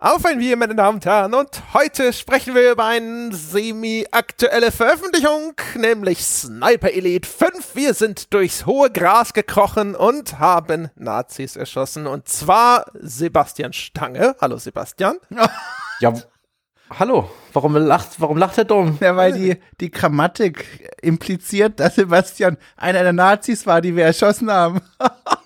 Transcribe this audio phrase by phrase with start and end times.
[0.00, 5.54] Auf ein Bier, meine Damen und Herren, und heute sprechen wir über eine semi-aktuelle Veröffentlichung,
[5.74, 7.74] nämlich Sniper Elite 5.
[7.74, 14.36] Wir sind durchs hohe Gras gekrochen und haben Nazis erschossen, und zwar Sebastian Stange.
[14.40, 15.16] Hallo Sebastian.
[16.00, 16.14] Ja,
[16.96, 18.98] hallo, warum lacht, warum lacht der Dom?
[19.00, 24.48] Ja, weil die, die Grammatik impliziert, dass Sebastian einer der Nazis war, die wir erschossen
[24.48, 24.80] haben.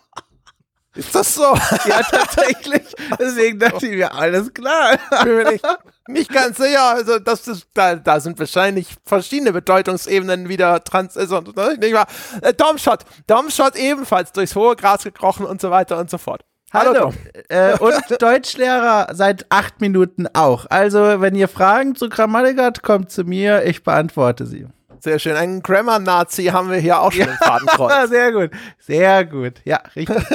[0.94, 1.42] Ist das so?
[1.86, 2.94] Ja, tatsächlich.
[3.18, 4.98] Deswegen dachte ich mir, alles klar.
[5.24, 5.64] Bin mir nicht,
[6.06, 6.84] nicht ganz sicher.
[6.84, 12.06] Also, das ist, da, da sind wahrscheinlich verschiedene Bedeutungsebenen wieder trans, also, nicht wahr?
[12.42, 13.00] Äh, Domshot.
[13.26, 16.44] Domshot ebenfalls durchs hohe Gras gekrochen und so weiter und so fort.
[16.72, 17.12] Hallo, Hallo.
[17.48, 20.66] Äh, und Deutschlehrer seit acht Minuten auch.
[20.70, 24.66] Also, wenn ihr Fragen zu Grammatik habt, kommt zu mir, ich beantworte sie.
[25.02, 25.34] Sehr schön.
[25.34, 28.08] Einen Grammar-Nazi haben wir hier auch schon im Fadenkreuz.
[28.08, 28.50] Sehr gut.
[28.78, 29.54] Sehr gut.
[29.64, 30.16] Ja, richtig.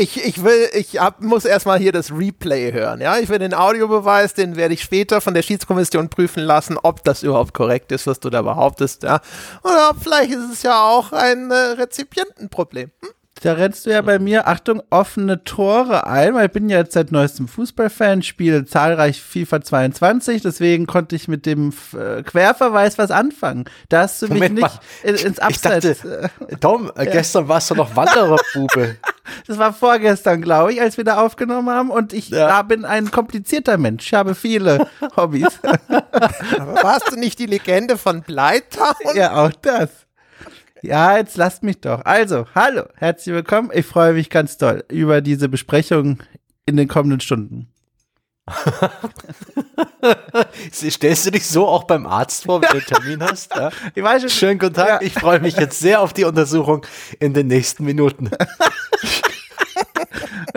[0.00, 3.18] Ich, ich will, ich hab, muss erstmal hier das Replay hören, ja.
[3.18, 7.24] Ich will den Audiobeweis, den werde ich später von der Schiedskommission prüfen lassen, ob das
[7.24, 9.20] überhaupt korrekt ist, was du da behauptest, ja.
[9.64, 12.92] Oder vielleicht ist es ja auch ein äh, Rezipientenproblem.
[13.00, 13.08] Hm?
[13.42, 16.92] Da rennst du ja bei mir, Achtung, offene Tore ein, weil ich bin ja jetzt
[16.94, 23.10] seit neuestem Fußballfan, spiele zahlreich FIFA 22, deswegen konnte ich mit dem äh, Querverweis was
[23.12, 23.66] anfangen.
[23.90, 24.80] Da hast du mich Moment nicht mal.
[25.04, 26.02] in, ins Ich Abseits.
[26.02, 28.96] dachte, Dom, äh, gestern warst du noch Wandererbube.
[29.46, 32.48] das war vorgestern, glaube ich, als wir da aufgenommen haben und ich Ja.
[32.48, 34.06] da bin ein komplizierter Mensch.
[34.06, 35.60] Ich habe viele Hobbys.
[36.58, 38.94] Aber warst du nicht die Legende von Bleitown?
[39.14, 39.90] ja, auch das.
[40.82, 42.04] Ja, jetzt lasst mich doch.
[42.04, 43.70] Also, hallo, herzlich willkommen.
[43.72, 46.18] Ich freue mich ganz doll über diese Besprechung
[46.66, 47.68] in den kommenden Stunden.
[50.72, 53.54] Stellst du dich so auch beim Arzt vor, wenn du einen Termin hast?
[53.54, 53.70] Ja?
[53.94, 54.88] Ich weiß schon, Schönen guten Tag.
[54.88, 55.06] Ja.
[55.06, 56.86] Ich freue mich jetzt sehr auf die Untersuchung
[57.18, 58.30] in den nächsten Minuten.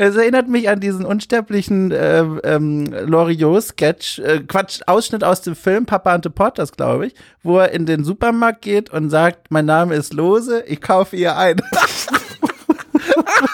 [0.03, 5.85] Es erinnert mich an diesen unsterblichen äh, ähm, Loriot-Sketch, äh, Quatsch, Ausschnitt aus dem Film
[5.85, 7.13] Papa and the Potters, glaube ich,
[7.43, 11.37] wo er in den Supermarkt geht und sagt, mein Name ist Lose, ich kaufe ihr
[11.37, 11.57] ein.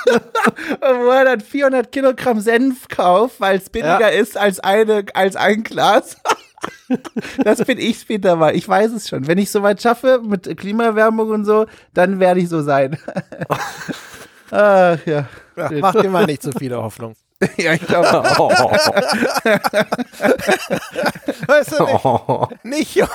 [0.05, 5.35] und wo er dann 400 Kilogramm Senf kauft, weil es billiger ist als, eine, als
[5.35, 6.15] ein Glas.
[7.43, 8.55] das bin ich später mal.
[8.55, 9.27] Ich weiß es schon.
[9.27, 12.97] Wenn ich soweit schaffe mit Klimaerwärmung und so, dann werde ich so sein.
[14.51, 15.27] Ach ja.
[15.57, 17.15] Ja, mach dir mal nicht so viele Hoffnung.
[17.57, 18.07] Ja, ich glaube.
[21.47, 23.07] Weißt du, nicht, nicht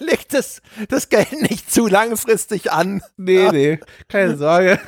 [0.00, 3.00] leg das, das Geld nicht zu langfristig an.
[3.16, 3.78] Nee, nee,
[4.08, 4.80] keine Sorge.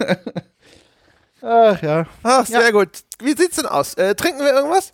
[1.43, 2.07] Ach ja.
[2.25, 2.89] Ach, sehr gut.
[3.21, 3.95] Wie sieht's denn aus?
[3.95, 4.93] Äh, trinken wir irgendwas?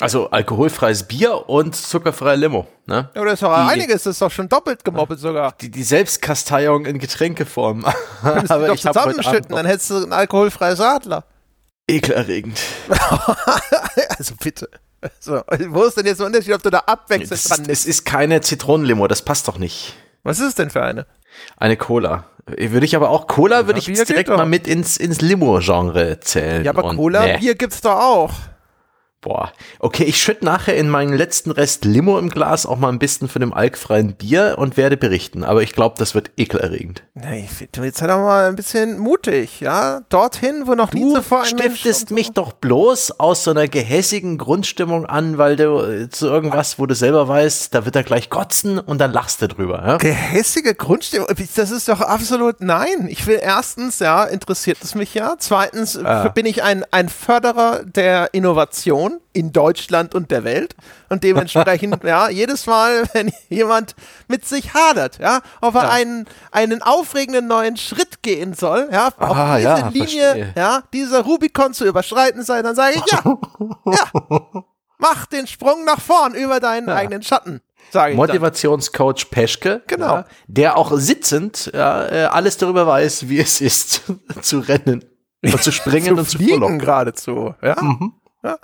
[0.00, 2.66] Also alkoholfreies Bier und zuckerfreie Limo.
[2.84, 3.08] Ne?
[3.14, 5.54] Ja, oder ist doch Die- einiges, das ist doch schon doppelt gemoppelt sogar.
[5.60, 7.84] Die, die Selbstkasteiung in Getränkeform.
[8.22, 11.24] Könntest du die doch zusammenschütten, dann hättest du ein alkoholfreies Radler.
[11.88, 12.60] Ekelerregend.
[14.18, 14.68] also bitte.
[15.20, 18.04] So, wo ist denn jetzt der Unterschied, ob du da abwechselnd Das dran es ist
[18.04, 19.94] keine Zitronenlimo, das passt doch nicht.
[20.24, 21.06] Was ist es denn für eine?
[21.56, 22.24] Eine Cola.
[22.46, 24.36] Würde ich aber auch, Cola würde ich jetzt direkt doch.
[24.36, 26.64] mal mit ins, ins Limo-Genre zählen.
[26.64, 27.38] Ja, aber Und Cola, nee.
[27.38, 28.32] Bier gibt's doch auch.
[29.22, 29.50] Boah.
[29.80, 33.28] Okay, ich schütte nachher in meinen letzten Rest Limo im Glas auch mal ein bisschen
[33.28, 35.42] von dem alkfreien Bier und werde berichten.
[35.42, 37.02] Aber ich glaube, das wird ekelerregend.
[37.34, 40.02] Ich find, du jetzt halt auch mal ein bisschen mutig, ja?
[40.10, 45.06] Dorthin, wo noch nie zuvor ein stiftest mich doch bloß aus so einer gehässigen Grundstimmung
[45.06, 48.78] an, weil du äh, zu irgendwas, wo du selber weißt, da wird er gleich kotzen
[48.78, 49.82] und dann lachst du drüber.
[49.84, 49.96] Ja?
[49.96, 53.08] Gehässige Grundstimmung, das ist doch absolut nein.
[53.08, 55.34] Ich will erstens, ja, interessiert es mich ja.
[55.38, 56.28] Zweitens Ah.
[56.28, 60.74] bin ich ein, ein Förderer der Innovation in Deutschland und der Welt.
[61.08, 63.94] Und dementsprechend, ja, jedes Mal, wenn jemand
[64.28, 65.90] mit sich hadert, ja, ob er Ja.
[65.90, 70.52] einen, einen aufregenden neuen Schritt gehen soll, ja, auf Ah, diese ja, Linie, verstehe.
[70.56, 73.22] ja, dieser Rubikon zu überschreiten sei, dann sage ich, ja,
[73.92, 74.62] ja,
[74.98, 77.60] mach den Sprung nach vorn über deinen eigenen Schatten,
[77.90, 78.26] sage ich dann.
[78.26, 80.06] Motivationscoach Peschke, Genau.
[80.16, 84.02] ja, der auch sitzend ja, äh, alles darüber weiß, wie es ist,
[84.42, 85.04] zu rennen
[85.44, 87.54] und zu springen zu und zu fliegen geradezu.
[87.62, 87.76] Ja?
[88.42, 88.58] ja?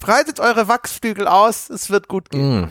[0.00, 2.70] Breitet eure Wachsflügel aus, es wird gut gehen.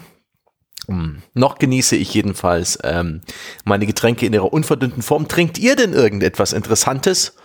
[0.87, 1.17] Mm.
[1.35, 3.21] Noch genieße ich jedenfalls ähm,
[3.63, 5.27] meine Getränke in ihrer unverdünnten Form.
[5.27, 7.35] Trinkt ihr denn irgendetwas Interessantes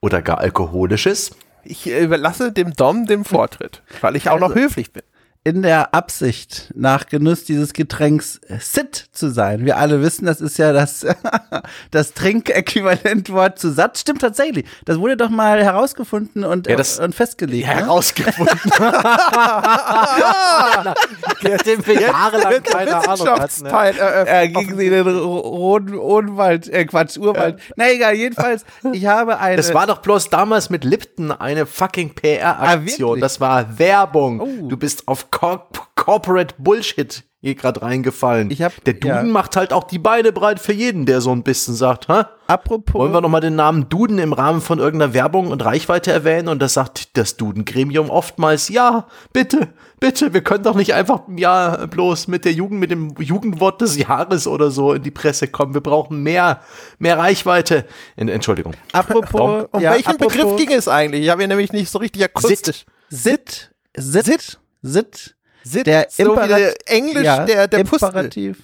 [0.00, 1.32] oder gar Alkoholisches?
[1.64, 5.02] Ich überlasse dem Dom den Vortritt, weil ich auch noch höflich bin.
[5.44, 9.64] In der Absicht, nach Genuss dieses Getränks sit zu sein.
[9.64, 11.06] Wir alle wissen, das ist ja das,
[11.90, 13.96] das Trinkäquivalentwort zu satt.
[13.96, 14.66] Stimmt tatsächlich.
[14.84, 17.66] Das wurde doch mal herausgefunden und, Ja, das- und festgelegt.
[17.66, 17.80] Ja, ne?
[17.82, 18.58] herausgefunden.
[21.66, 23.64] Dem wir jahrelang keine Ahnung hatten.
[23.64, 24.26] ne?
[24.26, 27.60] Äh, gegen sie den Ro- roten Odenwald, äh, Quatsch, Urwald.
[27.76, 29.56] Na egal, jedenfalls, ich habe eine.
[29.56, 33.08] Das war doch bloß damals mit Lipton eine fucking Ah, PR-Aktion.
[33.10, 33.22] wirklich?
[33.22, 34.40] das war Werbung.
[34.40, 34.68] Oh.
[34.68, 38.50] Du bist auf Cor Corporate Bullshit hier gerade reingefallen.
[38.50, 39.22] Ich hab- der Duden ja.
[39.22, 42.22] macht halt auch die Beine breit für jeden, der so ein bisschen sagt, hä?
[42.48, 42.94] apropos.
[42.94, 46.48] Wollen wir noch mal den Namen Duden im Rahmen von irgendeiner Werbung und Reichweite erwähnen?
[46.48, 49.68] Und das sagt das Duden-Gremium oftmals, ja, bitte,
[50.00, 53.96] bitte, wir können doch nicht einfach, ja, bloß mit der Jugend, mit dem Jugendwort des
[53.98, 55.74] Jahres oder so in die Presse kommen.
[55.74, 56.60] Wir brauchen mehr,
[56.98, 57.84] mehr Reichweite.
[58.16, 58.72] En- Entschuldigung.
[58.92, 61.22] apropos, Um ja, welchen apropos Begriff ging es eigentlich?
[61.22, 62.84] Ich habe ihn nämlich nicht so richtig akustisch.
[63.10, 64.58] Sit, Sit, Sit, Sit.
[64.82, 68.08] Sit, Der so Imperat- Englisch, ja, der, der Pustel.
[68.08, 68.58] Imperativ.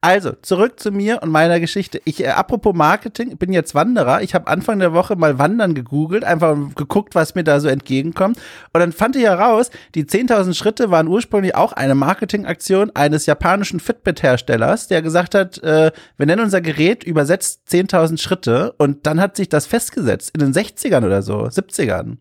[0.00, 2.00] Also, zurück zu mir und meiner Geschichte.
[2.04, 4.22] Ich, äh, apropos Marketing, bin jetzt Wanderer.
[4.22, 8.36] Ich habe Anfang der Woche mal Wandern gegoogelt, einfach geguckt, was mir da so entgegenkommt.
[8.72, 13.80] Und dann fand ich heraus, die 10.000 Schritte waren ursprünglich auch eine Marketingaktion eines japanischen
[13.80, 18.72] Fitbit-Herstellers, der gesagt hat, äh, wir nennen unser Gerät übersetzt 10.000 Schritte.
[18.78, 22.18] Und dann hat sich das festgesetzt in den 60ern oder so, 70ern.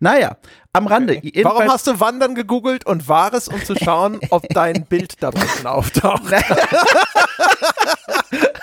[0.00, 0.36] Naja,
[0.72, 1.14] am Rande.
[1.14, 5.22] Warum Jedenfalls- hast du Wandern gegoogelt und war es, um zu schauen, ob dein Bild
[5.22, 6.22] da drunten auftaucht?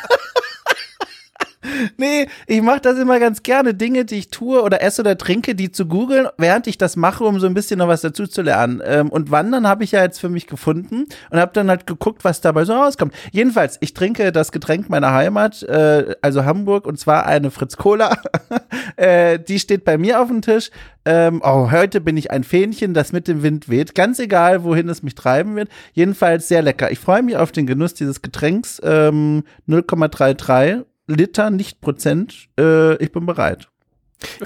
[1.97, 3.73] Nee, ich mache das immer ganz gerne.
[3.73, 7.23] Dinge, die ich tue oder esse oder trinke, die zu googeln, während ich das mache,
[7.23, 8.81] um so ein bisschen noch was dazu zu lernen.
[8.85, 12.23] Ähm, und Wandern habe ich ja jetzt für mich gefunden und habe dann halt geguckt,
[12.23, 13.13] was dabei so rauskommt.
[13.31, 18.17] Jedenfalls, ich trinke das Getränk meiner Heimat, äh, also Hamburg, und zwar eine Fritz Cola.
[18.95, 20.69] äh, die steht bei mir auf dem Tisch.
[21.07, 23.93] Ähm, oh, heute bin ich ein Fähnchen, das mit dem Wind weht.
[23.93, 25.69] Ganz egal, wohin es mich treiben wird.
[25.93, 26.91] Jedenfalls sehr lecker.
[26.91, 28.81] Ich freue mich auf den Genuss dieses Getränks.
[28.83, 32.49] Ähm, 0,33 Liter, nicht Prozent.
[32.59, 33.69] Äh, ich bin bereit.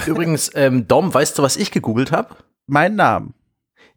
[0.06, 2.36] Übrigens, ähm, Dom, weißt du, was ich gegoogelt habe?
[2.68, 3.34] Mein Name.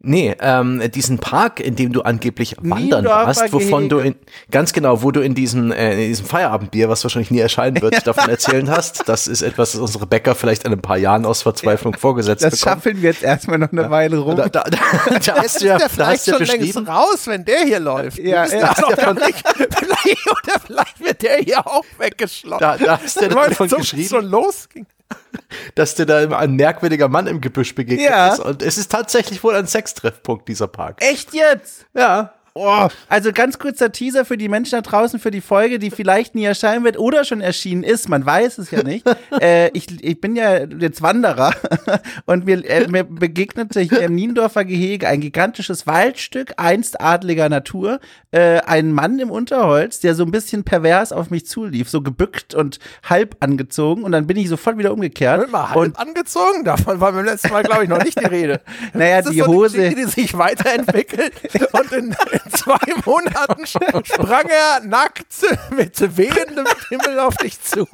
[0.05, 4.17] Nee, ähm, diesen Park, in dem du angeblich wandern warst, wovon du in,
[4.51, 8.05] ganz genau, wo du in diesem, äh, in diesem Feierabendbier, was wahrscheinlich nie erscheinen wird,
[8.07, 9.09] davon erzählen hast.
[9.09, 12.59] Das ist etwas, das unsere Bäcker vielleicht in ein paar Jahren aus Verzweiflung vorgesetzt Das
[12.59, 12.75] bekommen.
[12.77, 14.35] schaffeln wir jetzt erstmal noch eine Weile rum.
[14.35, 17.45] Da, da, da, da hast du ja, der da vielleicht ja schon längst raus, wenn
[17.45, 18.19] der hier läuft.
[18.19, 18.75] Ja, ja.
[18.75, 19.47] gar nicht- vielleicht,
[20.31, 22.59] oder vielleicht wird der hier auch weggeschlossen.
[22.61, 24.87] da, da hast du ja davon so geschrieben, schon losging.
[25.75, 28.33] dass dir da immer ein merkwürdiger Mann im Gebüsch begegnet Ja.
[28.33, 28.41] ist.
[28.41, 30.99] Und es ist tatsächlich wohl ein Sextreffpunkt, dieser Park.
[31.03, 31.87] Echt jetzt?
[31.95, 32.33] Ja.
[32.55, 36.35] Oh, also ganz kurzer Teaser für die Menschen da draußen für die Folge, die vielleicht
[36.35, 38.11] nie erscheinen wird oder schon erschienen ist.
[38.11, 39.07] Man weiß es ja nicht.
[39.41, 41.55] äh, ich, ich bin ja jetzt Wanderer
[42.27, 48.01] und mir, äh, mir begegnete hier im Niendorfer Gehege ein gigantisches Waldstück, einst adliger Natur,
[48.33, 52.55] äh, ein Mann im Unterholz, der so ein bisschen pervers auf mich zulief, so gebückt
[52.55, 55.41] und halb angezogen und dann bin ich sofort wieder umgekehrt.
[55.41, 58.27] Wird mal halb und angezogen, davon war beim letzten Mal, glaube ich, noch nicht die
[58.27, 58.61] Rede.
[58.95, 61.33] Naja, die so Hose- Geschichte, die sich weiterentwickelt
[61.73, 65.35] und in, in zwei Monaten sprang er nackt
[65.77, 67.87] mit wehendem Himmel auf dich zu.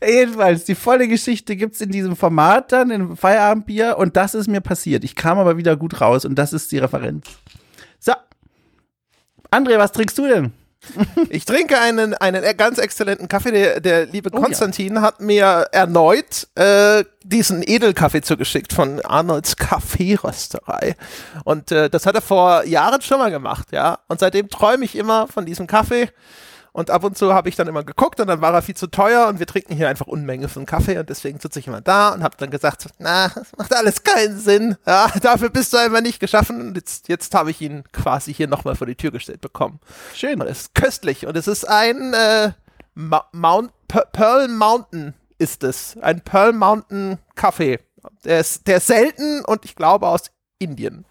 [0.00, 4.60] Jedenfalls, die volle Geschichte gibt's in diesem Format dann, im Feierabendbier und das ist mir
[4.60, 5.04] passiert.
[5.04, 7.26] Ich kam aber wieder gut raus und das ist die Referenz.
[7.98, 8.12] So.
[9.50, 10.52] André, was trinkst du denn?
[11.30, 13.50] Ich trinke einen, einen ganz exzellenten Kaffee.
[13.50, 14.44] Der, der liebe Oh ja.
[14.44, 20.96] Konstantin hat mir erneut äh, diesen Edelkaffee zugeschickt von Arnolds Kaffeerösterei.
[21.44, 23.98] Und äh, das hat er vor Jahren schon mal gemacht, ja.
[24.08, 26.08] Und seitdem träume ich immer von diesem Kaffee.
[26.76, 28.88] Und ab und zu habe ich dann immer geguckt und dann war er viel zu
[28.88, 32.10] teuer und wir trinken hier einfach Unmenge von Kaffee und deswegen sitze ich immer da
[32.10, 34.76] und habe dann gesagt, na, das macht alles keinen Sinn.
[34.86, 36.60] Ja, dafür bist du einfach nicht geschaffen.
[36.60, 39.80] Und jetzt, jetzt habe ich ihn quasi hier nochmal vor die Tür gestellt bekommen.
[40.14, 40.38] Schön.
[40.38, 42.52] Und es ist köstlich und es ist ein äh,
[42.94, 45.96] Ma Mount Pe- Pearl Mountain ist es.
[46.02, 47.80] Ein Pearl Mountain Kaffee.
[48.24, 51.06] Der ist, der ist selten und ich glaube aus Indien.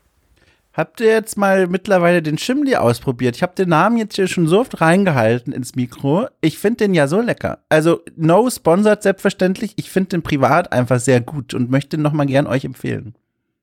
[0.75, 3.38] Habt ihr jetzt mal mittlerweile den Chimli ausprobiert?
[3.38, 6.27] Ich habe den Namen jetzt hier schon so oft reingehalten ins Mikro.
[6.41, 7.60] Ich finde den ja so lecker.
[7.70, 9.72] Also, no sponsored selbstverständlich.
[9.77, 13.15] Ich finde den privat einfach sehr gut und möchte den nochmal gern euch empfehlen.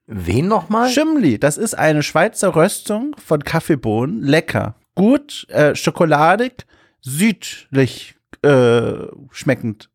[0.07, 0.89] Wen nochmal?
[0.89, 4.23] Chimli, das ist eine Schweizer Röstung von Kaffeebohnen.
[4.23, 4.77] Lecker.
[4.95, 6.65] Gut, äh, schokoladig,
[7.03, 8.95] südlich äh,
[9.31, 9.91] schmeckend.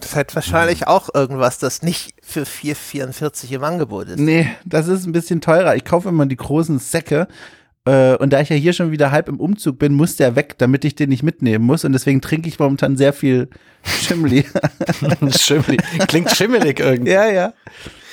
[0.00, 4.18] Das hat wahrscheinlich auch irgendwas, das nicht für 4,44 im Angebot ist.
[4.18, 5.76] Nee, das ist ein bisschen teurer.
[5.76, 7.28] Ich kaufe immer die großen Säcke.
[7.86, 10.54] Äh, und da ich ja hier schon wieder halb im Umzug bin, muss der weg,
[10.58, 11.84] damit ich den nicht mitnehmen muss.
[11.84, 13.48] Und deswegen trinke ich momentan sehr viel
[13.84, 14.46] Chimli.
[15.38, 15.82] Schimmelig.
[16.08, 17.12] Klingt schimmelig irgendwie.
[17.12, 17.52] ja, ja.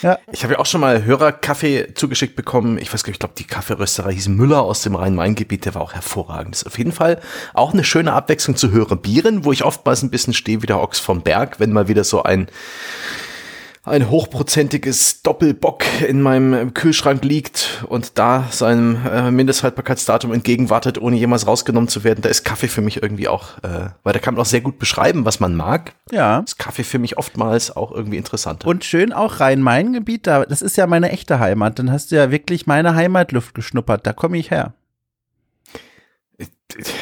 [0.02, 0.18] Ja.
[0.32, 2.78] Ich habe ja auch schon mal Hörerkaffee zugeschickt bekommen.
[2.78, 5.66] Ich weiß gar nicht, ich glaube, die Kaffeerösterei hieß Müller aus dem Rhein-Main-Gebiet.
[5.66, 6.56] Der war auch hervorragend.
[6.56, 7.22] Das ist auf jeden Fall
[7.54, 9.02] auch eine schöne Abwechslung zu hören.
[9.02, 12.04] Bieren, wo ich oftmals ein bisschen stehe wie der Ochs vom Berg, wenn mal wieder
[12.04, 12.48] so ein
[13.84, 21.48] ein hochprozentiges Doppelbock in meinem Kühlschrank liegt und da seinem äh, Mindesthaltbarkeitsdatum entgegenwartet, ohne jemals
[21.48, 24.42] rausgenommen zu werden, da ist Kaffee für mich irgendwie auch, äh, weil da kann man
[24.42, 25.94] auch sehr gut beschreiben, was man mag.
[26.12, 26.40] Ja.
[26.40, 28.66] Ist Kaffee für mich oftmals auch irgendwie interessant.
[28.66, 31.80] Und schön auch Rhein-Main-Gebiet, da, das ist ja meine echte Heimat.
[31.80, 34.06] Dann hast du ja wirklich meine Heimatluft geschnuppert.
[34.06, 34.74] Da komme ich her.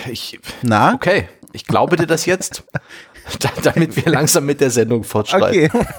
[0.10, 0.94] ich, Na?
[0.94, 2.64] okay, ich glaube dir das jetzt,
[3.64, 5.70] damit wir langsam mit der Sendung fortschreiten.
[5.72, 5.86] Okay.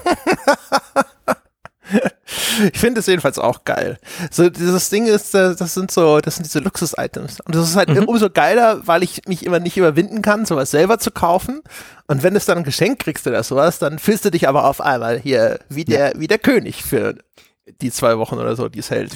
[2.73, 3.97] Ich finde es jedenfalls auch geil.
[4.29, 7.41] So, dieses Ding ist, äh, das sind so, das sind diese Luxus-Items.
[7.41, 10.99] Und das ist halt umso geiler, weil ich mich immer nicht überwinden kann, sowas selber
[10.99, 11.61] zu kaufen.
[12.07, 14.65] Und wenn du es dann ein Geschenk kriegst oder sowas, dann fühlst du dich aber
[14.65, 17.15] auf einmal hier wie der, wie der König für
[17.81, 19.11] die zwei Wochen oder so, die es hält.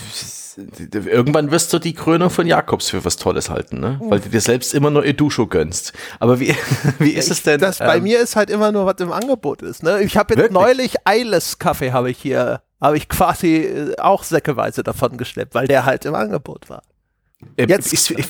[0.94, 4.00] Irgendwann wirst du die Krönung von Jakobs für was Tolles halten, ne?
[4.04, 5.92] Weil du dir selbst immer nur Edusho gönnst.
[6.20, 6.56] Aber wie,
[7.00, 7.60] wie ist es denn?
[7.60, 9.84] Das bei ähm, mir ist halt immer nur, was im Angebot ist.
[9.84, 10.02] Ne?
[10.04, 10.54] Ich habe jetzt Wirklich?
[10.54, 15.68] neulich Eiles Kaffee habe ich hier, habe ich quasi äh, auch säckeweise davon geschleppt, weil
[15.68, 16.84] der halt im Angebot war.
[17.58, 18.28] äh, jetzt- Ist, ich,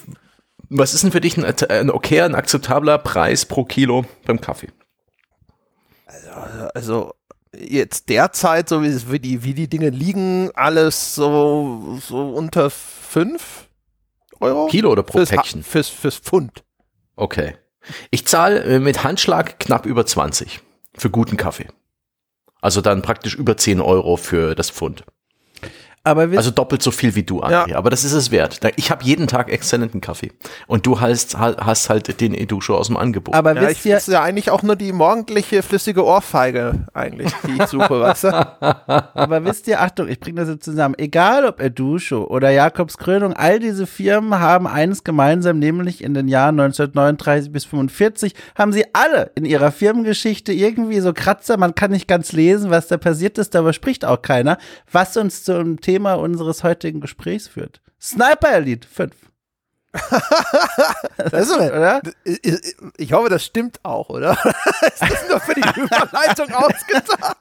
[0.70, 4.70] was ist denn für dich ein, ein okayer, ein akzeptabler Preis pro Kilo beim Kaffee?
[6.74, 7.14] Also
[7.60, 13.68] jetzt derzeit, so wie, die, wie die Dinge liegen, alles so, so unter 5
[14.40, 14.68] Euro.
[14.68, 15.64] Kilo oder pro fürs, Ha- Päckchen?
[15.64, 16.64] Fürs, fürs Pfund.
[17.16, 17.56] Okay.
[18.12, 20.60] Ich zahle äh, mit Handschlag knapp über 20
[20.98, 21.68] für guten Kaffee.
[22.62, 25.04] Also dann praktisch über 10 Euro für das Pfund.
[26.38, 27.74] Also doppelt so viel wie du, André.
[27.76, 28.60] Aber das ist es wert.
[28.76, 30.32] Ich habe jeden Tag exzellenten Kaffee.
[30.68, 33.34] Und du hast, hast halt den Edusho aus dem Angebot.
[33.34, 37.32] aber Ja, wisst ich ihr, ist ja eigentlich auch nur die morgendliche flüssige Ohrfeige eigentlich,
[37.48, 38.28] die ich suche, weißt du?
[39.16, 40.96] Aber wisst ihr, Achtung, ich bringe das jetzt zusammen.
[40.98, 46.28] Egal ob Edusho oder Jakobs Krönung, all diese Firmen haben eines gemeinsam, nämlich in den
[46.28, 51.92] Jahren 1939 bis 45 haben sie alle in ihrer Firmengeschichte irgendwie so Kratzer, man kann
[51.92, 54.58] nicht ganz lesen, was da passiert ist, darüber spricht auch keiner,
[54.92, 57.82] was uns zum Thema unseres heutigen Gesprächs führt.
[58.00, 59.14] Sniper Elite 5.
[61.18, 62.02] Das ist, Oder?
[62.98, 64.32] Ich, hoffe, das stimmt auch, oder?
[64.82, 67.38] ist das nur für die Überleitung ausgedacht?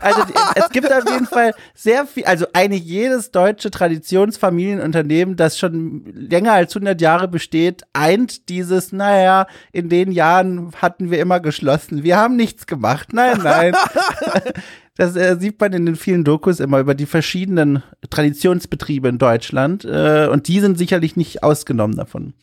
[0.00, 0.22] Also
[0.54, 6.52] es gibt auf jeden Fall sehr viel, also eigentlich jedes deutsche Traditionsfamilienunternehmen, das schon länger
[6.52, 12.16] als 100 Jahre besteht, eint dieses, naja, in den Jahren hatten wir immer geschlossen, wir
[12.16, 13.12] haben nichts gemacht.
[13.12, 13.74] Nein, nein.
[14.98, 19.84] Das äh, sieht man in den vielen Dokus immer über die verschiedenen Traditionsbetriebe in Deutschland
[19.84, 22.34] äh, und die sind sicherlich nicht ausgenommen davon.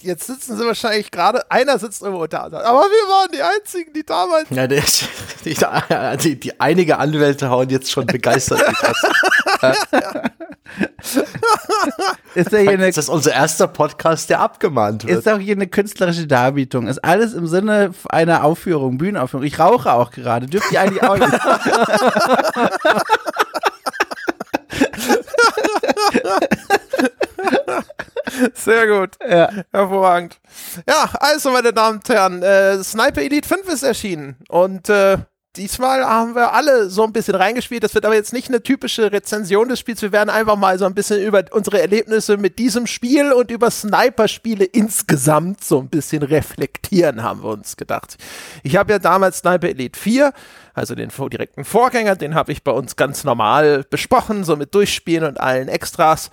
[0.00, 2.46] Jetzt sitzen sie wahrscheinlich gerade, einer sitzt irgendwo da.
[2.46, 4.50] und sagt, Aber wir waren die Einzigen, die damals.
[4.50, 4.82] Ja, der,
[5.44, 5.54] die,
[6.22, 8.60] die, die einige Anwälte hauen jetzt schon begeistert.
[8.60, 9.06] die Tasten.
[12.34, 15.18] Ist ja hier eine Ist das unser erster Podcast, der abgemahnt wird?
[15.18, 16.86] Ist auch hier eine künstlerische Darbietung.
[16.86, 19.46] Ist alles im Sinne einer Aufführung, Bühnenaufführung.
[19.46, 20.46] Ich rauche auch gerade.
[20.46, 21.32] Dürft ihr eigentlich auch nicht.
[28.54, 29.16] Sehr gut.
[29.28, 29.50] Ja.
[29.72, 30.38] Hervorragend.
[30.88, 34.36] Ja, also, meine Damen und Herren, äh, Sniper Elite 5 ist erschienen.
[34.48, 35.18] Und äh,
[35.56, 37.82] diesmal haben wir alle so ein bisschen reingespielt.
[37.82, 40.02] Das wird aber jetzt nicht eine typische Rezension des Spiels.
[40.02, 43.70] Wir werden einfach mal so ein bisschen über unsere Erlebnisse mit diesem Spiel und über
[43.70, 48.16] Sniper-Spiele insgesamt so ein bisschen reflektieren, haben wir uns gedacht.
[48.62, 50.32] Ich habe ja damals Sniper Elite 4,
[50.78, 55.28] also den direkten Vorgänger, den habe ich bei uns ganz normal besprochen, so mit Durchspielen
[55.28, 56.30] und allen Extras.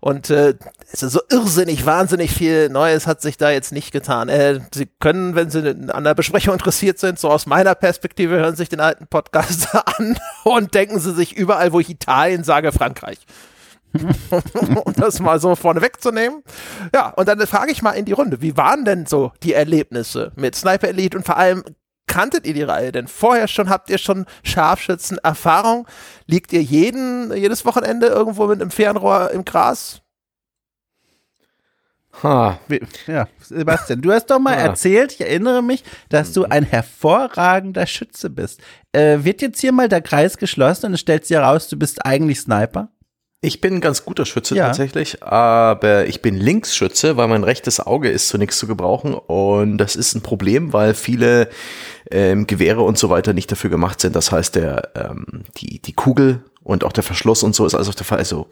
[0.00, 0.54] Und äh,
[0.92, 4.28] es ist so irrsinnig, wahnsinnig viel Neues hat sich da jetzt nicht getan.
[4.28, 8.56] Äh, Sie können, wenn Sie an der Besprechung interessiert sind, so aus meiner Perspektive, hören
[8.56, 13.18] sich den alten Podcast an und denken Sie sich überall, wo ich Italien sage, Frankreich.
[14.84, 16.42] um das mal so vorne wegzunehmen.
[16.94, 20.32] Ja, und dann frage ich mal in die Runde, wie waren denn so die Erlebnisse
[20.36, 21.64] mit Sniper Elite und vor allem
[22.08, 23.68] kanntet ihr die Reihe denn vorher schon?
[23.70, 25.86] Habt ihr schon Scharfschützen-Erfahrung?
[26.26, 30.02] Liegt ihr jeden, jedes Wochenende irgendwo mit einem Fernrohr im Gras?
[32.22, 32.58] Ha.
[33.06, 34.64] Ja, Sebastian, du hast doch mal Ja.
[34.66, 38.60] erzählt, ich erinnere mich, dass du ein hervorragender Schütze bist.
[38.92, 42.04] Äh, wird jetzt hier mal der Kreis geschlossen und es stellt sich heraus, du bist
[42.04, 42.88] eigentlich Sniper?
[43.40, 44.66] Ich bin ein ganz guter Schütze Ja.
[44.66, 49.78] tatsächlich, aber ich bin Linksschütze, weil mein rechtes Auge ist zu nichts zu gebrauchen und
[49.78, 51.48] das ist ein Problem, weil viele
[52.10, 54.16] ähm, Gewehre und so weiter nicht dafür gemacht sind.
[54.16, 57.88] Das heißt, der ähm, die die Kugel und auch der Verschluss und so ist alles
[57.88, 58.18] auf der Fall.
[58.18, 58.48] Also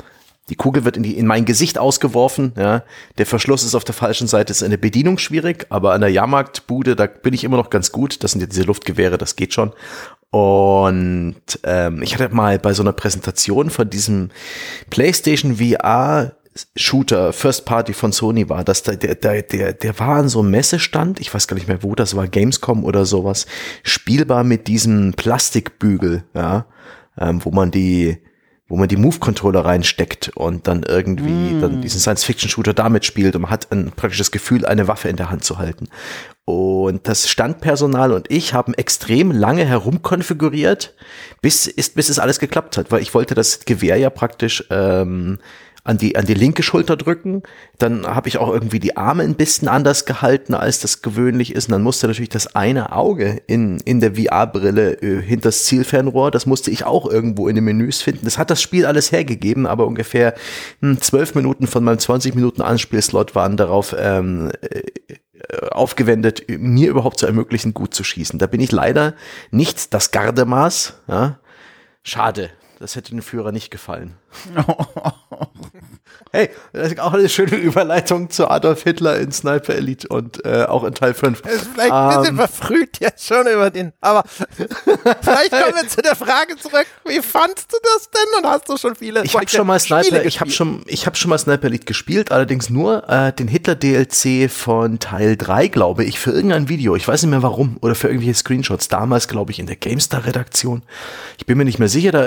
[0.49, 2.85] die Kugel wird in, die, in mein Gesicht ausgeworfen, ja.
[3.19, 6.95] Der Verschluss ist auf der falschen Seite, ist eine Bedienung schwierig, aber an der Jahrmarktbude,
[6.95, 8.23] da bin ich immer noch ganz gut.
[8.23, 9.73] Das sind ja diese Luftgewehre, das geht schon.
[10.31, 14.31] Und ähm, ich hatte mal bei so einer Präsentation von diesem
[14.91, 16.37] PlayStation VR
[16.75, 20.51] Shooter First Party von Sony war, dass der, der, der, der, war an so einem
[20.51, 23.47] Messestand, ich weiß gar nicht mehr wo, das war Gamescom oder sowas,
[23.83, 26.67] spielbar mit diesem Plastikbügel, ja,
[27.19, 28.19] ähm, wo man die,
[28.69, 31.61] wo man die Move-Controller reinsteckt und dann irgendwie mm.
[31.61, 35.31] dann diesen Science-Fiction-Shooter damit spielt und man hat ein praktisches Gefühl, eine Waffe in der
[35.31, 35.89] Hand zu halten.
[36.45, 40.95] Und das Standpersonal und ich haben extrem lange herumkonfiguriert,
[41.43, 45.39] bis, ist, bis es alles geklappt hat, weil ich wollte das Gewehr ja praktisch ähm,
[45.87, 47.43] an die, an die linke Schulter drücken.
[47.79, 51.69] Dann habe ich auch irgendwie die Arme ein bisschen anders gehalten, als das gewöhnlich ist.
[51.69, 56.33] Und dann musste natürlich das eine Auge in, in der VR-Brille äh, hinter das Zielfernrohr,
[56.33, 58.25] das musste ich auch irgendwo in den Menüs finden.
[58.25, 60.35] Das hat das Spiel alles hergegeben, aber ungefähr
[60.81, 64.83] hm, zwölf Minuten von meinem 20 Minuten Anspielslot waren darauf ähm, äh,
[65.71, 68.41] aufgewendet, mir überhaupt zu ermöglichen, gut zu schießen.
[68.41, 69.15] Da bin ich leider
[69.53, 70.95] nicht das Gardemaß.
[71.07, 71.39] Ja?
[72.03, 72.51] Schade.
[72.79, 74.17] Das hätte dem Führer nicht gefallen.
[76.33, 80.65] hey, das ist auch eine schöne Überleitung zu Adolf Hitler in Sniper Elite und äh,
[80.65, 81.43] auch in Teil 5.
[81.45, 85.89] Es ist vielleicht ein bisschen ähm, verfrüht jetzt schon über den, aber vielleicht kommen wir
[85.89, 89.35] zu der Frage zurück, wie fandst du das denn und hast du schon viele Ich
[89.35, 92.71] habe schon mal Sniper, ich habe schon ich habe schon mal Sniper Elite gespielt, allerdings
[92.71, 97.23] nur äh, den Hitler DLC von Teil 3, glaube ich, für irgendein Video, ich weiß
[97.23, 100.83] nicht mehr warum oder für irgendwelche Screenshots damals, glaube ich, in der GameStar Redaktion.
[101.39, 102.27] Ich bin mir nicht mehr sicher, da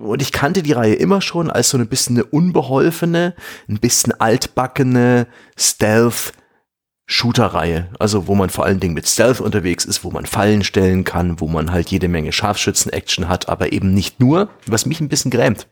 [0.00, 3.27] und ich kannte die Reihe immer schon als so ein bisschen eine unbeholfene,
[3.68, 5.26] ein bisschen altbackene
[5.58, 6.32] Stealth
[7.10, 11.04] Shooter-Reihe, also wo man vor allen Dingen mit Stealth unterwegs ist, wo man Fallen stellen
[11.04, 15.08] kann, wo man halt jede Menge Scharfschützen-Action hat, aber eben nicht nur, was mich ein
[15.08, 15.66] bisschen grämt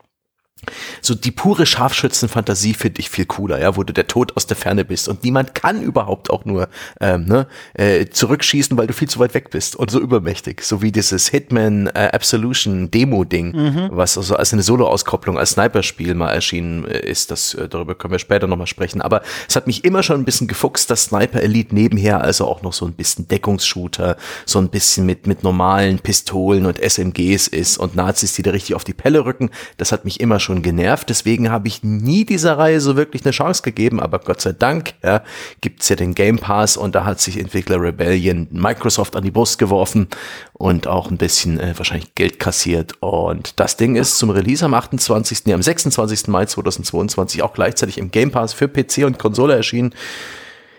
[1.03, 4.57] so die pure Scharfschützenfantasie finde ich viel cooler, ja, wo du der Tod aus der
[4.57, 6.69] Ferne bist und niemand kann überhaupt auch nur
[7.01, 10.81] ähm, ne, äh, zurückschießen, weil du viel zu weit weg bist und so übermächtig, so
[10.83, 13.89] wie dieses Hitman äh, Absolution Demo Ding, mhm.
[13.93, 17.31] was also als eine Solo-Auskopplung als Sniper-Spiel mal erschienen äh, ist.
[17.31, 19.03] Das äh, darüber können wir später nochmal sprechen.
[19.03, 22.63] Aber es hat mich immer schon ein bisschen gefuchst, dass Sniper Elite nebenher also auch
[22.63, 27.77] noch so ein bisschen Deckungsshooter, so ein bisschen mit mit normalen Pistolen und SMGs ist
[27.77, 29.51] und Nazis, die da richtig auf die Pelle rücken.
[29.77, 31.11] Das hat mich immer schon schon genervt.
[31.11, 34.01] Deswegen habe ich nie dieser Reihe so wirklich eine Chance gegeben.
[34.01, 35.23] Aber Gott sei Dank ja,
[35.61, 39.59] gibt ja den Game Pass und da hat sich Entwickler Rebellion Microsoft an die Brust
[39.59, 40.09] geworfen
[40.53, 42.95] und auch ein bisschen äh, wahrscheinlich Geld kassiert.
[43.01, 45.45] Und das Ding ist zum Release am 28.
[45.45, 46.29] Nee, am 26.
[46.29, 49.95] Mai 2022 auch gleichzeitig im Game Pass für PC und Konsole erschienen.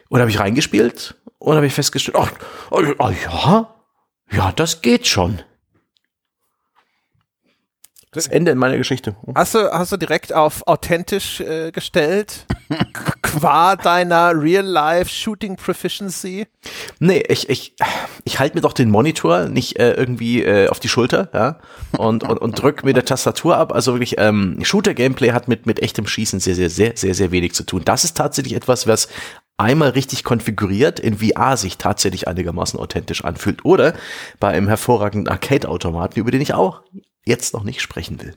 [0.10, 2.32] Und habe ich reingespielt und habe ich festgestellt, ach,
[2.72, 3.76] oh, oh, ja,
[4.32, 5.42] ja, das geht schon.
[8.18, 9.16] Das Ende in meiner Geschichte.
[9.36, 12.48] Hast du, hast du direkt auf authentisch äh, gestellt?
[13.22, 16.48] Qua deiner Real-Life Shooting Proficiency?
[17.00, 17.76] Nee, ich, ich,
[18.24, 21.60] ich halte mir doch den Monitor nicht äh, irgendwie äh, auf die Schulter, ja,
[21.96, 23.72] und, und, und drück mir der Tastatur ab.
[23.72, 27.54] Also wirklich, ähm, Shooter-Gameplay hat mit, mit echtem Schießen sehr, sehr, sehr, sehr, sehr wenig
[27.54, 27.84] zu tun.
[27.86, 29.10] Das ist tatsächlich etwas, was
[29.58, 33.64] einmal richtig konfiguriert in VR sich tatsächlich einigermaßen authentisch anfühlt.
[33.64, 33.94] Oder
[34.40, 36.82] bei einem hervorragenden Arcade-Automaten, über den ich auch
[37.28, 38.36] jetzt noch nicht sprechen will.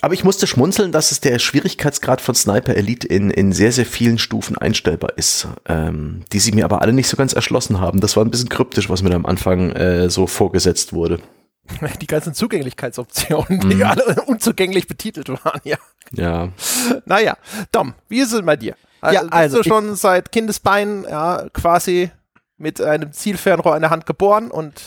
[0.00, 3.86] Aber ich musste schmunzeln, dass es der Schwierigkeitsgrad von Sniper Elite in, in sehr, sehr
[3.86, 8.00] vielen Stufen einstellbar ist, ähm, die sie mir aber alle nicht so ganz erschlossen haben.
[8.00, 11.18] Das war ein bisschen kryptisch, was mir da am Anfang äh, so vorgesetzt wurde.
[12.00, 13.82] Die ganzen Zugänglichkeitsoptionen, die mhm.
[13.82, 15.76] alle unzugänglich betitelt waren, ja.
[16.12, 16.48] Ja.
[17.04, 17.36] Naja,
[17.72, 18.74] Dom, wie ist es bei dir?
[19.02, 22.10] Also, ja, also bist du schon seit Kindesbeinen ja, quasi
[22.56, 24.80] mit einem Zielfernrohr in der Hand geboren und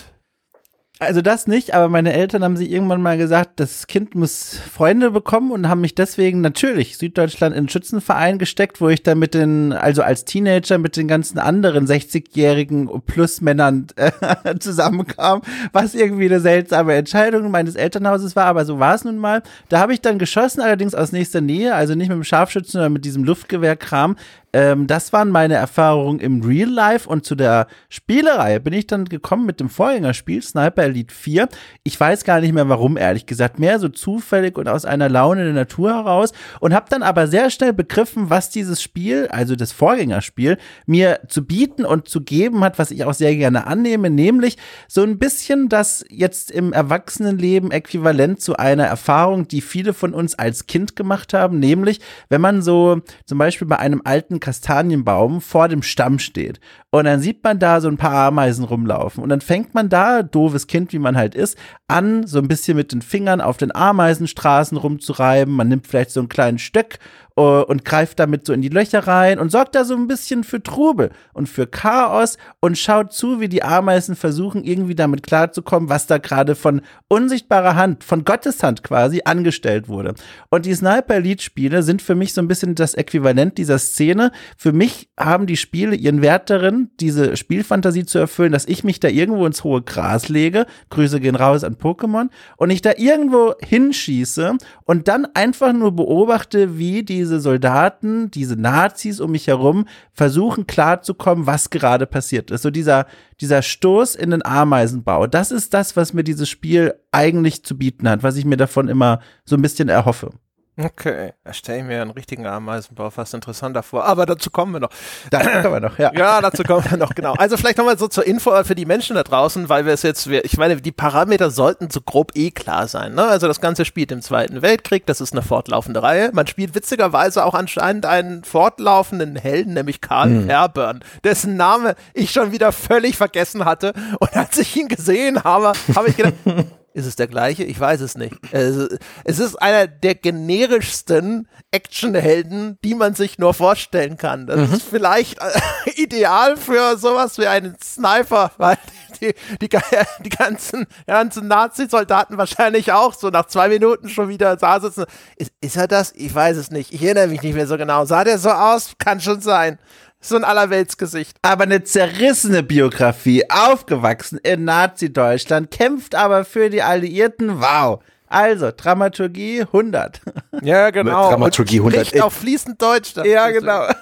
[1.01, 5.09] also das nicht, aber meine Eltern haben sich irgendwann mal gesagt, das Kind muss Freunde
[5.09, 9.73] bekommen und haben mich deswegen natürlich Süddeutschland in Schützenverein gesteckt, wo ich dann mit den,
[9.73, 14.11] also als Teenager mit den ganzen anderen 60-jährigen Plus-Männern äh,
[14.59, 15.41] zusammenkam,
[15.73, 19.41] was irgendwie eine seltsame Entscheidung meines Elternhauses war, aber so war es nun mal.
[19.69, 22.93] Da habe ich dann geschossen, allerdings aus nächster Nähe, also nicht mit dem Scharfschützen, sondern
[22.93, 24.17] mit diesem Luftgewehrkram.
[24.53, 29.05] Ähm, das waren meine Erfahrungen im Real Life und zu der Spielerei bin ich dann
[29.05, 31.49] gekommen mit dem Vorgängerspiel Sniper Elite 4.
[31.83, 33.59] Ich weiß gar nicht mehr warum, ehrlich gesagt.
[33.59, 37.49] Mehr so zufällig und aus einer Laune der Natur heraus und habe dann aber sehr
[37.49, 42.79] schnell begriffen, was dieses Spiel, also das Vorgängerspiel, mir zu bieten und zu geben hat,
[42.79, 48.41] was ich auch sehr gerne annehme, nämlich so ein bisschen das jetzt im Erwachsenenleben äquivalent
[48.41, 51.99] zu einer Erfahrung, die viele von uns als Kind gemacht haben, nämlich
[52.29, 56.59] wenn man so zum Beispiel bei einem alten Kastanienbaum vor dem Stamm steht.
[56.93, 59.23] Und dann sieht man da so ein paar Ameisen rumlaufen.
[59.23, 62.77] Und dann fängt man da, doofes Kind, wie man halt ist, an, so ein bisschen
[62.77, 65.53] mit den Fingern auf den Ameisenstraßen rumzureiben.
[65.53, 69.07] Man nimmt vielleicht so einen kleinen Stöck uh, und greift damit so in die Löcher
[69.07, 73.39] rein und sorgt da so ein bisschen für Trubel und für Chaos und schaut zu,
[73.39, 78.61] wie die Ameisen versuchen, irgendwie damit klarzukommen, was da gerade von unsichtbarer Hand, von Gottes
[78.63, 80.13] Hand quasi angestellt wurde.
[80.49, 84.31] Und die Sniper Elite Spiele sind für mich so ein bisschen das Äquivalent dieser Szene.
[84.57, 88.99] Für mich haben die Spiele ihren Wert darin, diese Spielfantasie zu erfüllen, dass ich mich
[88.99, 90.65] da irgendwo ins hohe Gras lege.
[90.89, 92.29] Grüße gehen raus an Pokémon.
[92.57, 99.19] Und ich da irgendwo hinschieße und dann einfach nur beobachte, wie diese Soldaten, diese Nazis
[99.19, 102.63] um mich herum versuchen klarzukommen, was gerade passiert ist.
[102.63, 103.05] So dieser,
[103.39, 105.27] dieser Stoß in den Ameisenbau.
[105.27, 108.87] Das ist das, was mir dieses Spiel eigentlich zu bieten hat, was ich mir davon
[108.87, 110.31] immer so ein bisschen erhoffe.
[110.77, 114.05] Okay, da stelle ich mir einen richtigen Ameisenbau fast interessanter vor.
[114.05, 114.89] Aber dazu kommen wir noch.
[115.29, 116.13] Da kommen wir noch, ja.
[116.13, 117.33] Ja, dazu kommen wir noch, genau.
[117.33, 120.27] Also vielleicht nochmal so zur Info für die Menschen da draußen, weil wir es jetzt,
[120.27, 123.15] ich meine, die Parameter sollten so grob eh klar sein.
[123.15, 123.23] Ne?
[123.23, 126.31] Also das Ganze spielt im Zweiten Weltkrieg, das ist eine fortlaufende Reihe.
[126.33, 130.45] Man spielt witzigerweise auch anscheinend einen fortlaufenden Helden, nämlich Karl hm.
[130.47, 133.93] Herburn, dessen Name ich schon wieder völlig vergessen hatte.
[134.19, 136.33] Und als ich ihn gesehen habe, habe ich gedacht,
[136.93, 137.63] Ist es der gleiche?
[137.63, 138.35] Ich weiß es nicht.
[138.51, 144.45] Es, ist einer der generischsten Actionhelden, die man sich nur vorstellen kann.
[144.45, 144.73] Das mhm.
[144.73, 148.77] ist vielleicht äh, ideal für sowas wie einen Sniper, weil
[149.21, 149.69] die, die,
[150.25, 155.05] die ganzen, ganzen Nazi-Soldaten wahrscheinlich auch so nach zwei Minuten schon wieder da sitzen.
[155.37, 156.11] Ist, ist er das?
[156.13, 156.93] Ich weiß es nicht.
[156.93, 158.03] Ich erinnere mich nicht mehr so genau.
[158.03, 158.95] Sah der so aus?
[158.99, 159.79] Kann schon sein.
[160.21, 161.35] So ein Allerweltsgesicht.
[161.41, 167.59] Aber eine zerrissene Biografie, aufgewachsen in Nazi-Deutschland, kämpft aber für die Alliierten.
[167.59, 168.03] Wow.
[168.27, 170.21] Also, Dramaturgie 100.
[170.61, 171.29] Ja, genau.
[171.29, 172.07] Dramaturgie 100.
[172.07, 173.15] Spricht auch fließend Deutsch.
[173.23, 173.87] Ja, genau.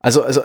[0.00, 0.42] Also, also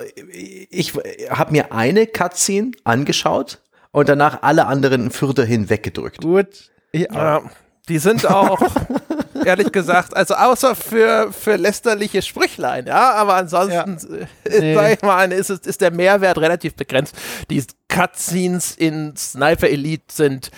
[0.72, 0.94] ich
[1.30, 3.60] habe mir eine Cutscene angeschaut
[3.92, 6.22] und danach alle anderen Fürder hinweggedrückt.
[6.22, 6.72] Gut.
[6.94, 7.44] Ja,
[7.88, 8.60] die sind auch
[9.46, 10.16] ehrlich gesagt.
[10.16, 13.98] Also außer für, für lästerliche Sprüchlein, ja, aber ansonsten,
[14.46, 14.52] ja.
[14.52, 17.16] äh, sag ich mal, ist, ist der Mehrwert relativ begrenzt.
[17.50, 20.52] Die Cutscenes in Sniper Elite sind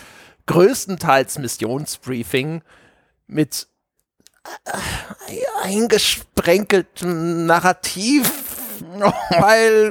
[0.45, 2.61] größtenteils Missionsbriefing
[3.27, 3.67] mit
[4.65, 8.31] äh, eingesprenkeltem Narrativ,
[9.39, 9.89] weil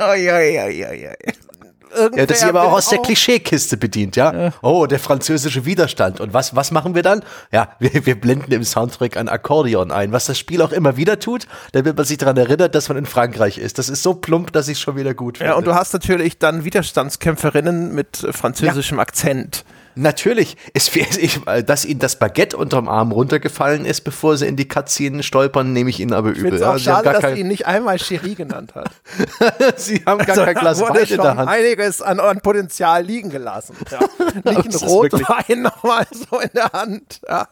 [1.96, 4.32] oh, ja, das sie aber auch aus der Klischeekiste bedient, ja?
[4.32, 4.52] ja?
[4.62, 6.20] Oh, der französische Widerstand.
[6.20, 7.24] Und was, was machen wir dann?
[7.50, 11.18] Ja, wir, wir blenden im Soundtrack ein Akkordeon ein, was das Spiel auch immer wieder
[11.18, 13.78] tut, damit man sich daran erinnert, dass man in Frankreich ist.
[13.78, 15.52] Das ist so plump, dass ich schon wieder gut finde.
[15.52, 19.02] Ja, und du hast natürlich dann Widerstandskämpferinnen mit französischem ja.
[19.02, 19.64] Akzent.
[19.94, 24.66] Natürlich, es, ich, dass ihnen das Baguette unterm Arm runtergefallen ist, bevor sie in die
[24.66, 26.54] Cutscene stolpern, nehme ich ihnen aber übel.
[26.54, 28.90] Ich auch schade, dass sie ihn nicht einmal Cherie genannt hat.
[29.76, 31.48] sie haben gar also, kein Glas Wein in der Hand.
[31.48, 33.76] einiges an, an Potenzial liegen gelassen.
[33.90, 34.00] Ja.
[34.52, 37.20] Nicht ein Rotwein nochmal so in der Hand.
[37.28, 37.48] Ja.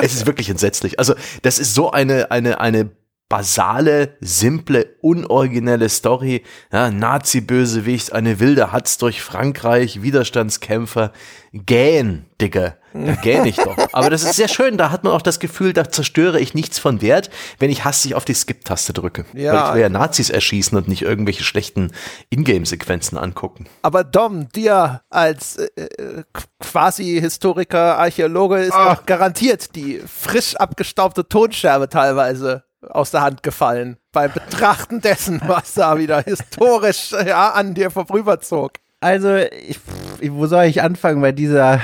[0.00, 0.98] Es ist wirklich entsetzlich.
[0.98, 2.90] Also, das ist so eine, eine, eine
[3.32, 6.42] basale, simple, unoriginelle Story.
[6.70, 11.12] Ja, Nazi-Bösewicht, eine wilde Hatz durch Frankreich, Widerstandskämpfer.
[11.54, 12.76] Gähn, Digga.
[12.92, 13.74] Da gähn ich doch.
[13.94, 14.76] Aber das ist sehr schön.
[14.76, 18.14] Da hat man auch das Gefühl, da zerstöre ich nichts von Wert, wenn ich hastig
[18.14, 19.24] auf die Skip-Taste drücke.
[19.32, 19.54] Ja.
[19.54, 21.90] Weil ich will ja Nazis erschießen und nicht irgendwelche schlechten
[22.28, 23.66] Ingame-Sequenzen angucken.
[23.80, 26.24] Aber Dom, dir als äh, äh
[26.60, 28.98] quasi Historiker, Archäologe ist Ach.
[28.98, 35.74] doch garantiert die frisch abgestaubte Tonscherbe teilweise aus der Hand gefallen beim Betrachten dessen, was
[35.74, 38.72] da wieder historisch ja, an dir vorüberzog.
[39.00, 39.80] Also, ich,
[40.30, 41.80] wo soll ich anfangen bei dieser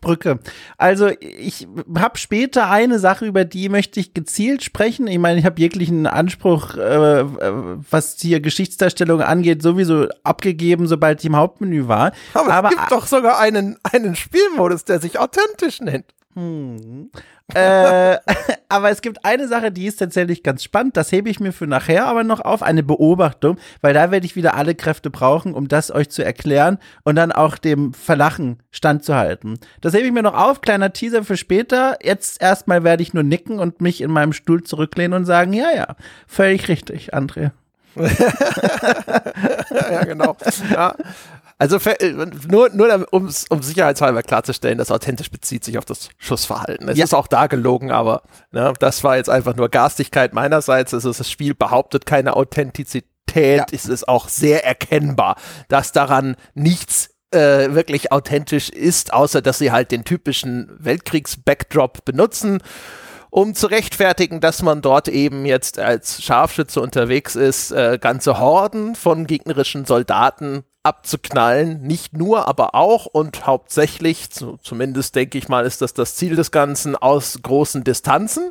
[0.00, 0.38] Brücke?
[0.78, 5.08] Also, ich habe später eine Sache, über die möchte ich gezielt sprechen.
[5.08, 7.24] Ich meine, ich habe jeglichen Anspruch, äh,
[7.90, 12.12] was hier Geschichtsdarstellung angeht, sowieso abgegeben, sobald ich im Hauptmenü war.
[12.34, 16.06] Aber, Aber es gibt doch sogar einen, einen Spielmodus, der sich authentisch nennt.
[16.34, 17.10] Hm.
[17.54, 18.16] äh,
[18.68, 20.96] aber es gibt eine Sache, die ist tatsächlich ganz spannend.
[20.96, 22.62] Das hebe ich mir für nachher aber noch auf.
[22.62, 26.78] Eine Beobachtung, weil da werde ich wieder alle Kräfte brauchen, um das euch zu erklären
[27.02, 29.58] und dann auch dem Verlachen standzuhalten.
[29.80, 30.62] Das hebe ich mir noch auf.
[30.62, 31.98] Kleiner Teaser für später.
[32.02, 35.68] Jetzt erstmal werde ich nur nicken und mich in meinem Stuhl zurücklehnen und sagen, ja,
[35.74, 37.50] ja, völlig richtig, André.
[39.90, 40.36] ja, genau.
[40.70, 40.94] Ja.
[41.62, 46.88] Also äh, nur, nur um, um sicherheitshalber klarzustellen, das authentisch bezieht sich auf das Schussverhalten.
[46.88, 47.04] Es ja.
[47.04, 50.92] ist auch da gelogen, aber ne, das war jetzt einfach nur Garstigkeit meinerseits.
[50.92, 53.06] Also das Spiel behauptet keine Authentizität.
[53.36, 53.66] Ja.
[53.70, 55.36] Es ist auch sehr erkennbar,
[55.68, 62.60] dass daran nichts äh, wirklich authentisch ist, außer dass sie halt den typischen Weltkriegs-Backdrop benutzen
[63.32, 68.94] um zu rechtfertigen, dass man dort eben jetzt als Scharfschütze unterwegs ist, äh, ganze Horden
[68.94, 71.80] von gegnerischen Soldaten abzuknallen.
[71.80, 76.36] Nicht nur, aber auch und hauptsächlich, zu, zumindest denke ich mal, ist das das Ziel
[76.36, 78.50] des Ganzen aus großen Distanzen.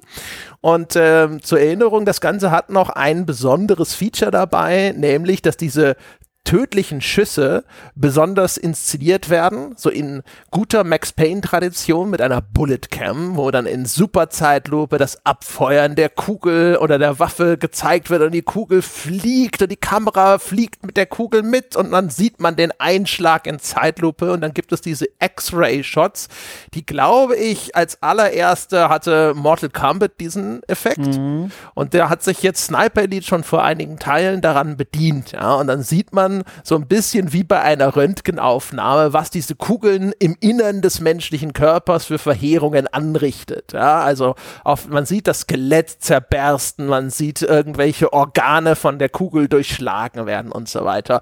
[0.61, 5.95] Und äh, zur Erinnerung, das Ganze hat noch ein besonderes Feature dabei, nämlich, dass diese
[6.43, 7.63] tödlichen Schüsse
[7.95, 13.85] besonders inszeniert werden, so in guter Max Payne-Tradition mit einer Bullet Cam, wo dann in
[13.85, 19.71] Superzeitlupe das Abfeuern der Kugel oder der Waffe gezeigt wird und die Kugel fliegt und
[19.71, 24.31] die Kamera fliegt mit der Kugel mit und dann sieht man den Einschlag in Zeitlupe
[24.31, 26.27] und dann gibt es diese X-Ray-Shots,
[26.73, 31.51] die glaube ich als allererste hatte Mortal Kombat diesen Effekt mhm.
[31.75, 35.67] und der hat sich jetzt Sniper Elite schon vor einigen Teilen daran bedient, ja, und
[35.67, 40.35] dann sieht man man so ein bisschen wie bei einer Röntgenaufnahme, was diese Kugeln im
[40.39, 43.73] Innern des menschlichen Körpers für Verheerungen anrichtet.
[43.73, 49.47] Ja, also auf, man sieht das Skelett zerbersten, man sieht irgendwelche Organe von der Kugel
[49.47, 51.21] durchschlagen werden und so weiter.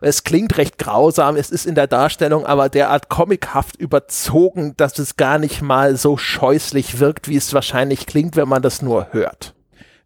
[0.00, 5.16] Es klingt recht grausam, es ist in der Darstellung aber derart comichaft überzogen, dass es
[5.16, 9.54] gar nicht mal so scheußlich wirkt, wie es wahrscheinlich klingt, wenn man das nur hört.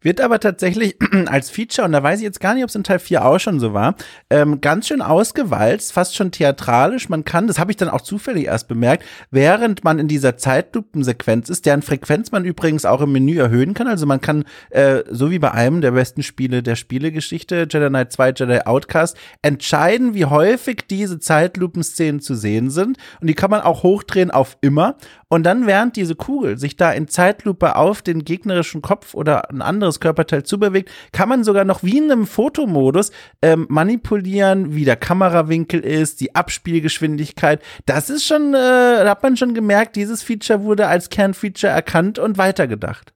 [0.04, 2.84] Wird aber tatsächlich als Feature, und da weiß ich jetzt gar nicht, ob es in
[2.84, 3.96] Teil 4 auch schon so war,
[4.28, 7.08] ähm, ganz schön ausgewalzt, fast schon theatralisch.
[7.08, 11.48] Man kann, das habe ich dann auch zufällig erst bemerkt, während man in dieser Zeitlupensequenz
[11.48, 13.88] ist, deren Frequenz man übrigens auch im Menü erhöhen kann.
[13.88, 18.12] Also man kann, äh, so wie bei einem der besten Spiele der Spielegeschichte, Jedi Knight
[18.12, 22.98] 2, Jedi Outcast, entscheiden, wie häufig diese Zeitlupenszenen zu sehen sind.
[23.22, 24.96] Und die kann man auch hochdrehen auf immer.
[25.34, 29.62] Und dann, während diese Kugel sich da in Zeitlupe auf den gegnerischen Kopf oder ein
[29.62, 33.10] anderes Körperteil zubewegt, kann man sogar noch wie in einem Fotomodus
[33.42, 37.60] ähm, manipulieren, wie der Kamerawinkel ist, die Abspielgeschwindigkeit.
[37.84, 42.20] Das ist schon, äh, da hat man schon gemerkt, dieses Feature wurde als Kernfeature erkannt
[42.20, 43.12] und weitergedacht.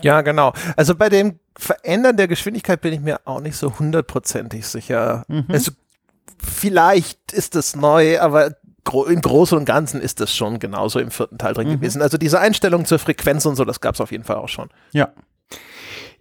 [0.00, 0.52] Ja, genau.
[0.76, 5.24] Also bei dem Verändern der Geschwindigkeit bin ich mir auch nicht so hundertprozentig sicher.
[5.26, 5.46] Mhm.
[5.48, 5.72] Also
[6.38, 8.54] vielleicht ist es neu, aber
[9.08, 11.72] im Großen und Ganzen ist das schon genauso im vierten Teil drin mhm.
[11.72, 12.02] gewesen.
[12.02, 14.68] Also diese Einstellung zur Frequenz und so, das gab es auf jeden Fall auch schon.
[14.92, 15.12] Ja.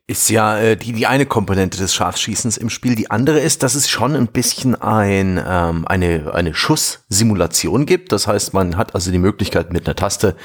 [0.07, 2.95] Ist ja äh, die, die eine Komponente des Scharfschießens im Spiel.
[2.95, 8.11] Die andere ist, dass es schon ein bisschen ein, ähm, eine, eine Schusssimulation gibt.
[8.11, 10.35] Das heißt, man hat also die Möglichkeit mit einer Taste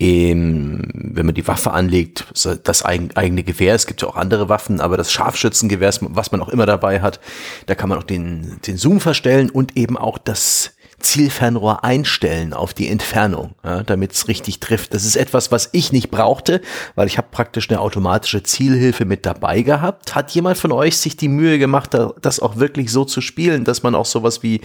[0.00, 2.26] ähm, wenn man die Waffe anlegt,
[2.62, 6.48] das eigene Gewehr, es gibt ja auch andere Waffen, aber das Scharfschützengewehr, was man auch
[6.48, 7.18] immer dabei hat,
[7.66, 12.74] da kann man auch den, den Zoom verstellen und eben auch das Zielfernrohr einstellen auf
[12.74, 14.94] die Entfernung, ja, damit es richtig trifft.
[14.94, 16.60] Das ist etwas, was ich nicht brauchte,
[16.96, 20.14] weil ich habe praktisch eine automatische Zielhilfe mit dabei gehabt.
[20.14, 23.82] Hat jemand von euch sich die Mühe gemacht, das auch wirklich so zu spielen, dass
[23.82, 24.60] man auch sowas wie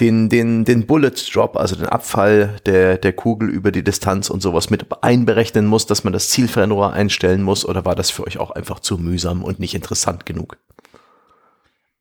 [0.00, 4.42] den, den, den Bullet Drop, also den Abfall der, der Kugel über die Distanz und
[4.42, 7.64] sowas mit einberechnen muss, dass man das Zielfernrohr einstellen muss?
[7.64, 10.58] Oder war das für euch auch einfach zu mühsam und nicht interessant genug?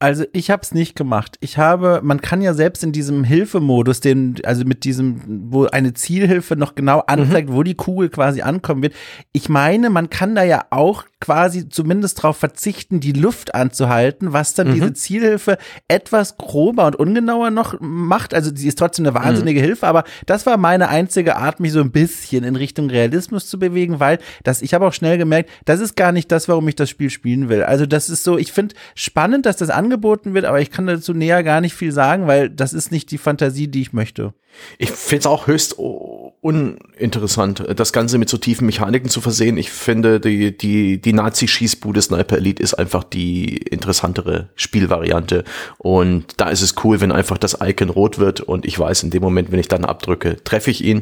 [0.02, 1.36] Also ich habe es nicht gemacht.
[1.42, 5.94] Ich habe, man kann ja selbst in diesem Hilfemodus, den, also mit diesem, wo eine
[5.94, 7.54] Zielhilfe noch genau anzeigt, mhm.
[7.54, 8.94] wo die Kugel quasi ankommen wird.
[9.34, 14.54] Ich meine, man kann da ja auch quasi zumindest darauf verzichten, die Luft anzuhalten, was
[14.54, 14.74] dann mhm.
[14.76, 15.58] diese Zielhilfe
[15.90, 18.34] etwas grober und ungenauer noch macht.
[18.34, 19.66] Also sie ist trotzdem eine wahnsinnige mhm.
[19.66, 23.60] Hilfe, aber das war meine einzige Art, mich so ein bisschen in Richtung Realismus zu
[23.60, 26.76] bewegen, weil das, ich habe auch schnell gemerkt, das ist gar nicht das, warum ich
[26.76, 27.64] das Spiel spielen will.
[27.64, 31.13] Also das ist so, ich finde spannend, dass das angeboten wird, aber ich kann dazu
[31.13, 34.34] näher gar nicht viel sagen, weil das ist nicht die Fantasie, die ich möchte.
[34.78, 39.58] Ich finde es auch höchst uninteressant, das Ganze mit so tiefen Mechaniken zu versehen.
[39.58, 45.43] Ich finde, die, die, die Nazi-Schießbude Sniper Elite ist einfach die interessantere Spielvariante.
[45.78, 49.12] Und da ist es cool, wenn einfach das Icon rot wird und ich weiß, in
[49.12, 51.02] dem Moment, wenn ich dann abdrücke, treffe ich ihn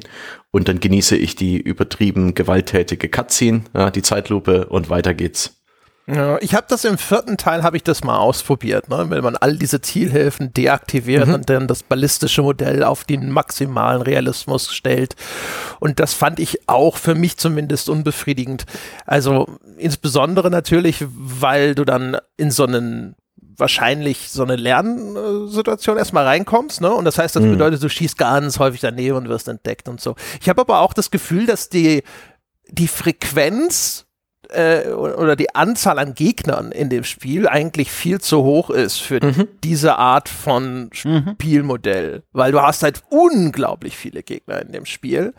[0.52, 5.57] und dann genieße ich die übertrieben gewalttätige Cutscene, ja, die Zeitlupe und weiter geht's.
[6.10, 9.10] Ja, ich habe das im vierten Teil habe ich das mal ausprobiert, ne?
[9.10, 11.34] wenn man all diese Zielhilfen deaktiviert mhm.
[11.34, 15.18] und dann das ballistische Modell auf den maximalen Realismus stellt.
[15.82, 18.66] Und das fand ich auch für mich zumindest unbefriedigend.
[19.06, 23.16] Also insbesondere natürlich, weil du dann in so einen
[23.58, 26.94] wahrscheinlich so eine Lernsituation erstmal reinkommst, ne?
[26.94, 27.52] Und das heißt, das mhm.
[27.52, 30.16] bedeutet, du schießt ganz häufig daneben und wirst entdeckt und so.
[30.40, 32.04] Ich habe aber auch das Gefühl, dass die
[32.70, 34.07] die Frequenz
[34.50, 39.24] äh, oder die Anzahl an Gegnern in dem Spiel eigentlich viel zu hoch ist für
[39.24, 39.48] mhm.
[39.64, 41.34] diese Art von mhm.
[41.34, 45.34] Spielmodell, weil du hast halt unglaublich viele Gegner in dem Spiel,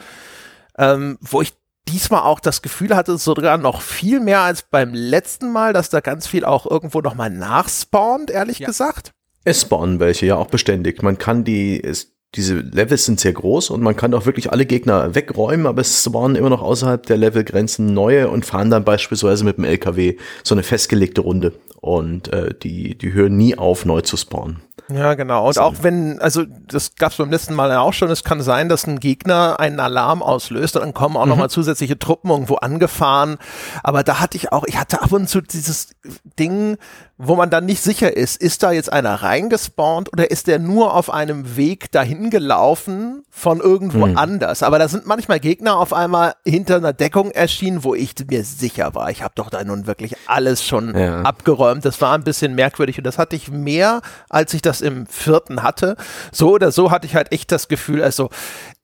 [0.77, 1.53] ähm, wo ich
[1.88, 6.01] diesmal auch das Gefühl hatte, sogar noch viel mehr als beim letzten Mal, dass da
[6.01, 8.66] ganz viel auch irgendwo nochmal nachspawnt, ehrlich ja.
[8.66, 9.12] gesagt.
[9.44, 11.03] Es spawnen welche ja auch beständig.
[11.03, 14.67] Man kann die, es diese Levels sind sehr groß und man kann auch wirklich alle
[14.67, 19.45] Gegner wegräumen, aber es waren immer noch außerhalb der Levelgrenzen neue und fahren dann beispielsweise
[19.45, 24.03] mit dem LKW so eine festgelegte Runde und äh, die, die hören nie auf, neu
[24.03, 24.67] zu spawnen.
[24.88, 25.49] Ja, genau.
[25.49, 28.41] Und auch wenn, also das gab es beim letzten Mal ja auch schon, es kann
[28.41, 31.31] sein, dass ein Gegner einen Alarm auslöst und dann kommen auch mhm.
[31.31, 33.38] nochmal zusätzliche Truppen irgendwo angefahren.
[33.83, 35.91] Aber da hatte ich auch, ich hatte ab und zu dieses
[36.38, 36.77] Ding,
[37.19, 40.95] wo man dann nicht sicher ist, ist da jetzt einer reingespawnt oder ist der nur
[40.95, 44.17] auf einem Weg dahin gelaufen von irgendwo mhm.
[44.17, 44.62] anders?
[44.62, 48.95] Aber da sind manchmal Gegner auf einmal hinter einer Deckung erschienen, wo ich mir sicher
[48.95, 51.23] war, ich habe doch da nun wirklich alles schon ja.
[51.23, 51.85] abgeräumt.
[51.85, 55.62] Das war ein bisschen merkwürdig und das hatte ich mehr, als ich das im vierten
[55.62, 55.96] hatte.
[56.33, 58.31] So oder so hatte ich halt echt das Gefühl, also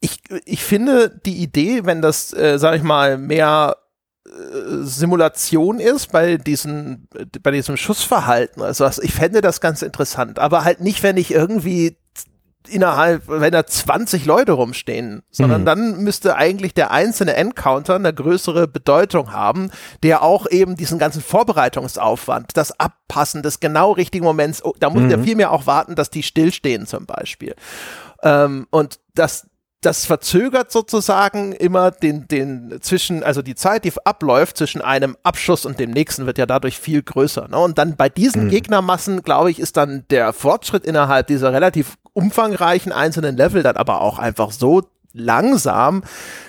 [0.01, 3.77] ich, ich finde die Idee, wenn das, äh, sag ich mal, mehr
[4.83, 7.09] Simulation ist bei diesen,
[7.42, 8.62] bei diesem Schussverhalten.
[8.62, 11.97] Also ich fände das ganz interessant, aber halt nicht, wenn ich irgendwie
[12.68, 15.66] innerhalb, wenn da 20 Leute rumstehen, sondern mhm.
[15.66, 19.70] dann müsste eigentlich der einzelne Encounter eine größere Bedeutung haben,
[20.03, 25.03] der auch eben diesen ganzen Vorbereitungsaufwand, das Abpassen des genau richtigen Moments, oh, da muss
[25.03, 25.09] mhm.
[25.09, 27.55] der viel mehr auch warten, dass die stillstehen zum Beispiel.
[28.22, 29.46] Ähm, und das,
[29.85, 35.66] das verzögert sozusagen immer den, den zwischen, also die Zeit, die abläuft zwischen einem Abschuss
[35.66, 37.49] und dem nächsten wird ja dadurch viel größer.
[37.49, 37.59] Ne?
[37.59, 38.51] Und dann bei diesen mhm.
[38.51, 44.01] Gegnermassen, glaube ich, ist dann der Fortschritt innerhalb dieser relativ umfangreichen einzelnen Level dann aber
[44.01, 46.03] auch einfach so langsam,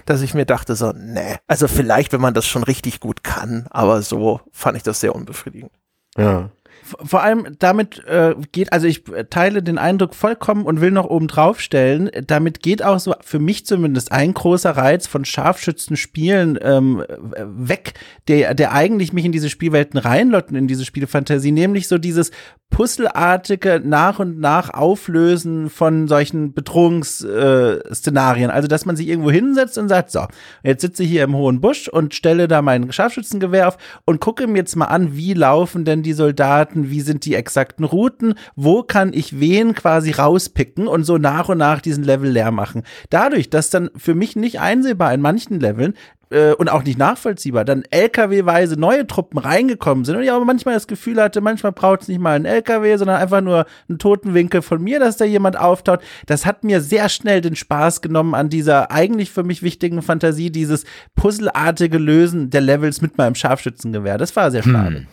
[0.05, 3.67] dass ich mir dachte so, ne, also vielleicht, wenn man das schon richtig gut kann,
[3.69, 5.71] aber so fand ich das sehr unbefriedigend.
[6.17, 6.49] Ja
[6.85, 11.27] vor allem damit äh, geht, also ich teile den Eindruck vollkommen und will noch oben
[11.27, 17.03] drauf stellen, damit geht auch so für mich zumindest ein großer Reiz von Scharfschützen-Spielen ähm,
[17.37, 17.93] weg,
[18.27, 22.31] der, der eigentlich mich in diese Spielwelten reinlotten, in diese Spielfantasie, nämlich so dieses
[22.69, 28.49] puzzelartige nach und nach Auflösen von solchen Bedrohungsszenarien.
[28.49, 30.25] Äh, also, dass man sich irgendwo hinsetzt und sagt, so,
[30.61, 34.45] jetzt sitze ich hier im hohen Busch und stelle da mein Scharfschützengewehr auf und gucke
[34.47, 38.83] mir jetzt mal an, wie laufen denn die Soldaten, wie sind die exakten Routen, wo
[38.83, 42.83] kann ich wen quasi rauspicken und so nach und nach diesen Level leer machen.
[43.09, 45.93] Dadurch, dass dann für mich nicht einsehbar in manchen Leveln
[46.29, 50.73] äh, und auch nicht nachvollziehbar, dann LKW-weise neue Truppen reingekommen sind und ich aber manchmal
[50.73, 54.33] das Gefühl hatte, manchmal braucht es nicht mal einen LKW, sondern einfach nur einen toten
[54.33, 56.01] Winkel von mir, dass da jemand auftaucht.
[56.25, 60.51] Das hat mir sehr schnell den Spaß genommen an dieser eigentlich für mich wichtigen Fantasie,
[60.51, 60.85] dieses
[61.15, 64.17] puzzelartige Lösen der Levels mit meinem Scharfschützengewehr.
[64.17, 64.97] Das war sehr schade.
[64.97, 65.07] Hm.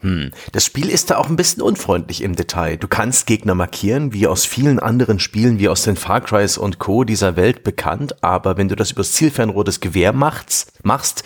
[0.00, 0.30] Hm.
[0.52, 2.76] Das Spiel ist da auch ein bisschen unfreundlich im Detail.
[2.76, 6.78] Du kannst Gegner markieren, wie aus vielen anderen Spielen, wie aus den Far Crys und
[6.78, 7.04] Co.
[7.04, 11.24] dieser Welt bekannt, aber wenn du das übers Zielfernrohr des Gewehr machst, machst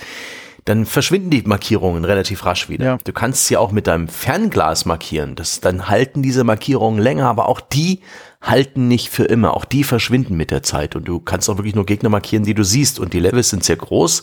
[0.65, 2.85] dann verschwinden die Markierungen relativ rasch wieder.
[2.85, 2.99] Ja.
[3.03, 5.35] Du kannst sie auch mit deinem Fernglas markieren.
[5.35, 8.01] Das, dann halten diese Markierungen länger, aber auch die
[8.43, 9.55] halten nicht für immer.
[9.55, 12.55] Auch die verschwinden mit der Zeit und du kannst auch wirklich nur Gegner markieren, die
[12.55, 12.99] du siehst.
[12.99, 14.23] Und die Levels sind sehr groß,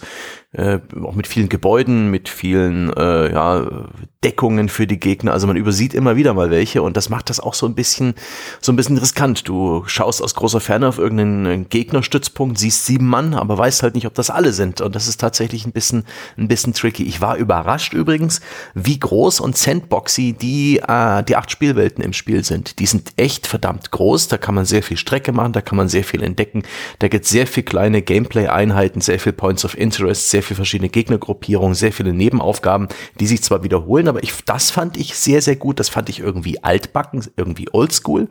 [0.54, 3.90] äh, auch mit vielen Gebäuden, mit vielen äh, ja,
[4.24, 5.34] Deckungen für die Gegner.
[5.34, 8.14] Also man übersieht immer wieder mal welche und das macht das auch so ein bisschen
[8.62, 9.48] so ein bisschen riskant.
[9.48, 14.08] Du schaust aus großer Ferne auf irgendeinen Gegnerstützpunkt, siehst sieben Mann, aber weißt halt nicht,
[14.08, 14.82] ob das alle sind.
[14.82, 16.06] Und das ist tatsächlich ein bisschen
[16.38, 17.04] ein bisschen tricky.
[17.04, 18.42] Ich war überrascht übrigens,
[18.74, 22.80] wie groß und sandboxy die äh, die acht Spielwelten im Spiel sind.
[22.80, 25.90] Die sind echt verdammt groß da kann man sehr viel Strecke machen, da kann man
[25.90, 26.64] sehr viel entdecken.
[27.00, 30.90] Da gibt es sehr viel kleine Gameplay-Einheiten, sehr viel Points of Interest, sehr viel verschiedene
[30.90, 35.56] Gegnergruppierungen, sehr viele Nebenaufgaben, die sich zwar wiederholen, aber ich, das fand ich sehr, sehr
[35.56, 35.80] gut.
[35.80, 38.28] Das fand ich irgendwie altbacken, irgendwie oldschool.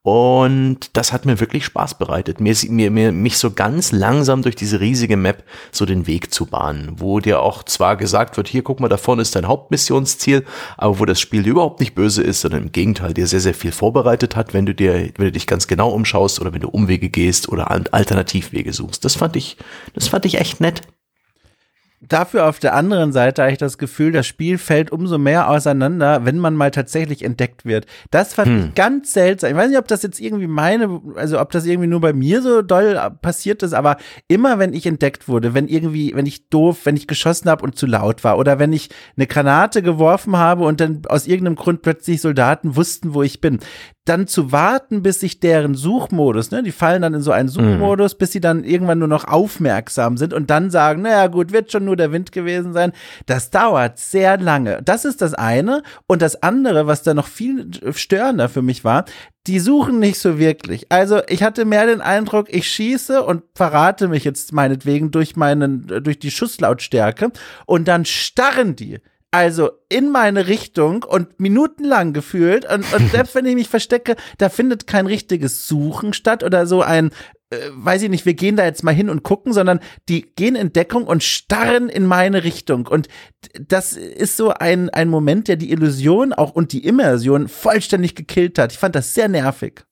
[0.00, 4.56] Und das hat mir wirklich Spaß bereitet, mir, mir, mir, mich so ganz langsam durch
[4.56, 8.62] diese riesige Map so den Weg zu bahnen, wo dir auch zwar gesagt wird, hier
[8.62, 10.46] guck mal, da vorne ist dein Hauptmissionsziel,
[10.78, 13.72] aber wo das Spiel überhaupt nicht böse ist, sondern im Gegenteil dir sehr, sehr viel
[13.72, 17.10] vorbereitet hat, wenn du dir, wenn du dich ganz genau umschaust oder wenn du Umwege
[17.10, 19.04] gehst oder Alternativwege suchst.
[19.04, 19.58] Das fand ich,
[19.92, 20.80] das fand ich echt nett.
[22.10, 26.24] Dafür auf der anderen Seite habe ich das Gefühl, das Spiel fällt umso mehr auseinander,
[26.24, 27.86] wenn man mal tatsächlich entdeckt wird.
[28.10, 28.58] Das fand hm.
[28.58, 29.50] ich ganz seltsam.
[29.50, 32.42] Ich weiß nicht, ob das jetzt irgendwie meine, also ob das irgendwie nur bei mir
[32.42, 33.96] so doll passiert ist, aber
[34.26, 37.76] immer wenn ich entdeckt wurde, wenn irgendwie, wenn ich doof, wenn ich geschossen habe und
[37.76, 41.82] zu laut war oder wenn ich eine Granate geworfen habe und dann aus irgendeinem Grund
[41.82, 43.60] plötzlich Soldaten wussten, wo ich bin,
[44.10, 47.52] dann zu warten, bis sich deren Suchmodus, ne, die fallen dann in so einen mhm.
[47.52, 48.18] Suchmodus, mhm.
[48.18, 51.84] bis sie dann irgendwann nur noch aufmerksam sind und dann sagen, naja gut, wird schon
[51.84, 52.92] nur der Wind gewesen sein.
[53.26, 54.80] Das dauert sehr lange.
[54.84, 55.82] Das ist das eine.
[56.06, 59.04] Und das andere, was da noch viel störender für mich war,
[59.46, 60.90] die suchen nicht so wirklich.
[60.90, 65.86] Also ich hatte mehr den Eindruck, ich schieße und verrate mich jetzt meinetwegen durch meinen,
[65.86, 67.30] durch die Schusslautstärke
[67.66, 68.98] und dann starren die
[69.32, 72.64] also in meine Richtung und minutenlang gefühlt.
[72.70, 76.82] Und, und selbst wenn ich mich verstecke, da findet kein richtiges Suchen statt oder so
[76.82, 77.10] ein,
[77.50, 80.54] äh, weiß ich nicht, wir gehen da jetzt mal hin und gucken, sondern die gehen
[80.54, 82.86] in Deckung und starren in meine Richtung.
[82.86, 83.08] Und
[83.60, 88.58] das ist so ein, ein Moment, der die Illusion auch und die Immersion vollständig gekillt
[88.58, 88.72] hat.
[88.72, 89.84] Ich fand das sehr nervig.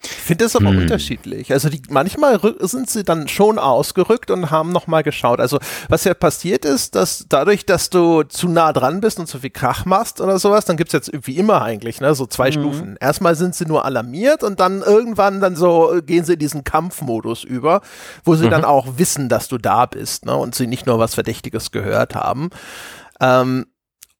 [0.00, 0.78] Ich finde das aber hm.
[0.78, 1.52] unterschiedlich.
[1.52, 5.40] Also die, manchmal sind sie dann schon ausgerückt und haben nochmal geschaut.
[5.40, 9.40] Also was ja passiert ist, dass dadurch, dass du zu nah dran bist und zu
[9.40, 12.52] viel Krach machst oder sowas, dann gibt's jetzt wie immer eigentlich, ne, so zwei mhm.
[12.52, 12.96] Stufen.
[13.00, 17.42] Erstmal sind sie nur alarmiert und dann irgendwann dann so gehen sie in diesen Kampfmodus
[17.42, 17.80] über,
[18.22, 18.50] wo sie mhm.
[18.50, 22.14] dann auch wissen, dass du da bist, ne, und sie nicht nur was Verdächtiges gehört
[22.14, 22.50] haben.
[23.20, 23.66] Ähm,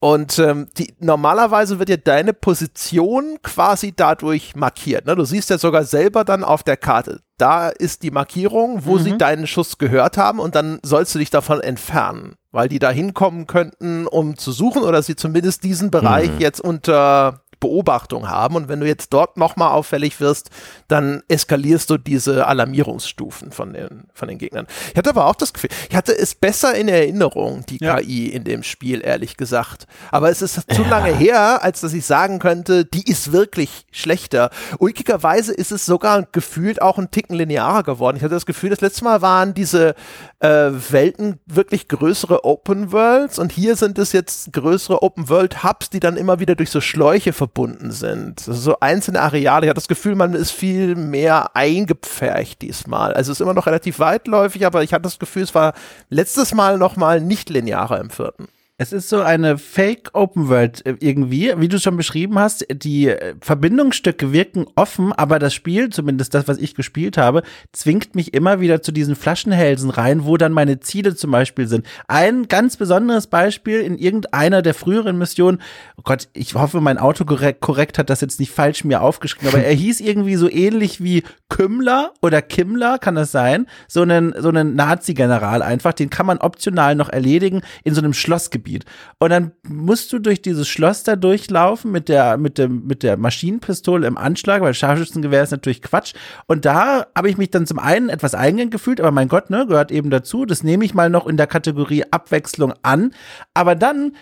[0.01, 5.05] und ähm, die, normalerweise wird ja deine Position quasi dadurch markiert.
[5.05, 5.15] Ne?
[5.15, 9.03] Du siehst ja sogar selber dann auf der Karte, da ist die Markierung, wo mhm.
[9.03, 12.91] sie deinen Schuss gehört haben und dann sollst du dich davon entfernen, weil die da
[12.91, 16.39] hinkommen könnten, um zu suchen oder sie zumindest diesen Bereich mhm.
[16.39, 18.55] jetzt unter Beobachtung haben.
[18.55, 20.49] Und wenn du jetzt dort nochmal auffällig wirst,
[20.87, 24.67] dann eskalierst du diese Alarmierungsstufen von den, von den Gegnern.
[24.91, 27.97] Ich hatte aber auch das Gefühl, ich hatte es besser in Erinnerung, die ja.
[27.97, 29.87] KI in dem Spiel, ehrlich gesagt.
[30.11, 30.89] Aber es ist zu ja.
[30.89, 34.51] lange her, als dass ich sagen könnte, die ist wirklich schlechter.
[34.79, 38.17] Ulkigerweise ist es sogar gefühlt auch ein Ticken linearer geworden.
[38.17, 39.95] Ich hatte das Gefühl, das letzte Mal waren diese
[40.39, 45.89] äh, Welten wirklich größere Open Worlds und hier sind es jetzt größere Open World Hubs,
[45.89, 48.39] die dann immer wieder durch so Schläuche verbunden verbunden sind.
[48.39, 49.65] So einzelne Areale.
[49.65, 53.13] Ich habe das Gefühl, man ist viel mehr eingepfercht diesmal.
[53.13, 55.73] Also es ist immer noch relativ weitläufig, aber ich hatte das Gefühl, es war
[56.09, 58.47] letztes Mal noch mal nicht linearer im vierten.
[58.81, 62.65] Es ist so eine Fake Open World äh, irgendwie, wie du schon beschrieben hast.
[62.71, 68.15] Die äh, Verbindungsstücke wirken offen, aber das Spiel, zumindest das, was ich gespielt habe, zwingt
[68.15, 71.85] mich immer wieder zu diesen Flaschenhälsen rein, wo dann meine Ziele zum Beispiel sind.
[72.07, 75.61] Ein ganz besonderes Beispiel in irgendeiner der früheren Missionen.
[75.97, 79.49] Oh Gott, ich hoffe, mein Auto korrekt, korrekt hat das jetzt nicht falsch mir aufgeschrieben,
[79.49, 83.65] aber er hieß irgendwie so ähnlich wie Kümmler oder Kimmler, kann das sein?
[83.89, 85.91] So einen, so einen Nazi-General einfach.
[85.91, 88.68] Den kann man optional noch erledigen in so einem Schlossgebiet.
[88.69, 88.85] Gebiet.
[89.19, 93.17] Und dann musst du durch dieses Schloss da durchlaufen mit der, mit dem, mit der
[93.17, 96.13] Maschinenpistole im Anschlag, weil Scharfschützengewehr ist natürlich Quatsch.
[96.47, 99.65] Und da habe ich mich dann zum einen etwas eingegangen gefühlt, aber mein Gott, ne,
[99.67, 100.45] gehört eben dazu.
[100.45, 103.11] Das nehme ich mal noch in der Kategorie Abwechslung an.
[103.53, 104.13] Aber dann,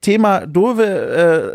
[0.00, 0.84] Thema doofe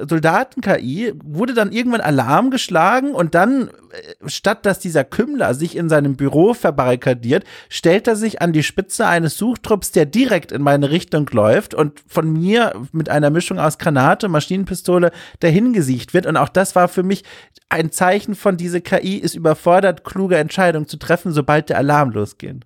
[0.04, 5.76] äh, Soldaten-KI, wurde dann irgendwann Alarm geschlagen und dann, äh, statt dass dieser Kümmler sich
[5.76, 10.62] in seinem Büro verbarrikadiert, stellt er sich an die Spitze eines Suchtrupps, der direkt in
[10.62, 16.26] meine Richtung läuft und von mir mit einer Mischung aus Granate, Maschinenpistole dahingesiegt wird.
[16.26, 17.24] Und auch das war für mich
[17.70, 22.66] ein Zeichen von, diese KI ist überfordert, kluge Entscheidungen zu treffen, sobald der Alarm losgeht.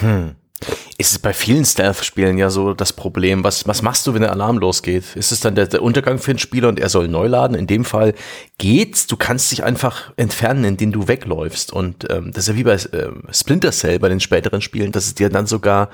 [0.00, 0.36] Hm.
[0.98, 3.42] Ist es bei vielen Stealth-Spielen ja so das Problem?
[3.42, 5.16] Was, was machst du, wenn der Alarm losgeht?
[5.16, 7.56] Ist es dann der, der Untergang für den Spieler und er soll neu laden?
[7.56, 8.14] In dem Fall
[8.58, 9.08] geht's.
[9.08, 11.72] Du kannst dich einfach entfernen, indem du wegläufst.
[11.72, 15.06] Und ähm, das ist ja wie bei äh, Splinter Cell bei den späteren Spielen, dass
[15.06, 15.88] es dir dann sogar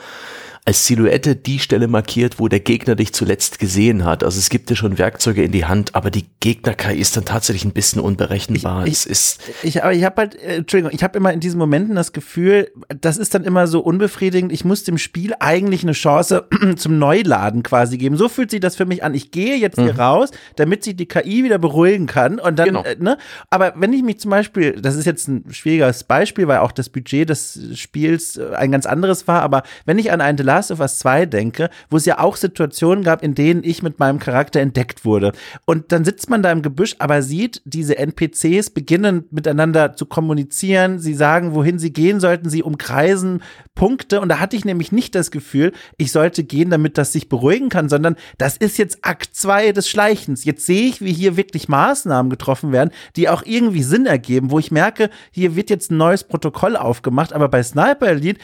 [0.69, 4.23] als Silhouette die Stelle markiert, wo der Gegner dich zuletzt gesehen hat.
[4.23, 7.65] Also es gibt dir schon Werkzeuge in die Hand, aber die Gegner-KI ist dann tatsächlich
[7.65, 8.87] ein bisschen unberechenbar.
[8.87, 11.57] Ich, es ist ich, aber ich habe halt, äh, Entschuldigung, ich habe immer in diesen
[11.57, 14.53] Momenten das Gefühl, das ist dann immer so unbefriedigend.
[14.53, 16.47] Ich muss dem Spiel eigentlich eine Chance
[16.77, 18.19] zum Neuladen quasi geben.
[18.19, 19.15] So fühlt sich das für mich an.
[19.15, 19.85] Ich gehe jetzt mhm.
[19.85, 22.83] hier raus, damit sich die KI wieder beruhigen kann und dann, genau.
[22.83, 23.17] äh, ne?
[23.49, 26.91] Aber wenn ich mich zum Beispiel, das ist jetzt ein schwieriges Beispiel, weil auch das
[26.91, 30.73] Budget des Spiels äh, ein ganz anderes war, aber wenn ich an ein The Last
[30.73, 34.19] of Us 2 denke, wo es ja auch Situationen gab, in denen ich mit meinem
[34.19, 35.31] Charakter entdeckt wurde.
[35.67, 40.99] Und dann sitzt man da im Gebüsch, aber sieht, diese NPCs beginnen miteinander zu kommunizieren.
[40.99, 42.49] Sie sagen, wohin sie gehen sollten.
[42.51, 43.41] Sie umkreisen
[43.77, 44.21] Punkte.
[44.21, 47.69] Und da hatte ich nämlich nicht das Gefühl, ich sollte gehen, damit das sich beruhigen
[47.69, 50.45] kann, sondern das ist jetzt Akt 2 des Schleichens.
[50.45, 54.59] Jetzt sehe ich, wie hier wirklich Maßnahmen getroffen werden, die auch irgendwie Sinn ergeben, wo
[54.59, 57.33] ich merke, hier wird jetzt ein neues Protokoll aufgemacht.
[57.33, 58.41] Aber bei Sniper Elite,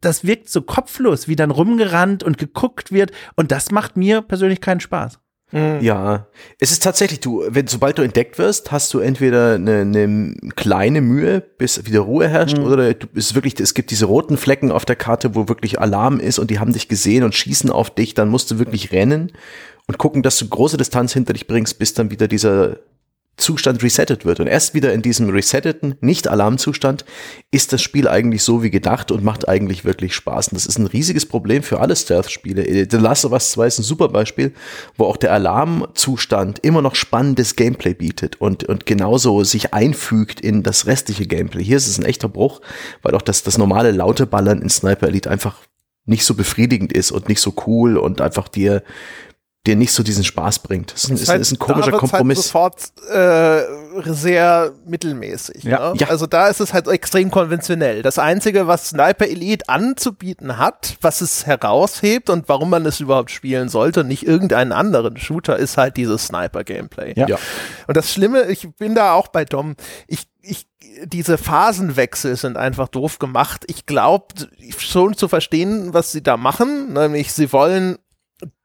[0.00, 3.12] das wirkt so kopflos, wie dann rumgerannt und geguckt wird.
[3.36, 5.18] Und das macht mir persönlich keinen Spaß.
[5.52, 5.80] Mhm.
[5.82, 6.28] Ja,
[6.58, 11.02] es ist tatsächlich, du, wenn sobald du entdeckt wirst, hast du entweder eine, eine kleine
[11.02, 12.64] Mühe, bis wieder Ruhe herrscht, mhm.
[12.64, 16.20] oder du bist wirklich, es gibt diese roten Flecken auf der Karte, wo wirklich Alarm
[16.20, 19.32] ist und die haben dich gesehen und schießen auf dich, dann musst du wirklich rennen
[19.86, 22.78] und gucken, dass du große Distanz hinter dich bringst, bis dann wieder dieser
[23.42, 24.40] Zustand resettet wird.
[24.40, 27.04] Und erst wieder in diesem resetteten, nicht Alarmzustand,
[27.50, 30.48] ist das Spiel eigentlich so wie gedacht und macht eigentlich wirklich Spaß.
[30.48, 32.86] Und das ist ein riesiges Problem für alle Stealth-Spiele.
[32.90, 34.52] The Last of Us 2 ist ein super Beispiel,
[34.96, 40.62] wo auch der Alarmzustand immer noch spannendes Gameplay bietet und, und genauso sich einfügt in
[40.62, 41.64] das restliche Gameplay.
[41.64, 42.60] Hier ist es ein echter Bruch,
[43.02, 45.56] weil auch das, das normale laute Ballern in Sniper Elite einfach
[46.04, 48.82] nicht so befriedigend ist und nicht so cool und einfach dir
[49.66, 50.92] der nicht so diesen Spaß bringt.
[50.92, 52.52] Das ist, ist, ist ein komischer da wird's Kompromiss.
[52.52, 55.62] Halt sofort äh, sehr mittelmäßig.
[55.62, 55.92] Ja.
[55.92, 56.00] Ne?
[56.00, 56.08] Ja.
[56.08, 58.02] Also da ist es halt extrem konventionell.
[58.02, 63.30] Das Einzige, was Sniper Elite anzubieten hat, was es heraushebt und warum man es überhaupt
[63.30, 67.12] spielen sollte, nicht irgendeinen anderen Shooter, ist halt dieses Sniper-Gameplay.
[67.14, 67.28] Ja.
[67.28, 67.38] Ja.
[67.86, 69.76] Und das Schlimme, ich bin da auch bei Dom,
[70.08, 70.66] ich, ich,
[71.04, 73.64] diese Phasenwechsel sind einfach doof gemacht.
[73.68, 74.26] Ich glaube
[74.76, 77.98] schon zu verstehen, was sie da machen, nämlich sie wollen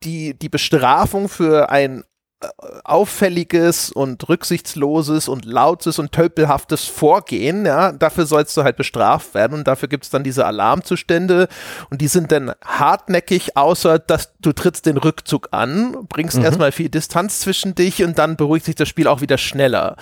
[0.03, 2.03] die, die Bestrafung für ein
[2.39, 2.47] äh,
[2.83, 9.57] auffälliges und rücksichtsloses und lautes und tölpelhaftes Vorgehen, ja, dafür sollst du halt bestraft werden
[9.57, 11.47] und dafür gibt's dann diese Alarmzustände
[11.89, 16.89] und die sind dann hartnäckig, außer dass du trittst den Rückzug an, bringst erstmal viel
[16.89, 19.97] Distanz zwischen dich und dann beruhigt sich das Spiel auch wieder schneller.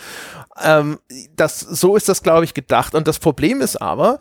[0.61, 0.99] Ähm,
[1.36, 2.95] das, so ist das, glaube ich, gedacht.
[2.95, 4.19] Und das Problem ist aber,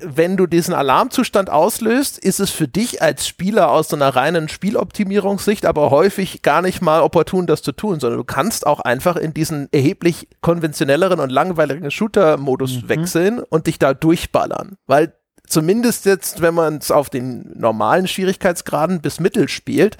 [0.00, 4.48] wenn du diesen Alarmzustand auslöst, ist es für dich als Spieler aus so einer reinen
[4.48, 9.16] Spieloptimierungssicht aber häufig gar nicht mal opportun, das zu tun, sondern du kannst auch einfach
[9.16, 14.76] in diesen erheblich konventionelleren und langweiligen Shooter-Modus wechseln und dich da durchballern.
[14.86, 15.14] Weil
[15.46, 19.96] zumindest jetzt, wenn man es auf den normalen Schwierigkeitsgraden bis Mittel spielt,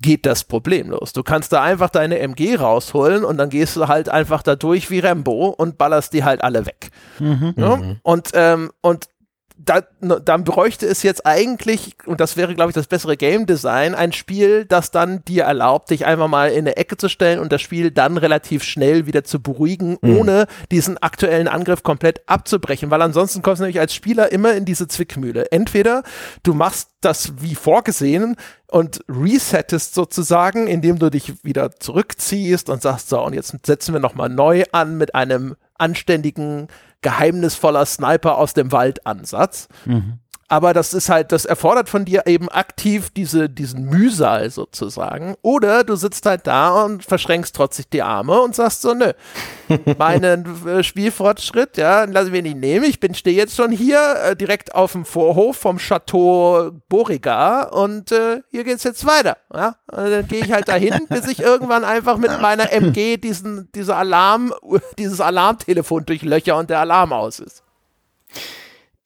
[0.00, 1.12] geht das problemlos.
[1.12, 4.90] Du kannst da einfach deine MG rausholen und dann gehst du halt einfach da durch
[4.90, 6.90] wie Rambo und ballerst die halt alle weg.
[7.56, 7.96] Ja?
[8.02, 9.08] Und, ähm, und
[9.56, 13.94] da, dann bräuchte es jetzt eigentlich, und das wäre, glaube ich, das bessere Game Design,
[13.94, 17.52] ein Spiel, das dann dir erlaubt, dich einfach mal in eine Ecke zu stellen und
[17.52, 23.00] das Spiel dann relativ schnell wieder zu beruhigen, ohne diesen aktuellen Angriff komplett abzubrechen, weil
[23.00, 25.52] ansonsten kommst du nämlich als Spieler immer in diese Zwickmühle.
[25.52, 26.02] Entweder
[26.42, 28.36] du machst das wie vorgesehen
[28.66, 34.00] und resettest sozusagen, indem du dich wieder zurückziehst und sagst, so, und jetzt setzen wir
[34.00, 36.68] nochmal neu an mit einem anständigen,
[37.04, 39.68] geheimnisvoller Sniper aus dem Wald Ansatz.
[40.48, 45.36] Aber das ist halt, das erfordert von dir eben aktiv diese, diesen Mühsal sozusagen.
[45.42, 49.12] Oder du sitzt halt da und verschränkst trotzig die Arme und sagst so, nö,
[49.98, 52.84] meinen äh, Spielfortschritt, ja, lassen wir nicht nehmen.
[52.84, 58.12] Ich bin, stehe jetzt schon hier äh, direkt auf dem Vorhof vom Chateau Beauregard und
[58.12, 59.38] äh, hier geht's jetzt weiter.
[59.52, 59.76] Ja?
[59.90, 63.96] Und dann gehe ich halt dahin, bis ich irgendwann einfach mit meiner MG diesen, diese
[63.96, 64.52] Alarm,
[64.98, 67.63] dieses Alarmtelefon durchlöcher und der Alarm aus ist.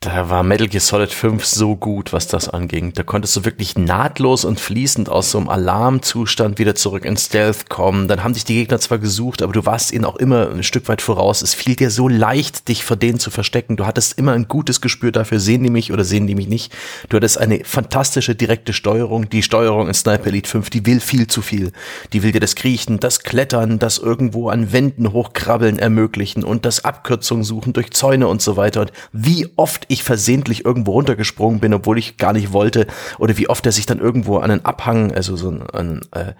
[0.00, 2.92] Da war Metal Gear Solid 5 so gut, was das anging.
[2.92, 7.68] Da konntest du wirklich nahtlos und fließend aus so einem Alarmzustand wieder zurück in Stealth
[7.68, 8.06] kommen.
[8.06, 10.86] Dann haben dich die Gegner zwar gesucht, aber du warst ihnen auch immer ein Stück
[10.86, 11.42] weit voraus.
[11.42, 13.76] Es fiel dir so leicht, dich vor denen zu verstecken.
[13.76, 16.72] Du hattest immer ein gutes Gespür dafür, sehen die mich oder sehen die mich nicht.
[17.08, 19.28] Du hattest eine fantastische direkte Steuerung.
[19.28, 21.72] Die Steuerung in Sniper Elite 5, die will viel zu viel.
[22.12, 26.84] Die will dir das Kriechen, das Klettern, das irgendwo an Wänden hochkrabbeln ermöglichen und das
[26.84, 28.82] Abkürzungen suchen durch Zäune und so weiter.
[28.82, 32.86] Und wie oft ich versehentlich irgendwo runtergesprungen bin, obwohl ich gar nicht wollte,
[33.18, 36.32] oder wie oft er sich dann irgendwo an einen Abhang, also so ein, an, äh,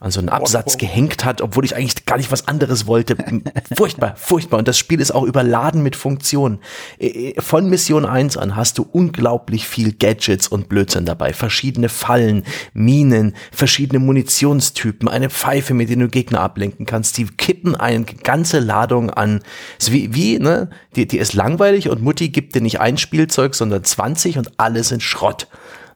[0.00, 3.16] an so einen Absatz gehängt hat, obwohl ich eigentlich gar nicht was anderes wollte.
[3.74, 4.58] furchtbar, furchtbar.
[4.58, 6.58] Und das Spiel ist auch überladen mit Funktionen.
[6.98, 11.32] Äh, Von Mission 1 an hast du unglaublich viel Gadgets und Blödsinn dabei.
[11.32, 12.44] Verschiedene Fallen,
[12.74, 17.16] Minen, verschiedene Munitionstypen, eine Pfeife, mit der du Gegner ablenken kannst.
[17.16, 19.40] Die kippen eine ganze Ladung an.
[19.78, 20.68] Ist wie, wie, ne?
[20.94, 24.84] Die, die ist langweilig und Mutti gibt dir nicht ein Spielzeug, sondern 20 und alle
[24.84, 25.48] sind Schrott.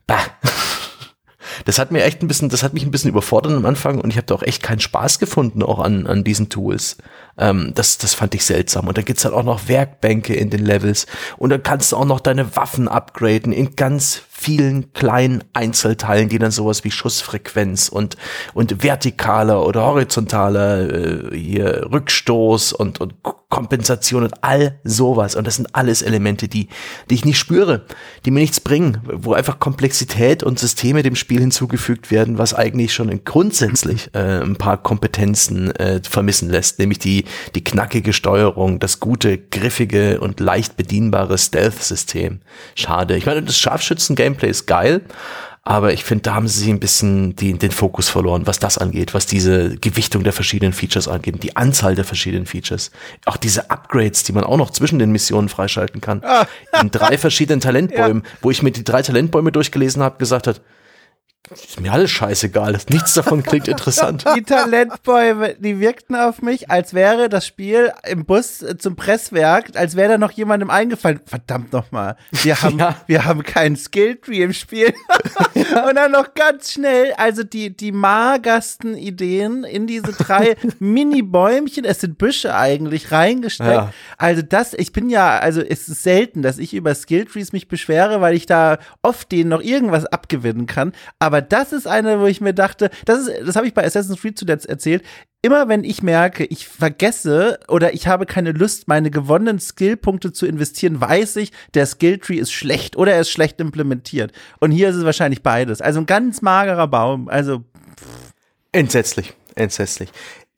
[0.07, 0.21] Bah.
[1.65, 4.11] Das hat mir echt ein bisschen, das hat mich ein bisschen überfordert am Anfang und
[4.11, 6.97] ich habe da auch echt keinen Spaß gefunden auch an, an diesen Tools.
[7.41, 8.87] Ähm, das, das fand ich seltsam.
[8.87, 11.07] Und da gibt's halt auch noch Werkbänke in den Levels
[11.39, 16.39] und dann kannst du auch noch deine Waffen upgraden in ganz vielen kleinen Einzelteilen, die
[16.39, 18.17] dann sowas wie Schussfrequenz und,
[18.55, 23.15] und vertikaler oder horizontaler äh, hier Rückstoß und, und
[23.51, 25.35] Kompensation und all sowas.
[25.35, 26.69] Und das sind alles Elemente, die,
[27.11, 27.85] die ich nicht spüre,
[28.25, 32.95] die mir nichts bringen, wo einfach Komplexität und Systeme dem Spiel hinzugefügt werden, was eigentlich
[32.95, 37.25] schon grundsätzlich äh, ein paar Kompetenzen äh, vermissen lässt, nämlich die,
[37.55, 42.41] die knackige Steuerung, das gute, griffige und leicht bedienbare Stealth-System.
[42.75, 43.17] Schade.
[43.17, 45.03] Ich meine, das Scharfschützen-Gameplay ist geil,
[45.63, 49.13] aber ich finde, da haben sie ein bisschen die, den Fokus verloren, was das angeht,
[49.13, 52.91] was diese Gewichtung der verschiedenen Features angeht, die Anzahl der verschiedenen Features.
[53.27, 56.23] Auch diese Upgrades, die man auch noch zwischen den Missionen freischalten kann.
[56.81, 60.63] In drei verschiedenen Talentbäumen, wo ich mir die drei Talentbäume durchgelesen habe, gesagt hat,
[61.51, 62.79] ist mir alles scheißegal.
[62.91, 64.25] Nichts davon klingt interessant.
[64.37, 69.97] Die Talentbäume, die wirkten auf mich, als wäre das Spiel im Bus zum Presswerk, als
[69.97, 71.21] wäre da noch jemandem eingefallen.
[71.27, 72.97] Verdammt nochmal, wir haben, Ja.
[73.07, 74.93] wir haben keinen Skilltree im Spiel.
[75.89, 82.01] Und dann noch ganz schnell, also die, die magersten Ideen in diese drei Mini-Bäumchen, es
[82.01, 83.71] sind Büsche eigentlich, reingesteckt.
[83.71, 83.93] Ja.
[84.19, 88.21] Also das, ich bin ja, also es ist selten, dass ich über Skilltrees mich beschwere,
[88.21, 90.93] weil ich da oft denen noch irgendwas abgewinnen kann.
[91.19, 93.85] Aber Aber das ist eine, wo ich mir dachte, das ist, das habe ich bei
[93.85, 95.03] Assassin's Creed zuletzt erzählt.
[95.43, 100.45] Immer wenn ich merke, ich vergesse oder ich habe keine Lust, meine gewonnenen Skillpunkte zu
[100.45, 104.33] investieren, weiß ich, der Skilltree ist schlecht oder er ist schlecht implementiert.
[104.59, 105.81] Und hier ist es wahrscheinlich beides.
[105.81, 107.29] Also ein ganz magerer Baum.
[107.29, 107.65] Also
[108.73, 110.11] Entsetzlich, entsetzlich.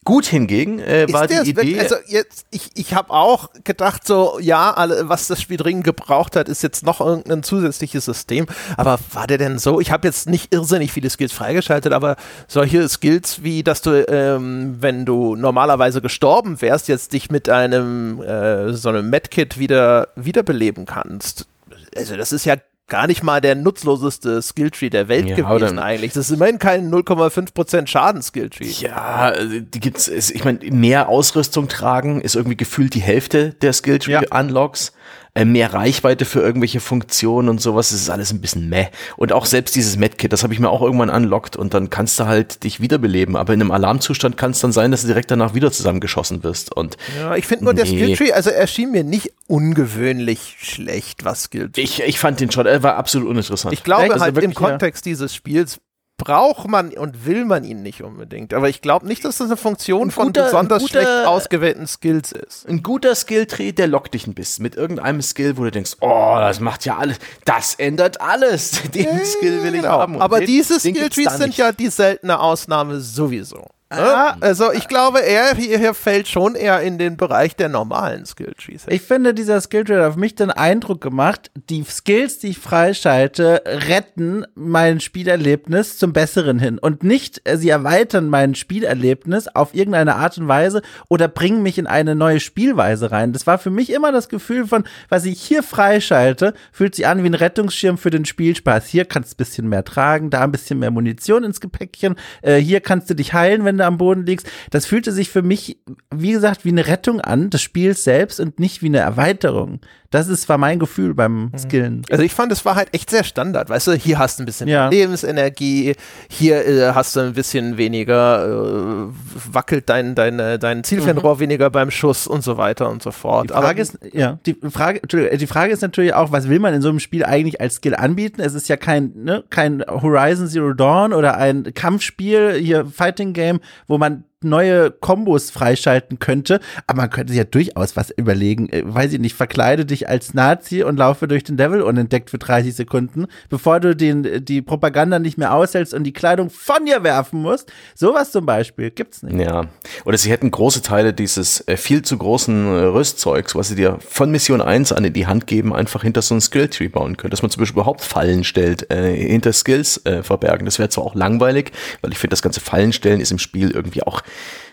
[0.04, 1.78] Gut hingegen äh, war die Idee.
[1.78, 6.34] Also jetzt, ich, ich habe auch gedacht, so, ja, alle, was das Spiel dringend gebraucht
[6.34, 8.46] hat, ist jetzt noch irgendein zusätzliches System.
[8.76, 9.80] Aber war der denn so?
[9.80, 12.16] Ich habe jetzt nicht irrsinnig viele Skills freigeschaltet, aber
[12.48, 18.20] solche Skills wie, dass du, ähm, wenn du normalerweise gestorben wärst, jetzt dich mit einem
[18.22, 21.46] äh, so einem Medkit wieder wiederbeleben kannst.
[21.94, 22.56] Also das ist ja
[22.92, 26.12] gar nicht mal der nutzloseste Skilltree der Welt Ja, gewesen eigentlich.
[26.12, 28.68] Das ist immerhin kein 0,5% Schaden-Skilltree.
[28.68, 33.72] Ja, also die gibt's, ich meine, mehr Ausrüstung tragen ist irgendwie gefühlt die Hälfte der
[33.72, 34.92] Skilltree-Unlocks.
[35.34, 38.88] Äh, mehr Reichweite für irgendwelche Funktionen und sowas, das ist alles ein bisschen meh.
[39.16, 42.20] Und auch selbst dieses Medkit, das habe ich mir auch irgendwann unlockt und dann kannst
[42.20, 43.34] du halt dich wiederbeleben.
[43.36, 46.76] Aber in einem Alarmzustand kann es dann sein, dass du direkt danach wieder zusammengeschossen wirst.
[46.76, 48.14] Und Ja, ich finde nur der Nee.
[48.14, 51.80] Skilltree, also er schien mir nicht ungewöhnlich schlecht, was Skilltree.
[51.80, 53.72] ich, ich fand den schon, er war absolut uninteressant.
[53.72, 54.12] Ich glaube?
[54.12, 54.54] Also halt im ja.
[54.54, 55.78] Kontext dieses Spiels
[56.18, 58.54] braucht man und will man ihn nicht unbedingt.
[58.54, 61.86] Aber ich glaube nicht, dass das eine Funktion Ein von guter- besonders guter- schlecht ausgewählten
[61.88, 62.68] Skills ist.
[62.68, 66.36] ein guter Skilltree, der lockt dich ein bisschen mit irgendeinem Skill, wo du denkst, oh,
[66.38, 68.82] das macht ja alles, das ändert alles.
[68.94, 70.12] Den Skill will ich haben.
[70.14, 70.24] Und Genau.
[70.24, 71.58] Aber den- diese Skilltrees sind nicht.
[71.58, 73.66] ja die seltene Ausnahme sowieso.
[73.94, 74.02] Ne?
[74.02, 74.36] Ah.
[74.40, 78.86] Also ich glaube, er hier, fällt schon eher in den Bereich der normalen Skilltrees.
[78.88, 83.62] Ich finde, dieser Skilltree hat auf mich den Eindruck gemacht, die Skills, die ich freischalte,
[83.66, 86.78] retten mein Spielerlebnis zum Besseren hin.
[86.78, 91.78] Und nicht, äh, sie erweitern mein Spielerlebnis auf irgendeine Art und Weise oder bringen mich
[91.78, 93.32] in eine neue Spielweise rein.
[93.32, 97.22] Das war für mich immer das Gefühl von, was ich hier freischalte, fühlt sich an
[97.22, 98.86] wie ein Rettungsschirm für den Spielspaß.
[98.86, 102.16] Hier kannst du ein bisschen mehr tragen, da ein bisschen mehr Munition ins Gepäckchen.
[102.40, 104.50] Äh, hier kannst du dich heilen, wenn du am Boden liegst.
[104.70, 105.78] Das fühlte sich für mich,
[106.14, 109.80] wie gesagt, wie eine Rettung an des Spiels selbst und nicht wie eine Erweiterung.
[110.12, 112.02] Das ist, war mein Gefühl beim Skillen.
[112.10, 114.46] Also ich fand, es war halt echt sehr Standard, weißt du, hier hast du ein
[114.46, 114.88] bisschen Ja.
[114.90, 115.94] Lebensenergie,
[116.28, 119.12] hier äh, hast du ein bisschen weniger, äh,
[119.52, 123.50] wackelt dein, dein, dein Zielfernrohr weniger beim Schuss und so weiter und so fort.
[123.50, 126.74] Die Frage ist, ja, die Frage, Entschuldigung, die Frage ist natürlich auch, was will man
[126.74, 128.42] in so einem Spiel eigentlich als Skill anbieten?
[128.42, 133.60] Es ist ja kein, ne, kein Horizon Zero Dawn oder ein Kampfspiel, hier Fighting Game,
[133.88, 138.82] wo man neue Kombos freischalten könnte, aber man könnte sich ja durchaus was überlegen, äh,
[138.84, 142.74] weiß ich nicht, verkleide dich als Nazi und laufe durch den Devil unentdeckt für 30
[142.74, 147.42] Sekunden, bevor du den, die Propaganda nicht mehr aushältst und die Kleidung von dir werfen
[147.42, 147.72] musst.
[147.94, 149.38] Sowas zum Beispiel gibt's nicht.
[149.38, 149.66] Ja,
[150.04, 153.98] oder sie hätten große Teile dieses äh, viel zu großen äh, Rüstzeugs, was sie dir
[154.00, 157.30] von Mission 1 an in die Hand geben, einfach hinter so einen Skilltree bauen können.
[157.30, 160.64] Dass man zum Beispiel überhaupt Fallen stellt, äh, hinter Skills äh, verbergen.
[160.64, 164.02] Das wäre zwar auch langweilig, weil ich finde, das ganze Fallenstellen ist im Spiel irgendwie
[164.02, 164.22] auch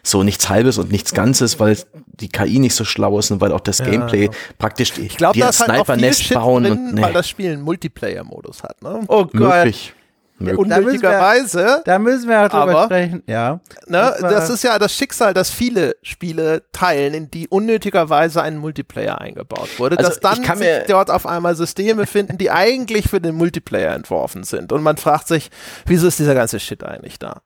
[0.03, 1.77] so nichts Halbes und nichts Ganzes, weil
[2.19, 5.33] die KI nicht so schlau ist und weil auch das Gameplay praktisch die, ich glaube,
[5.33, 8.81] die da halt Sniper-Nest bauen drin, und nee, weil das Spiel einen Multiplayer-Modus hat.
[8.81, 9.01] Ne?
[9.07, 9.33] Oh Gott.
[9.33, 9.93] möglich.
[10.37, 10.57] möglich.
[10.57, 11.81] Unnötigerweise.
[11.85, 13.59] Da müssen wir auch drüber Aber- sprechen, ja.
[13.87, 19.19] Ne, das ist ja das Schicksal, dass viele Spiele teilen, in die unnötigerweise ein Multiplayer
[19.19, 23.35] eingebaut wurde, Also, dass dann sich dort auf einmal Systeme finden, die eigentlich für den
[23.35, 24.71] Multiplayer entworfen sind.
[24.71, 25.49] Und man fragt sich,
[25.85, 27.41] wieso ist dieser ganze Shit eigentlich da?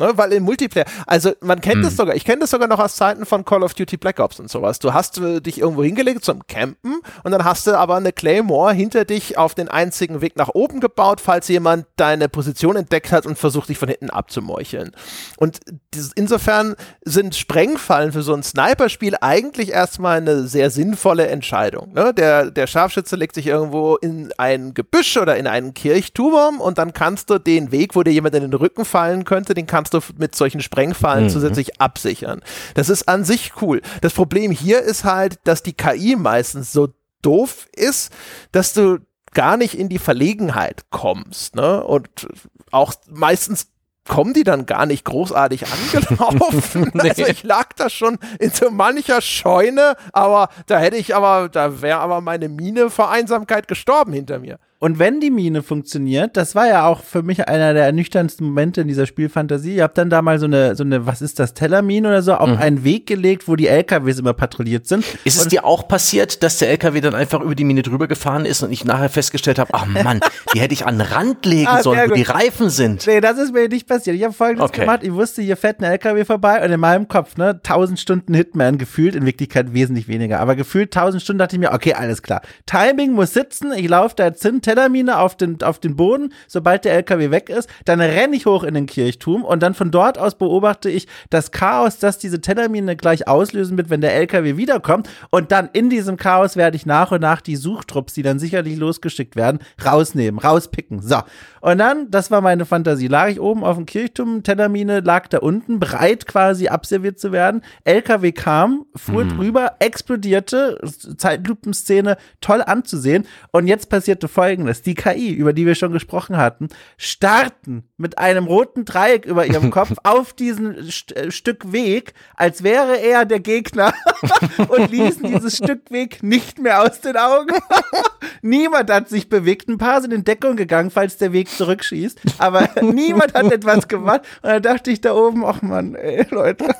[0.00, 1.96] Ne, weil im Multiplayer, also man kennt es Hm.
[1.96, 4.50] sogar, ich kenne das sogar noch aus Zeiten von Call of Duty Black Ops und
[4.50, 4.78] sowas.
[4.78, 8.72] Du hast äh, dich irgendwo hingelegt zum Campen und dann hast du aber eine Claymore
[8.72, 13.26] hinter dich auf den einzigen Weg nach oben gebaut, falls jemand deine Position entdeckt hat
[13.26, 14.92] und versucht, dich von hinten abzumeucheln.
[15.36, 15.60] Und
[15.92, 21.92] dieses, insofern sind Sprengfallen für so ein Sniper-Spiel eigentlich erstmal eine sehr sinnvolle Entscheidung.
[21.92, 22.14] Ne?
[22.14, 26.94] Der, der Scharfschütze legt sich irgendwo in ein Gebüsch oder in einen Kirchturm und dann
[26.94, 30.00] kannst du den Weg, wo dir jemand in den Rücken fallen könnte, den kannst du
[30.16, 32.42] mit solchen Sprengfallen zusätzlich absichern.
[32.74, 33.82] Das ist an sich cool.
[34.00, 36.88] Das Problem hier ist halt, dass die KI meistens so
[37.22, 38.12] doof ist,
[38.52, 38.98] dass du
[39.32, 41.54] gar nicht in die Verlegenheit kommst.
[41.54, 41.82] Ne?
[41.84, 42.28] Und
[42.70, 43.68] auch meistens
[44.08, 46.90] kommen die dann gar nicht großartig angelaufen.
[47.00, 51.80] Also ich lag da schon in so mancher Scheune, aber da hätte ich aber, da
[51.80, 54.58] wäre aber meine Mine vor Einsamkeit gestorben hinter mir.
[54.82, 58.80] Und wenn die Mine funktioniert, das war ja auch für mich einer der ernüchterndsten Momente
[58.80, 59.74] in dieser Spielfantasie.
[59.76, 62.32] Ihr habt dann da mal so eine, so eine, was ist das, Tellermine oder so,
[62.34, 65.04] auf einen Weg gelegt, wo die LKWs immer patrouilliert sind.
[65.24, 68.08] Ist es Und dir auch passiert, dass der LKW dann einfach über die Mine drüber
[68.08, 70.20] gefahren ist und ich nachher festgestellt habe, ach Mann,
[70.54, 72.22] die hätte ich an den Rand legen Ah, sollen, wo die.
[72.22, 73.06] Reifen sind.
[73.06, 74.16] Nee, das ist mir nicht passiert.
[74.16, 74.80] Ich habe folgendes Okay.
[74.80, 75.00] gemacht.
[75.02, 78.78] Ich wusste, hier fährt ein LKW vorbei und in meinem Kopf, ne, 1000 Stunden Hitman
[78.78, 80.40] gefühlt, in Wirklichkeit wesentlich weniger.
[80.40, 82.40] Aber gefühlt 1000 Stunden dachte ich mir, okay, alles klar.
[82.64, 83.72] Timing muss sitzen.
[83.76, 87.48] Ich laufe da jetzt hin, Tellermine auf den, auf den Boden, sobald der LKW weg
[87.48, 87.68] ist.
[87.86, 91.50] Dann renne ich hoch in den Kirchturm und dann von dort aus beobachte ich das
[91.50, 95.08] Chaos, das diese Tellermine gleich auslösen wird, wenn der LKW wiederkommt.
[95.30, 98.76] Und dann in diesem Chaos werde ich nach und nach die Suchtrupps, die dann sicherlich
[98.76, 101.02] losgeschickt werden, rausnehmen, rauspicken.
[101.02, 101.16] So.
[101.60, 105.38] Und dann, das war meine Fantasie, lag ich oben auf dem Kirchturm, Tellermine lag da
[105.38, 107.62] unten, bereit quasi abserviert zu werden.
[107.82, 109.36] LKW kam, fuhr mhm.
[109.36, 110.78] drüber, explodierte,
[111.16, 113.26] Zeitlupenszene toll anzusehen.
[113.50, 114.59] Und jetzt passierte folgendes.
[114.64, 119.70] Die KI, über die wir schon gesprochen hatten, starten mit einem roten Dreieck über ihrem
[119.70, 123.92] Kopf auf diesen St äh, Stück Weg, als wäre er der Gegner
[124.68, 127.54] und ließen dieses Stück Weg nicht mehr aus den Augen.
[128.42, 129.68] Niemand hat sich bewegt.
[129.68, 132.20] Ein paar sind in Deckung gegangen, falls der Weg zurückschießt.
[132.38, 134.22] Aber niemand hat etwas gemacht.
[134.42, 136.74] Und da dachte ich da oben, ach man, ey, Leute,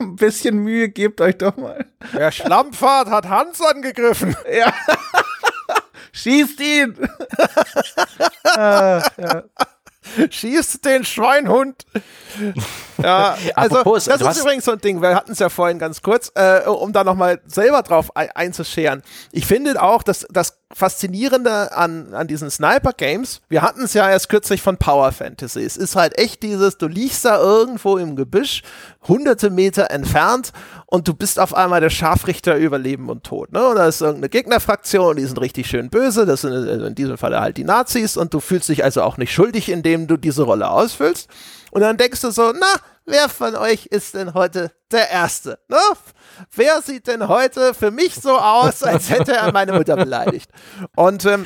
[0.00, 1.86] ein bisschen Mühe gebt euch doch mal.
[2.14, 4.36] Der Schlammpfad hat Hans angegriffen.
[4.56, 4.72] Ja.
[6.16, 6.96] Schießt ihn!
[8.44, 9.42] ah, ja.
[10.30, 11.84] Schießt den Schweinhund.
[13.02, 16.02] Ja, also Apropos, das ist übrigens so ein Ding, wir hatten es ja vorhin ganz
[16.02, 19.02] kurz, äh, um da nochmal selber drauf einzuscheren.
[19.32, 24.28] Ich finde auch, dass das Faszinierende an, an diesen Sniper-Games, wir hatten es ja erst
[24.28, 25.60] kürzlich von Power Fantasy.
[25.60, 28.62] Es ist halt echt dieses, du liegst da irgendwo im Gebüsch,
[29.06, 30.52] hunderte Meter entfernt
[30.86, 33.52] und du bist auf einmal der Scharfrichter über Leben und Tod.
[33.52, 33.64] Ne?
[33.64, 37.38] Und da ist irgendeine Gegnerfraktion, die sind richtig schön böse, das sind in diesem Fall
[37.38, 40.68] halt die Nazis und du fühlst dich also auch nicht schuldig, indem du diese Rolle
[40.68, 41.28] ausfüllst.
[41.76, 45.58] Und dann denkst du so, na, wer von euch ist denn heute der Erste?
[45.68, 45.76] Ne?
[46.54, 50.50] Wer sieht denn heute für mich so aus, als hätte er meine Mutter beleidigt?
[50.96, 51.44] Und ähm,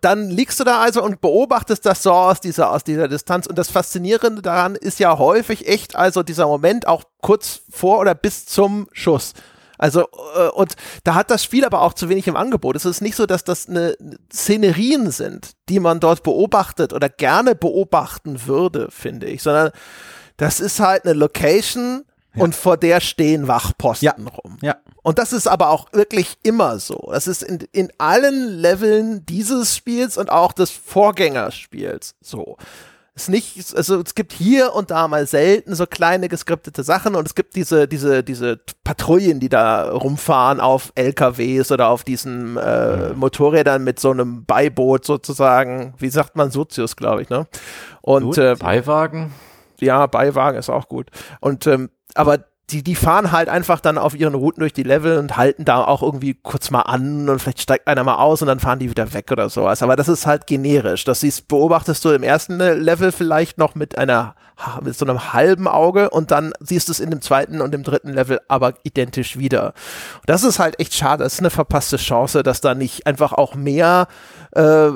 [0.00, 3.46] dann liegst du da also und beobachtest das so aus dieser, aus dieser Distanz.
[3.46, 8.16] Und das Faszinierende daran ist ja häufig echt also dieser Moment auch kurz vor oder
[8.16, 9.34] bis zum Schuss.
[9.78, 10.74] Also, äh, und
[11.04, 12.76] da hat das Spiel aber auch zu wenig im Angebot.
[12.76, 13.96] Es ist nicht so, dass das eine
[14.32, 19.70] Szenerien sind, die man dort beobachtet oder gerne beobachten würde, finde ich, sondern
[20.36, 22.04] das ist halt eine Location
[22.34, 22.42] ja.
[22.42, 24.32] und vor der stehen Wachposten ja.
[24.32, 24.58] rum.
[24.60, 24.76] Ja.
[25.02, 27.08] Und das ist aber auch wirklich immer so.
[27.12, 32.56] Das ist in, in allen Leveln dieses Spiels und auch des Vorgängerspiels so
[33.18, 37.26] ist nicht, also es gibt hier und da mal selten so kleine geskriptete Sachen und
[37.26, 43.12] es gibt diese, diese, diese Patrouillen, die da rumfahren auf LKWs oder auf diesen äh,
[43.14, 45.94] Motorrädern mit so einem Beiboot sozusagen.
[45.98, 47.46] Wie sagt man Sozius, glaube ich, ne?
[48.02, 49.32] Und äh, Beiwagen?
[49.80, 51.10] Ja, Beiwagen ist auch gut.
[51.40, 55.16] Und ähm, aber die, die fahren halt einfach dann auf ihren Routen durch die Level
[55.18, 58.48] und halten da auch irgendwie kurz mal an und vielleicht steigt einer mal aus und
[58.48, 59.82] dann fahren die wieder weg oder sowas.
[59.82, 61.04] Aber das ist halt generisch.
[61.04, 64.34] Das siehst, beobachtest du im ersten Level vielleicht noch mit einer,
[64.82, 67.84] mit so einem halben Auge und dann siehst du es in dem zweiten und dem
[67.84, 69.72] dritten Level aber identisch wieder.
[70.26, 71.24] Das ist halt echt schade.
[71.24, 74.08] Das ist eine verpasste Chance, dass da nicht einfach auch mehr
[74.52, 74.90] äh,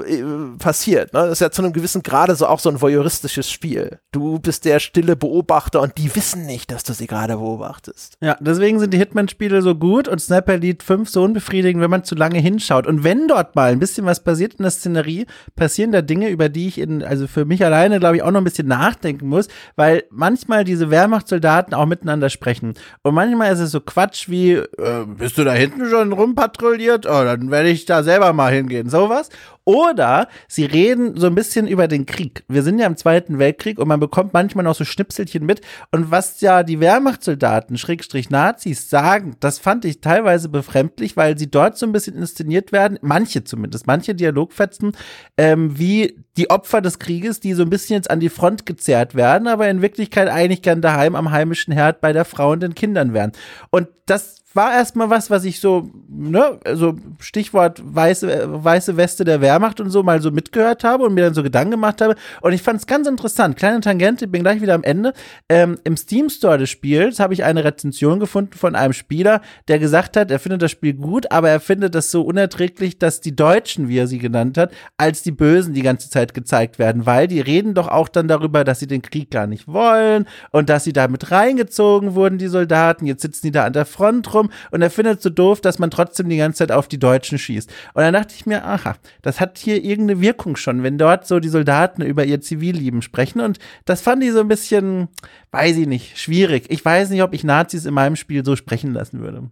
[0.58, 1.12] passiert.
[1.12, 1.20] Ne?
[1.20, 3.98] Das ist ja zu einem gewissen Grade so auch so ein voyeuristisches Spiel.
[4.12, 8.16] Du bist der stille Beobachter und die wissen nicht, dass du sie gerade beobachtest.
[8.20, 12.04] Ja, deswegen sind die Hitman-Spiele so gut und Sniper Elite 5 so unbefriedigend, wenn man
[12.04, 12.86] zu lange hinschaut.
[12.86, 15.26] Und wenn dort mal ein bisschen was passiert in der Szenerie,
[15.56, 18.40] passieren da Dinge, über die ich in, also für mich alleine, glaube ich, auch noch
[18.40, 22.74] ein bisschen nachdenken muss, weil manchmal diese Wehrmachtssoldaten auch miteinander sprechen.
[23.02, 27.06] Und manchmal ist es so Quatsch wie, äh, bist du da hinten schon rumpatrouilliert?
[27.06, 28.88] Oh, dann werde ich da selber mal hingehen.
[28.88, 29.28] Sowas.
[29.64, 32.42] Oder sie reden so ein bisschen über den Krieg.
[32.48, 35.60] Wir sind ja im Zweiten Weltkrieg und man bekommt manchmal noch so Schnipselchen mit.
[35.92, 41.50] Und was ja die Wehrmachtssoldaten, Schrägstrich Nazis, sagen, das fand ich teilweise befremdlich, weil sie
[41.50, 44.92] dort so ein bisschen inszeniert werden, manche zumindest, manche Dialogfetzen,
[45.36, 49.14] ähm, wie die Opfer des Krieges, die so ein bisschen jetzt an die Front gezerrt
[49.14, 52.74] werden, aber in Wirklichkeit eigentlich gern daheim am heimischen Herd bei der Frau und den
[52.74, 53.32] Kindern wären.
[53.70, 59.40] Und das war erstmal was, was ich so, ne, also Stichwort weiße, weiße Weste der
[59.40, 62.16] Wehrmacht und so mal so mitgehört habe und mir dann so Gedanken gemacht habe.
[62.40, 63.56] Und ich fand es ganz interessant.
[63.56, 65.12] Kleine Tangente, bin gleich wieder am Ende.
[65.48, 69.78] Ähm, Im Steam Store des Spiels habe ich eine Rezension gefunden von einem Spieler, der
[69.78, 73.34] gesagt hat, er findet das Spiel gut, aber er findet das so unerträglich, dass die
[73.36, 77.28] Deutschen, wie er sie genannt hat, als die Bösen die ganze Zeit gezeigt werden, weil
[77.28, 80.84] die reden doch auch dann darüber, dass sie den Krieg gar nicht wollen und dass
[80.84, 83.06] sie da mit reingezogen wurden, die Soldaten.
[83.06, 85.60] Jetzt sitzen die da an der Front rum rum und er findet es so doof,
[85.60, 87.70] dass man trotzdem die ganze Zeit auf die Deutschen schießt.
[87.94, 91.40] Und dann dachte ich mir, aha, das hat hier irgendeine Wirkung schon, wenn dort so
[91.40, 95.08] die Soldaten über ihr Zivilleben sprechen und das fand ich so ein bisschen,
[95.50, 96.66] weiß ich nicht, schwierig.
[96.68, 99.50] Ich weiß nicht, ob ich Nazis in meinem Spiel so sprechen lassen würde.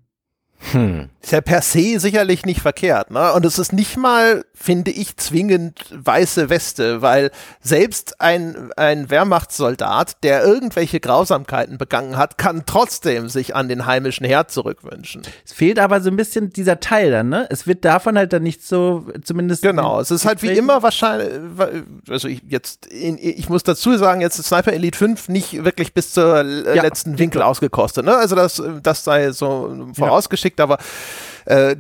[0.73, 1.09] Hm.
[1.23, 3.33] Ist ja per se sicherlich nicht verkehrt, ne?
[3.33, 7.31] Und es ist nicht mal, finde ich, zwingend weiße Weste, weil
[7.61, 14.27] selbst ein, ein Wehrmachtssoldat, der irgendwelche Grausamkeiten begangen hat, kann trotzdem sich an den heimischen
[14.27, 15.23] Herd zurückwünschen.
[15.45, 17.47] Es fehlt aber so ein bisschen dieser Teil dann, ne?
[17.51, 19.63] Es wird davon halt dann nicht so, zumindest.
[19.63, 21.29] Genau, es ist halt wie immer wahrscheinlich,
[22.09, 26.13] also ich jetzt, ich muss dazu sagen, jetzt ist Sniper Elite 5 nicht wirklich bis
[26.13, 28.17] zur ja, letzten Winkel ausgekostet, ne?
[28.17, 30.79] Also das, das sei so vorausgeschickt geschickt, aber
[31.47, 31.77] äh,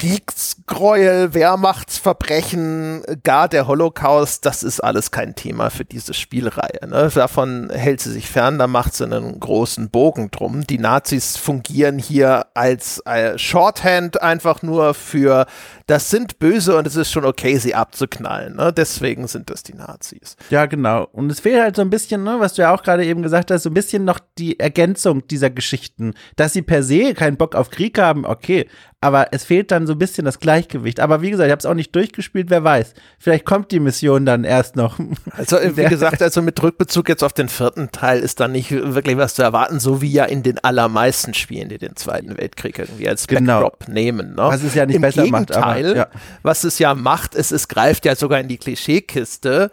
[0.00, 6.88] Kriegsgräuel, Wehrmachtsverbrechen, gar der Holocaust, das ist alles kein Thema für diese Spielreihe.
[6.88, 7.10] Ne?
[7.14, 10.66] Davon hält sie sich fern, da macht sie einen großen Bogen drum.
[10.66, 15.44] Die Nazis fungieren hier als äh, Shorthand einfach nur für,
[15.86, 18.56] das sind böse und es ist schon okay, sie abzuknallen.
[18.56, 18.72] Ne?
[18.72, 20.36] Deswegen sind das die Nazis.
[20.48, 21.08] Ja, genau.
[21.12, 23.50] Und es fehlt halt so ein bisschen, ne, was du ja auch gerade eben gesagt
[23.50, 26.14] hast, so ein bisschen noch die Ergänzung dieser Geschichten.
[26.36, 28.66] Dass sie per se keinen Bock auf Krieg haben, okay
[29.02, 31.00] aber es fehlt dann so ein bisschen das Gleichgewicht.
[31.00, 32.92] Aber wie gesagt, ich habe es auch nicht durchgespielt, wer weiß.
[33.18, 34.98] Vielleicht kommt die Mission dann erst noch.
[35.36, 39.16] Also wie gesagt, also mit Rückbezug jetzt auf den vierten Teil ist da nicht wirklich
[39.16, 43.08] was zu erwarten, so wie ja in den allermeisten Spielen, die den Zweiten Weltkrieg irgendwie
[43.08, 43.62] als genau.
[43.62, 44.34] Backdrop nehmen.
[44.34, 44.42] Ne?
[44.42, 45.86] Was es ja nicht Im besser Gegenteil, macht.
[45.86, 46.08] Aber, ja.
[46.42, 49.70] Was es ja macht, ist, es greift ja sogar in die Klischeekiste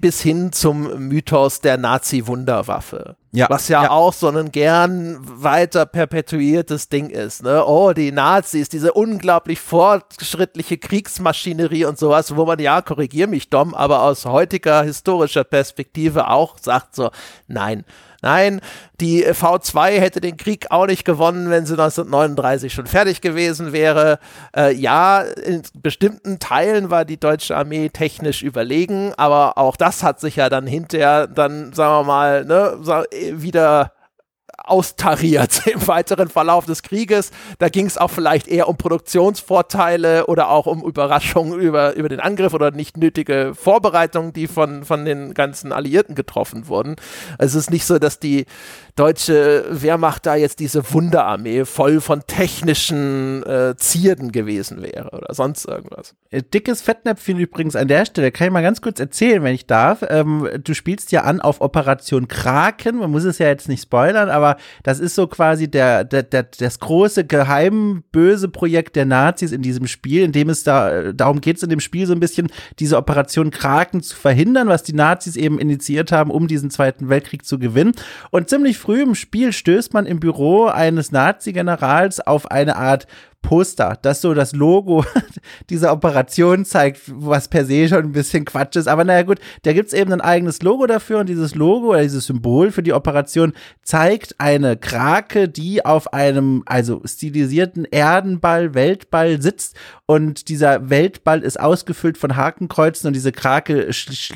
[0.00, 3.16] bis hin zum Mythos der Nazi-Wunderwaffe.
[3.32, 7.44] Ja, was ja, ja, auch so ein gern weiter perpetuiertes Ding ist.
[7.44, 7.64] Ne?
[7.64, 13.74] Oh, die Nazis, diese unglaublich fortschrittliche Kriegsmaschinerie und sowas, wo man ja, korrigier mich, Dom,
[13.74, 17.10] aber aus heutiger historischer Perspektive auch sagt so,
[17.46, 17.84] nein,
[18.22, 18.60] Nein,
[19.00, 24.18] die V2 hätte den Krieg auch nicht gewonnen, wenn sie 1939 schon fertig gewesen wäre.
[24.54, 30.20] Äh, ja, in bestimmten Teilen war die deutsche Armee technisch überlegen, aber auch das hat
[30.20, 32.78] sich ja dann hinterher dann, sagen wir mal, ne,
[33.32, 33.92] wieder
[34.64, 37.30] austariert im weiteren Verlauf des Krieges.
[37.58, 42.20] Da ging es auch vielleicht eher um Produktionsvorteile oder auch um Überraschungen über, über den
[42.20, 46.96] Angriff oder nicht nötige Vorbereitungen, die von, von den ganzen Alliierten getroffen wurden.
[47.38, 48.46] Also es ist nicht so, dass die
[49.00, 55.64] deutsche Wehrmacht da jetzt diese Wunderarmee voll von technischen äh, Zierden gewesen wäre oder sonst
[55.64, 56.14] irgendwas.
[56.28, 59.64] Äh, dickes Fettnäpfchen übrigens an der Stelle, kann ich mal ganz kurz erzählen, wenn ich
[59.64, 60.04] darf.
[60.06, 64.28] Ähm, du spielst ja an auf Operation Kraken, man muss es ja jetzt nicht spoilern,
[64.28, 69.52] aber das ist so quasi der, der, der, das große geheim böse Projekt der Nazis
[69.52, 72.20] in diesem Spiel, in dem es da, darum geht es in dem Spiel so ein
[72.20, 77.08] bisschen, diese Operation Kraken zu verhindern, was die Nazis eben initiiert haben, um diesen Zweiten
[77.08, 77.92] Weltkrieg zu gewinnen.
[78.30, 83.06] Und ziemlich früh im Spiel stößt man im Büro eines Nazi-Generals auf eine Art
[83.42, 85.04] Poster, das so das Logo
[85.70, 88.86] dieser Operation zeigt, was per se schon ein bisschen Quatsch ist.
[88.86, 92.02] Aber naja gut, da gibt es eben ein eigenes Logo dafür und dieses Logo oder
[92.02, 99.40] dieses Symbol für die Operation zeigt eine Krake, die auf einem also stilisierten Erdenball, Weltball
[99.40, 99.76] sitzt
[100.06, 103.90] und dieser Weltball ist ausgefüllt von Hakenkreuzen und diese Krake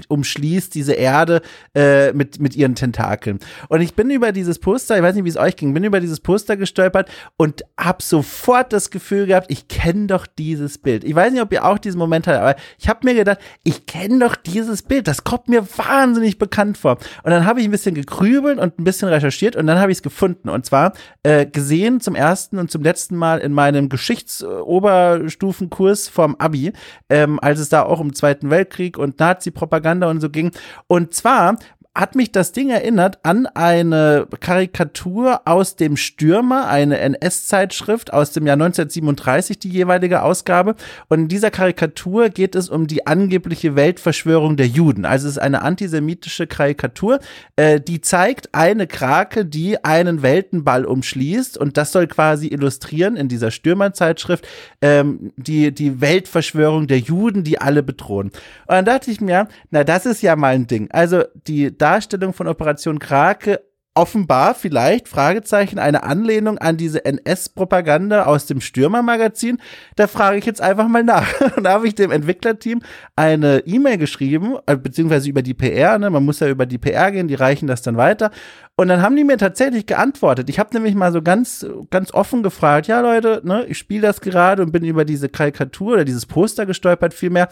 [0.09, 1.43] umschließt diese Erde
[1.75, 3.41] äh, mit, mit ihren Tentakeln.
[3.69, 6.01] Und ich bin über dieses Poster, ich weiß nicht, wie es euch ging, bin über
[6.01, 11.05] dieses Poster gestolpert und habe sofort das Gefühl gehabt, ich kenne doch dieses Bild.
[11.05, 13.85] Ich weiß nicht, ob ihr auch diesen Moment hattet, aber ich habe mir gedacht, ich
[13.85, 15.07] kenne doch dieses Bild.
[15.07, 16.97] Das kommt mir wahnsinnig bekannt vor.
[17.23, 19.99] Und dann habe ich ein bisschen gekrübelt und ein bisschen recherchiert und dann habe ich
[19.99, 20.49] es gefunden.
[20.49, 26.73] Und zwar äh, gesehen zum ersten und zum letzten Mal in meinem Geschichtsoberstufenkurs vom Abi,
[27.11, 30.53] ähm, als es da auch um Zweiten Weltkrieg und Nazi-Propaganda und so ging.
[30.87, 31.59] Und zwar
[31.95, 38.47] hat mich das Ding erinnert an eine Karikatur aus dem Stürmer, eine NS-Zeitschrift aus dem
[38.49, 40.75] Jahr 1937, die jeweilige Ausgabe.
[41.09, 45.05] Und in dieser Karikatur geht es um die angebliche Weltverschwörung der Juden.
[45.05, 47.21] Also es ist eine antisemitische Karikatur,
[47.55, 51.57] äh, die zeigt eine Krake, die einen Weltenball umschließt.
[51.57, 54.49] Und das soll quasi illustrieren in dieser Stürmerzeitschrift
[54.83, 58.27] ähm, die, die Weltverschwörung der Juden, die alle bedrohen.
[58.27, 58.33] Und
[58.67, 60.91] dann dachte ich mir, na, das ist ja mal ein Ding.
[60.91, 63.61] Also die Darstellung von Operation Krake
[63.95, 69.59] offenbar vielleicht, Fragezeichen, eine Anlehnung an diese NS-Propaganda aus dem Stürmer-Magazin?
[69.95, 71.29] Da frage ich jetzt einfach mal nach.
[71.57, 72.81] Und da habe ich dem Entwicklerteam
[73.17, 76.09] eine E-Mail geschrieben, äh, beziehungsweise über die PR, ne?
[76.09, 78.31] man muss ja über die PR gehen, die reichen das dann weiter.
[78.77, 80.51] Und dann haben die mir tatsächlich geantwortet.
[80.51, 84.21] Ich habe nämlich mal so ganz, ganz offen gefragt, ja Leute, ne, ich spiele das
[84.21, 87.49] gerade und bin über diese Karikatur oder dieses Poster gestolpert vielmehr.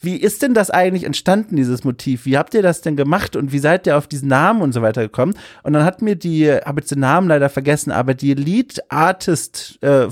[0.00, 2.26] Wie ist denn das eigentlich entstanden, dieses Motiv?
[2.26, 4.82] Wie habt ihr das denn gemacht und wie seid ihr auf diesen Namen und so
[4.82, 5.34] weiter gekommen?
[5.62, 9.78] Und dann hat mir die, habe jetzt den Namen leider vergessen, aber die Lead Artist
[9.80, 10.08] äh,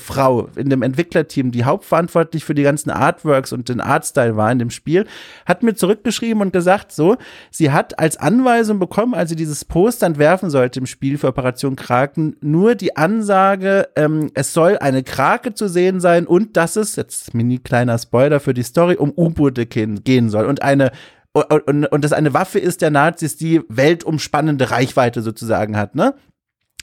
[0.55, 4.71] in dem Entwicklerteam, die hauptverantwortlich für die ganzen Artworks und den Artstyle war in dem
[4.71, 5.07] Spiel,
[5.45, 7.17] hat mir zurückgeschrieben und gesagt, so,
[7.51, 11.75] sie hat als Anweisung bekommen, als sie dieses Poster entwerfen sollte im Spiel für Operation
[11.75, 16.95] Kraken, nur die Ansage, ähm, es soll eine Krake zu sehen sein und dass es,
[16.95, 20.93] jetzt mini kleiner Spoiler für die Story, um U-Boote gehen soll und eine
[21.33, 26.15] und, und, und das eine Waffe ist der Nazis, die weltumspannende Reichweite sozusagen hat, ne?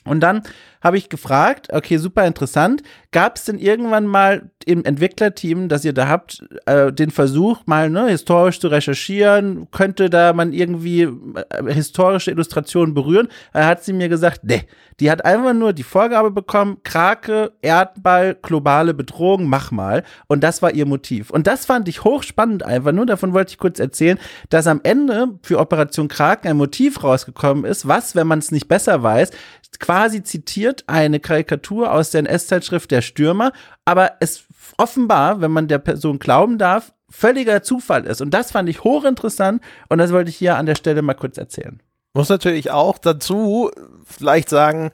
[0.06, 0.42] Und dann
[0.82, 5.94] habe ich gefragt, okay, super interessant, gab es denn irgendwann mal im Entwicklerteam, das ihr
[5.94, 11.74] da habt, äh, den Versuch, mal ne, historisch zu recherchieren, könnte da man irgendwie äh,
[11.74, 13.30] historische Illustrationen berühren?
[13.52, 14.64] Er hat sie mir gesagt, nee,
[15.00, 20.04] die hat einfach nur die Vorgabe bekommen, Krake, Erdball, globale Bedrohung, mach mal.
[20.28, 21.32] Und das war ihr Motiv.
[21.32, 24.20] Und das fand ich hochspannend einfach nur, davon wollte ich kurz erzählen,
[24.50, 28.68] dass am Ende für Operation Kraken ein Motiv rausgekommen ist, was, wenn man es nicht
[28.68, 29.32] besser weiß,
[29.80, 33.52] quasi zitiert eine Karikatur aus der NS-Zeitschrift Der Stürmer,
[33.86, 34.46] aber es
[34.78, 38.22] offenbar, wenn man der Person glauben darf, völliger Zufall ist.
[38.22, 41.38] Und das fand ich hochinteressant und das wollte ich hier an der Stelle mal kurz
[41.38, 41.82] erzählen.
[42.14, 43.72] Muss natürlich auch dazu
[44.04, 44.92] vielleicht sagen,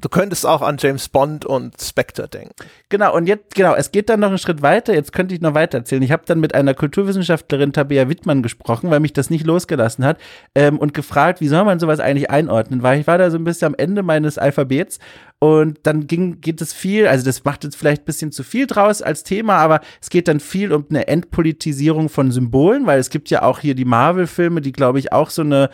[0.00, 2.54] du könntest auch an James Bond und Spectre denken.
[2.88, 4.94] Genau, und jetzt, genau, es geht dann noch einen Schritt weiter.
[4.94, 6.02] Jetzt könnte ich noch weiter erzählen.
[6.02, 10.18] Ich habe dann mit einer Kulturwissenschaftlerin, Tabea Wittmann, gesprochen, weil mich das nicht losgelassen hat
[10.54, 12.82] ähm, und gefragt, wie soll man sowas eigentlich einordnen?
[12.82, 14.98] Weil ich war da so ein bisschen am Ende meines Alphabets
[15.38, 18.66] und dann ging, geht es viel, also das macht jetzt vielleicht ein bisschen zu viel
[18.66, 23.10] draus als Thema, aber es geht dann viel um eine Entpolitisierung von Symbolen, weil es
[23.10, 25.70] gibt ja auch hier die Marvel-Filme, die, glaube ich, auch so eine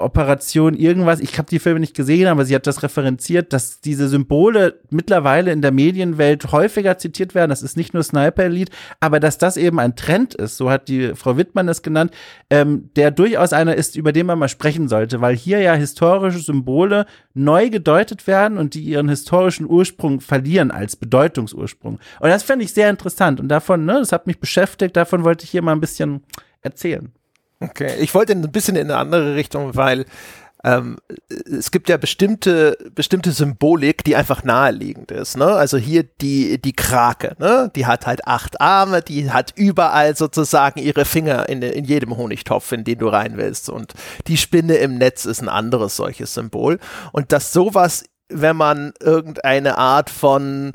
[0.00, 4.08] Operation irgendwas, ich habe die Filme nicht gesehen, aber sie hat das referenziert, dass diese
[4.08, 7.50] Symbole mittlerweile in der Medienwelt häufiger zitiert werden.
[7.50, 10.88] Das ist nicht nur Sniper Elite, aber dass das eben ein Trend ist, so hat
[10.88, 12.12] die Frau Wittmann es genannt,
[12.50, 16.38] ähm, der durchaus einer ist, über den man mal sprechen sollte, weil hier ja historische
[16.38, 21.98] Symbole neu gedeutet werden und die ihren historischen Ursprung verlieren als Bedeutungsursprung.
[22.20, 25.44] Und das fände ich sehr interessant und davon, ne, das hat mich beschäftigt, davon wollte
[25.44, 26.22] ich hier mal ein bisschen
[26.62, 27.12] erzählen.
[27.60, 30.06] Okay, ich wollte ein bisschen in eine andere Richtung, weil
[30.62, 30.98] ähm,
[31.28, 35.36] es gibt ja bestimmte, bestimmte Symbolik, die einfach naheliegend ist.
[35.36, 35.46] Ne?
[35.46, 37.70] Also hier die, die Krake, ne?
[37.74, 42.72] die hat halt acht Arme, die hat überall sozusagen ihre Finger in, in jedem Honigtopf,
[42.72, 43.70] in den du rein willst.
[43.70, 43.94] Und
[44.26, 46.78] die Spinne im Netz ist ein anderes solches Symbol.
[47.12, 50.72] Und dass sowas, wenn man irgendeine Art von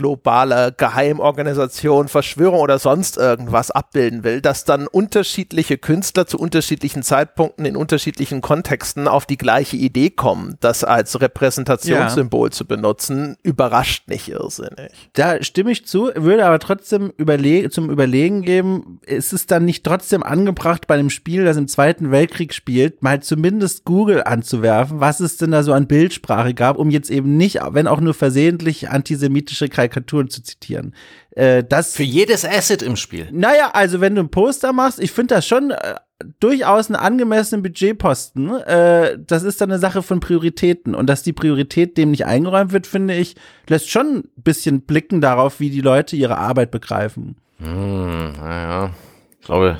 [0.00, 7.66] globale Geheimorganisation, Verschwörung oder sonst irgendwas abbilden will, dass dann unterschiedliche Künstler zu unterschiedlichen Zeitpunkten
[7.66, 12.50] in unterschiedlichen Kontexten auf die gleiche Idee kommen, das als Repräsentationssymbol ja.
[12.50, 14.90] zu benutzen, überrascht nicht irrsinnig.
[15.12, 19.84] Da stimme ich zu, würde aber trotzdem überle zum Überlegen geben, ist es dann nicht
[19.84, 25.20] trotzdem angebracht bei einem Spiel, das im Zweiten Weltkrieg spielt, mal zumindest Google anzuwerfen, was
[25.20, 28.88] es denn da so an Bildsprache gab, um jetzt eben nicht, wenn auch nur versehentlich
[28.88, 30.94] antisemitische Karikaturen zu zitieren.
[31.32, 33.28] Äh, das Für jedes Asset im Spiel.
[33.32, 35.94] Naja, also wenn du ein Poster machst, ich finde das schon äh,
[36.40, 38.50] durchaus einen angemessenen Budgetposten.
[38.62, 40.94] Äh, das ist dann eine Sache von Prioritäten.
[40.94, 43.36] Und dass die Priorität dem nicht eingeräumt wird, finde ich,
[43.68, 47.36] lässt schon ein bisschen blicken darauf, wie die Leute ihre Arbeit begreifen.
[47.58, 48.90] Hm, naja,
[49.38, 49.78] ich glaube,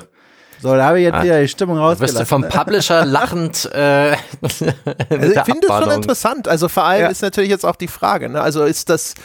[0.61, 2.19] so, da habe ich jetzt ah, wieder die Stimmung rausgelassen.
[2.19, 6.47] Wirst du vom Publisher lachend äh, also Ich finde es schon interessant.
[6.47, 7.07] Also vor allem ja.
[7.07, 8.41] ist natürlich jetzt auch die Frage, ne?
[8.41, 9.15] also ist das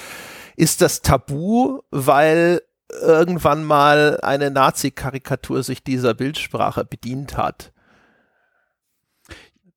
[0.57, 7.73] ist das tabu, weil irgendwann mal eine Nazi-Karikatur sich dieser Bildsprache bedient hat.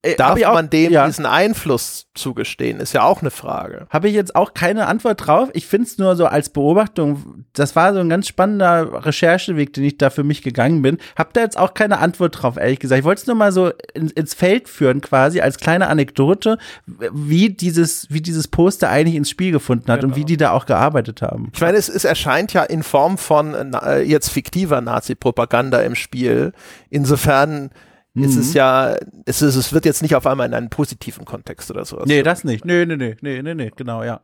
[0.02, 1.06] Äh, Darf auch, man dem ja.
[1.06, 3.86] diesen Einfluss zugestehen, ist ja auch eine Frage.
[3.89, 5.50] Habe ich jetzt auch keine Antwort drauf.
[5.52, 9.84] Ich finde es nur so als Beobachtung, das war so ein ganz spannender Rechercheweg, den
[9.84, 11.00] ich da für mich gegangen bin.
[11.18, 13.00] Hab da jetzt auch keine Antwort drauf, ehrlich gesagt.
[13.00, 17.50] Ich wollte es nur mal so in, ins Feld führen, quasi als kleine Anekdote, wie
[17.50, 20.14] dieses, wie dieses Poster eigentlich ins Spiel gefunden hat genau.
[20.14, 21.52] und wie die da auch gearbeitet haben.
[21.54, 26.54] Ich meine, es, es erscheint ja in Form von äh, jetzt fiktiver Nazi-Propaganda im Spiel.
[26.89, 27.72] Insofern
[28.14, 28.24] Mhm.
[28.24, 28.95] Es ist ja,
[29.26, 32.05] es, ist, es wird jetzt nicht auf einmal in einen positiven Kontext oder sowas.
[32.07, 32.66] Nee, das nicht.
[32.66, 34.22] Nee, nee, nee, nee, nee, nee, genau, ja.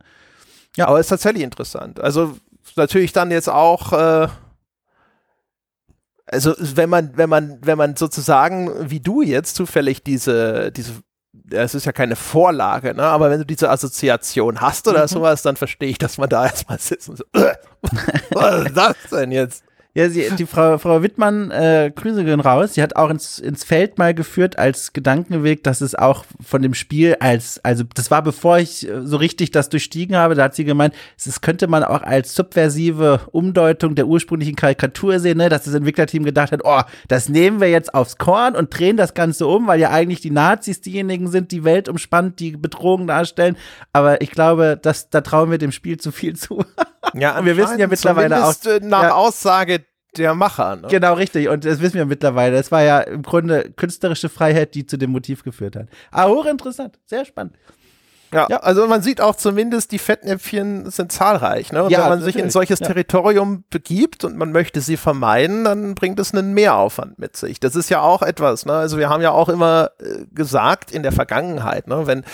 [0.76, 2.00] Ja, aber es ist tatsächlich interessant.
[2.00, 2.36] Also
[2.76, 4.28] natürlich dann jetzt auch, äh,
[6.26, 10.92] also wenn man, wenn man, wenn man sozusagen, wie du jetzt zufällig diese, diese
[11.50, 13.02] es ist ja keine Vorlage, ne?
[13.02, 15.08] aber wenn du diese Assoziation hast oder mhm.
[15.08, 17.24] sowas, dann verstehe ich, dass man da erstmal sitzt und so,
[18.30, 19.65] was ist das denn jetzt?
[19.96, 22.74] Ja, sie, die Frau, Frau Wittmann, äh, Grüße gehen raus.
[22.74, 26.74] Sie hat auch ins, ins Feld mal geführt als Gedankenweg, dass es auch von dem
[26.74, 30.54] Spiel als, also das war bevor ich äh, so richtig das durchstiegen habe, da hat
[30.54, 35.64] sie gemeint, es könnte man auch als subversive Umdeutung der ursprünglichen Karikatur sehen, ne, dass
[35.64, 39.46] das Entwicklerteam gedacht hat, oh, das nehmen wir jetzt aufs Korn und drehen das Ganze
[39.46, 43.56] um, weil ja eigentlich die Nazis diejenigen sind, die Welt umspannt, die Bedrohung darstellen.
[43.94, 46.62] Aber ich glaube, dass, da trauen wir dem Spiel zu viel zu.
[47.16, 48.54] Ja, und wir wissen ja mittlerweile auch.
[48.64, 49.14] Äh, nach ja.
[49.14, 49.84] Aussage
[50.16, 50.76] der Macher.
[50.76, 50.88] Ne?
[50.88, 51.48] Genau, richtig.
[51.48, 52.56] Und das wissen wir mittlerweile.
[52.56, 55.88] Das war ja im Grunde künstlerische Freiheit, die zu dem Motiv geführt hat.
[56.10, 56.98] Ah, hochinteressant.
[57.04, 57.54] Sehr spannend.
[58.32, 61.72] Ja, ja, also man sieht auch zumindest, die Fettnäpfchen sind zahlreich.
[61.72, 61.84] Ne?
[61.84, 62.88] Und Ja, wenn man sich in solches ja.
[62.88, 67.60] Territorium begibt und man möchte sie vermeiden, dann bringt es einen Mehraufwand mit sich.
[67.60, 68.66] Das ist ja auch etwas.
[68.66, 68.72] Ne?
[68.72, 72.06] Also wir haben ja auch immer äh, gesagt in der Vergangenheit, ne?
[72.06, 72.24] wenn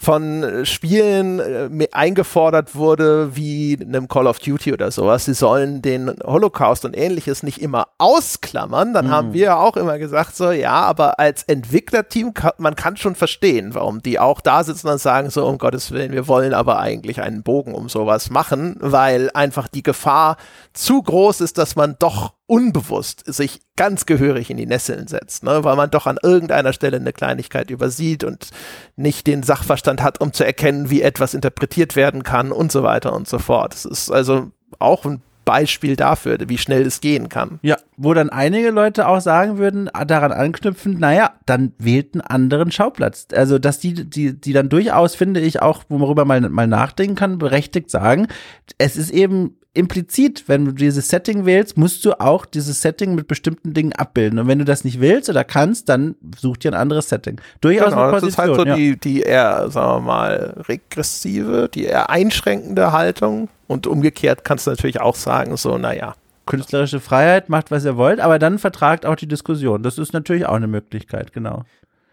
[0.00, 5.82] von äh, Spielen äh, eingefordert wurde, wie einem Call of Duty oder sowas, sie sollen
[5.82, 10.72] den Holocaust und ähnliches nicht immer ausklammern, dann haben wir auch immer gesagt, so, ja,
[10.72, 15.28] aber als Entwicklerteam, kann, man kann schon verstehen, warum die auch da sitzen und sagen,
[15.28, 19.68] so, um Gottes Willen, wir wollen aber eigentlich einen Bogen um sowas machen, weil einfach
[19.68, 20.38] die Gefahr
[20.72, 25.62] zu groß ist, dass man doch unbewusst sich ganz gehörig in die Nesseln setzt, ne?
[25.62, 28.50] weil man doch an irgendeiner Stelle eine Kleinigkeit übersieht und
[28.96, 33.12] nicht den Sachverstand hat, um zu erkennen, wie etwas interpretiert werden kann und so weiter
[33.12, 33.74] und so fort.
[33.74, 37.60] Das ist also auch ein Beispiel dafür, wie schnell es gehen kann.
[37.62, 42.20] Ja, wo dann einige Leute auch sagen würden, ah, daran anknüpfen, naja, dann wählt einen
[42.20, 43.28] anderen Schauplatz.
[43.32, 47.38] Also, dass die, die, die dann durchaus, finde ich, auch, worüber man mal nachdenken kann,
[47.38, 48.26] berechtigt sagen,
[48.78, 53.28] es ist eben implizit, wenn du dieses Setting wählst, musst du auch dieses Setting mit
[53.28, 54.38] bestimmten Dingen abbilden.
[54.38, 57.40] Und wenn du das nicht willst oder kannst, dann such dir ein anderes Setting.
[57.60, 58.76] Durchaus Genau, eine das ist halt so Position, ja.
[58.76, 63.48] die, die eher, sagen wir mal, regressive, die eher einschränkende Haltung.
[63.68, 66.14] Und umgekehrt kannst du natürlich auch sagen, so, naja,
[66.50, 69.84] Künstlerische Freiheit, macht, was ihr wollt, aber dann vertragt auch die Diskussion.
[69.84, 71.62] Das ist natürlich auch eine Möglichkeit, genau.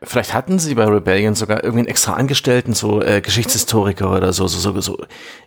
[0.03, 4.45] Vielleicht hatten sie bei Rebellion sogar irgendwie einen extra Angestellten, so äh, Geschichtshistoriker oder so,
[4.47, 4.97] so, so, so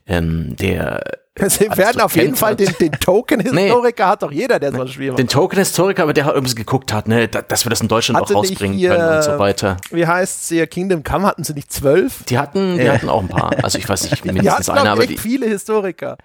[0.09, 1.03] ähm, der
[1.47, 5.11] Sie werden auf jeden Fall den, den Token-Historiker hat doch jeder, der so ein Spiel
[5.11, 5.21] macht.
[5.21, 8.21] den Token-Historiker, aber der hat irgendwie geguckt hat, ne, da- dass wir das in Deutschland
[8.21, 9.77] Hatte auch rausbringen hier- können und so weiter.
[9.93, 11.27] Wie heißt hier Kingdom Come?
[11.29, 12.25] Hatten sie nicht zwölf?
[12.25, 13.53] Die hatten, die hatten auch ein paar.
[13.63, 16.17] Also ich weiß nicht, Die mindestens hatten eine, auch aber die, viele Historiker.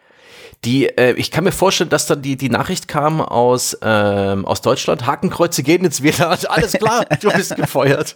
[0.66, 4.62] Die äh, ich kann mir vorstellen, dass dann die, die Nachricht kam aus, ähm, aus
[4.62, 6.38] Deutschland, Hakenkreuze gehen jetzt wieder.
[6.50, 8.16] Alles klar, du bist gefeuert.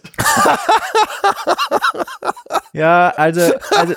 [2.72, 3.94] Ja, also, also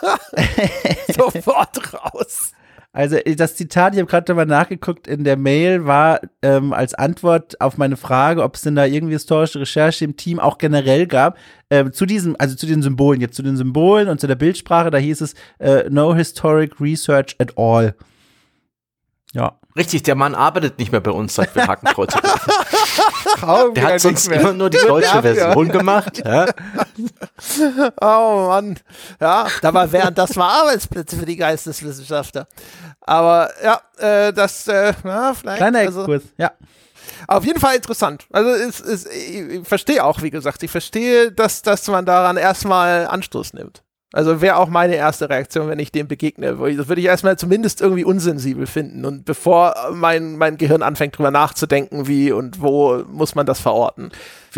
[1.13, 2.51] Sofort raus.
[2.95, 7.59] Also das Zitat, ich habe gerade mal nachgeguckt, in der Mail war ähm, als Antwort
[7.59, 11.39] auf meine Frage, ob es denn da irgendwie historische Recherche im Team auch generell gab,
[11.71, 14.91] ähm, zu diesem, also zu den Symbolen, jetzt zu den Symbolen und zu der Bildsprache,
[14.91, 17.95] da hieß es äh, No Historic Research at all.
[19.34, 19.57] Ja.
[19.75, 22.19] Richtig, der Mann arbeitet nicht mehr bei uns, seit wir Hakenkreuze
[23.75, 26.21] Der hat sonst immer nur die deutsche Version gemacht.
[26.23, 26.45] Ja?
[27.99, 28.79] Oh Mann.
[29.19, 32.47] Ja, dabei wären das mal Arbeitsplätze für die Geisteswissenschaftler.
[33.01, 35.57] Aber ja, äh, das, äh, ja, vielleicht.
[35.57, 36.51] Kleiner also, Exkurs, ja.
[37.27, 38.25] Auf jeden Fall interessant.
[38.31, 43.07] Also es, es, ich verstehe auch, wie gesagt, ich verstehe, dass, dass man daran erstmal
[43.07, 43.82] Anstoß nimmt.
[44.14, 46.55] Also wäre auch meine erste Reaktion, wenn ich dem begegne.
[46.55, 49.05] Das würde ich erstmal zumindest irgendwie unsensibel finden.
[49.05, 54.11] Und bevor mein, mein Gehirn anfängt, drüber nachzudenken, wie und wo muss man das verorten.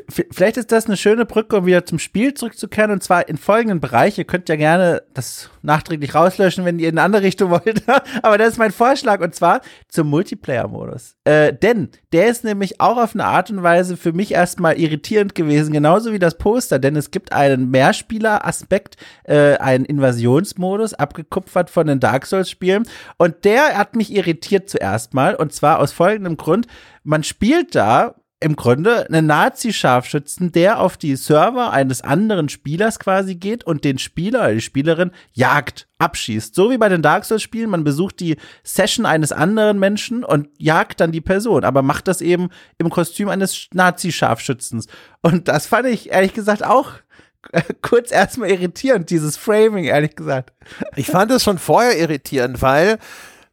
[0.09, 3.79] Vielleicht ist das eine schöne Brücke, um wieder zum Spiel zurückzukehren und zwar in folgenden
[3.79, 4.17] Bereich.
[4.17, 7.83] Ihr könnt ja gerne das nachträglich rauslöschen, wenn ihr in eine andere Richtung wollt.
[8.21, 11.15] Aber das ist mein Vorschlag und zwar zum Multiplayer-Modus.
[11.23, 15.35] Äh, denn der ist nämlich auch auf eine Art und Weise für mich erstmal irritierend
[15.35, 21.87] gewesen, genauso wie das Poster, denn es gibt einen Mehrspieler-Aspekt, äh, einen Invasionsmodus, abgekupfert von
[21.87, 22.87] den Dark Souls-Spielen
[23.17, 26.67] und der hat mich irritiert zuerst mal und zwar aus folgendem Grund.
[27.03, 28.15] Man spielt da
[28.45, 33.97] im Grunde einen Nazi-Scharfschützen, der auf die Server eines anderen Spielers quasi geht und den
[33.97, 36.53] Spieler oder die Spielerin jagt, abschießt.
[36.53, 40.99] So wie bei den Dark Souls-Spielen, man besucht die Session eines anderen Menschen und jagt
[40.99, 44.85] dann die Person, aber macht das eben im Kostüm eines Nazi-Scharfschützens.
[45.23, 46.91] Und das fand ich ehrlich gesagt auch
[47.51, 50.53] äh, kurz erstmal irritierend, dieses Framing, ehrlich gesagt.
[50.95, 52.99] Ich fand es schon vorher irritierend, weil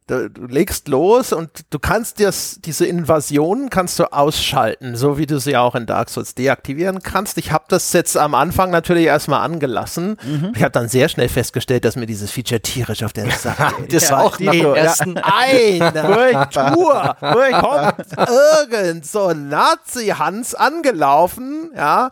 [0.07, 5.25] du, du legst los und du kannst das, diese Invasion kannst du ausschalten, so wie
[5.25, 7.37] du sie auch in Dark Souls deaktivieren kannst.
[7.37, 10.17] Ich habe das jetzt am Anfang natürlich erstmal angelassen.
[10.55, 13.93] Ich habe dann sehr schnell festgestellt, dass mir dieses Feature tierisch auf der Sache geht.
[13.93, 14.73] Das Ja, auch die- ja.
[14.75, 15.17] ersten.
[15.17, 18.05] Eine Tour kommt
[18.61, 22.09] irgend so ein Nazi-Hans angelaufen, ja,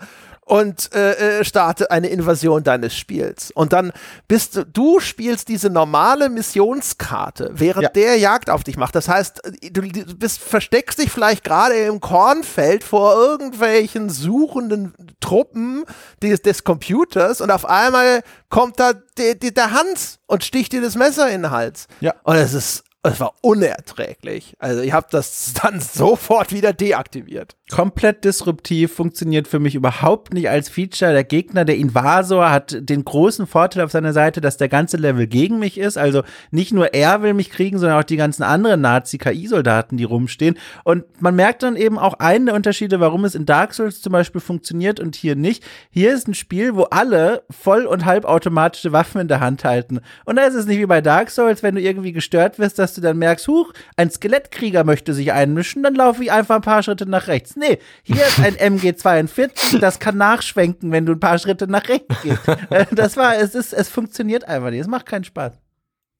[0.52, 3.52] und äh, äh, startet eine Invasion deines Spiels.
[3.52, 3.94] Und dann
[4.28, 7.90] bist du, du spielst diese normale Missionskarte, während Ja.
[7.90, 8.94] der Jagd auf dich macht.
[8.96, 9.42] Das heißt,
[9.72, 9.82] du,
[10.18, 15.86] bist, versteckst dich vielleicht gerade im Kornfeld vor irgendwelchen suchenden Truppen
[16.22, 20.82] des, des Computers und auf einmal kommt da der, der, der Hans und sticht dir
[20.82, 21.88] das Messer in den Hals.
[22.02, 22.14] Ja.
[22.24, 24.56] Und es ist es war unerträglich.
[24.60, 27.56] Also ich habe das dann sofort wieder deaktiviert.
[27.72, 31.14] Komplett disruptiv, funktioniert für mich überhaupt nicht als Feature.
[31.14, 35.26] Der Gegner, der Invasor, hat den großen Vorteil auf seiner Seite, dass der ganze Level
[35.26, 35.98] gegen mich ist.
[35.98, 40.58] Also nicht nur er will mich kriegen, sondern auch die ganzen anderen Nazi-KI-Soldaten, die rumstehen.
[40.84, 44.12] Und man merkt dann eben auch einen der Unterschiede, warum es in Dark Souls zum
[44.12, 45.64] Beispiel funktioniert und hier nicht.
[45.90, 50.02] Hier ist ein Spiel, wo alle voll- und halbautomatische Waffen in der Hand halten.
[50.26, 52.91] Und da ist es nicht wie bei Dark Souls, wenn du irgendwie gestört wirst, dass
[52.94, 56.84] du dann merkst, huch, ein Skelettkrieger möchte sich einmischen, dann laufe ich einfach ein paar
[56.84, 57.56] Schritte nach rechts.
[57.56, 62.16] Nee, hier ist ein MG42, das kann nachschwenken, wenn du ein paar Schritte nach rechts
[62.24, 62.42] gehst.
[62.70, 64.82] Äh, Das war, es ist, es funktioniert einfach nicht.
[64.82, 65.54] Es macht keinen Spaß.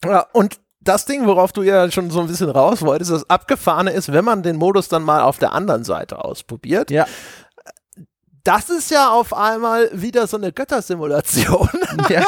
[0.06, 3.92] Ja, und das Ding, worauf du ja schon so ein bisschen raus wolltest, das Abgefahrene
[3.92, 7.06] ist, wenn man den Modus dann mal auf der anderen Seite ausprobiert, Ja.
[8.44, 11.70] Das ist ja auf einmal wieder so eine Göttersimulation.
[12.10, 12.26] Ja,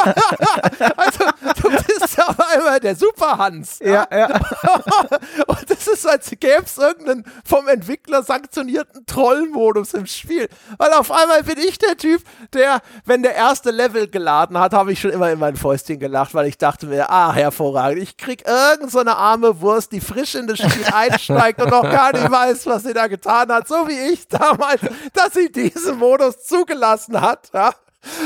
[0.98, 1.24] Also,
[1.62, 3.80] du bist ja auf einmal der Superhans.
[3.80, 4.28] ja, ja.
[5.48, 10.50] Und das ist, als gäbe es irgendeinen vom Entwickler sanktionierten Trollmodus im Spiel.
[10.78, 12.22] Weil auf einmal bin ich der Typ,
[12.54, 16.34] der, wenn der erste Level geladen hat, habe ich schon immer in mein Fäustchen gelacht,
[16.34, 20.36] weil ich dachte mir, ah, hervorragend, ich krieg irgend so eine arme Wurst, die frisch
[20.36, 23.88] in das Spiel einsteigt und noch gar nicht weiß, was sie da getan hat, so
[23.88, 24.82] wie ich damals,
[25.14, 27.50] dass sie diesen Modus zugelassen hat.
[27.54, 27.74] Ja.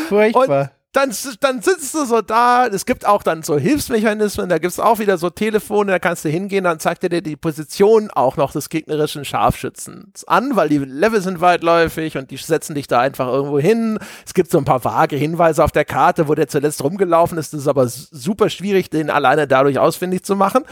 [0.10, 0.72] Furchtbar.
[0.98, 1.12] Dann,
[1.42, 4.98] dann sitzt du so da, es gibt auch dann so Hilfsmechanismen, da gibt es auch
[4.98, 8.52] wieder so Telefone, da kannst du hingehen, dann zeigt er dir die Position auch noch
[8.52, 13.28] des gegnerischen Scharfschützens an, weil die Level sind weitläufig und die setzen dich da einfach
[13.28, 14.00] irgendwo hin.
[14.26, 17.54] Es gibt so ein paar vage Hinweise auf der Karte, wo der zuletzt rumgelaufen ist,
[17.54, 20.64] das ist aber super schwierig, den alleine dadurch ausfindig zu machen.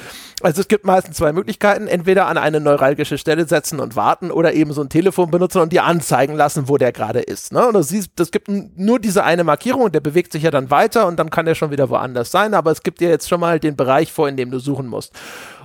[0.42, 4.54] Also es gibt meistens zwei Möglichkeiten, entweder an eine neuralgische Stelle setzen und warten oder
[4.54, 7.54] eben so ein Telefon benutzen und dir anzeigen lassen, wo der gerade ist.
[7.54, 7.68] Ne?
[7.68, 10.72] Und du siehst, das gibt nur diese eine Markierung und der bewegt sich ja dann
[10.72, 13.42] weiter und dann kann der schon wieder woanders sein, aber es gibt dir jetzt schon
[13.42, 15.12] mal den Bereich vor, in dem du suchen musst.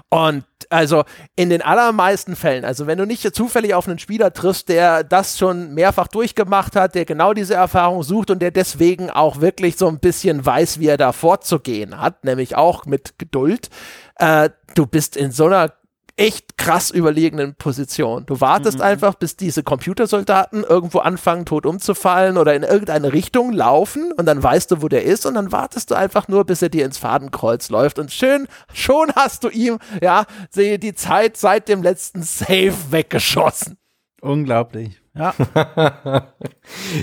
[0.08, 1.04] Und also
[1.36, 5.38] in den allermeisten Fällen, also wenn du nicht zufällig auf einen Spieler triffst, der das
[5.38, 9.86] schon mehrfach durchgemacht hat, der genau diese Erfahrung sucht und der deswegen auch wirklich so
[9.86, 13.70] ein bisschen weiß, wie er da vorzugehen hat, nämlich auch mit Geduld,
[14.16, 15.72] äh, du bist in so einer
[16.20, 18.26] echt krass überlegenen Position.
[18.26, 24.12] Du wartest einfach, bis diese Computersoldaten irgendwo anfangen, tot umzufallen oder in irgendeine Richtung laufen
[24.12, 26.68] und dann weißt du, wo der ist und dann wartest du einfach nur, bis er
[26.68, 31.68] dir ins Fadenkreuz läuft und schön, schon hast du ihm, ja, sehe die Zeit seit
[31.68, 33.78] dem letzten Save weggeschossen.
[34.20, 35.00] Unglaublich.
[35.20, 36.26] Ja.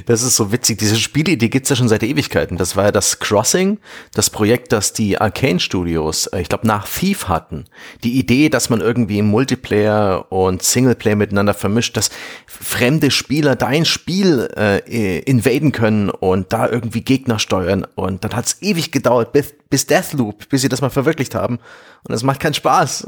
[0.05, 0.77] Das ist so witzig.
[0.77, 2.57] Diese Spielidee gibt's ja schon seit Ewigkeiten.
[2.57, 3.79] Das war ja das Crossing,
[4.13, 7.65] das Projekt, das die Arcane Studios, äh, ich glaube, nach Thief hatten.
[8.03, 12.11] Die Idee, dass man irgendwie Multiplayer und Singleplayer miteinander vermischt, dass
[12.45, 17.85] fremde Spieler dein Spiel äh, invaden können und da irgendwie Gegner steuern.
[17.95, 21.59] Und dann hat's ewig gedauert, bis, bis Deathloop, bis sie das mal verwirklicht haben.
[22.07, 23.05] Und es macht keinen Spaß.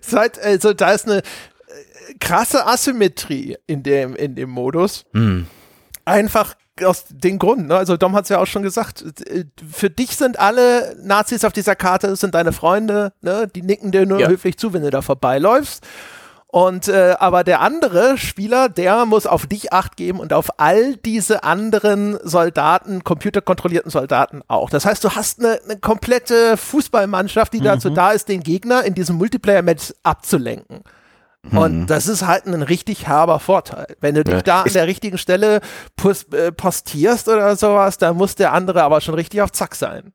[0.00, 1.22] Seit, also da ist eine
[2.20, 5.04] krasse Asymmetrie in dem, in dem Modus.
[6.04, 6.54] Einfach
[6.84, 7.76] aus dem Grund, ne?
[7.76, 11.54] also Dom hat es ja auch schon gesagt, äh, für dich sind alle Nazis auf
[11.54, 13.48] dieser Karte, sind deine Freunde, ne?
[13.52, 14.28] die nicken dir nur Ja.
[14.28, 15.86] höflich zu, wenn du da vorbeiläufst.
[16.48, 20.96] Und äh, aber der andere Spieler, der muss auf dich Acht geben und auf all
[20.96, 24.70] diese anderen Soldaten, computerkontrollierten Soldaten auch.
[24.70, 28.94] Das heißt, du hast eine, eine komplette Fußballmannschaft, die dazu da ist, den Gegner in
[28.94, 30.80] diesem Multiplayer-Match abzulenken.
[31.52, 33.86] Und das ist halt ein richtig herber Vorteil.
[34.00, 34.42] Wenn du dich Ja.
[34.42, 35.60] da an der richtigen Stelle
[36.32, 40.12] äh, postierst oder sowas, dann muss der andere aber schon richtig auf Zack sein.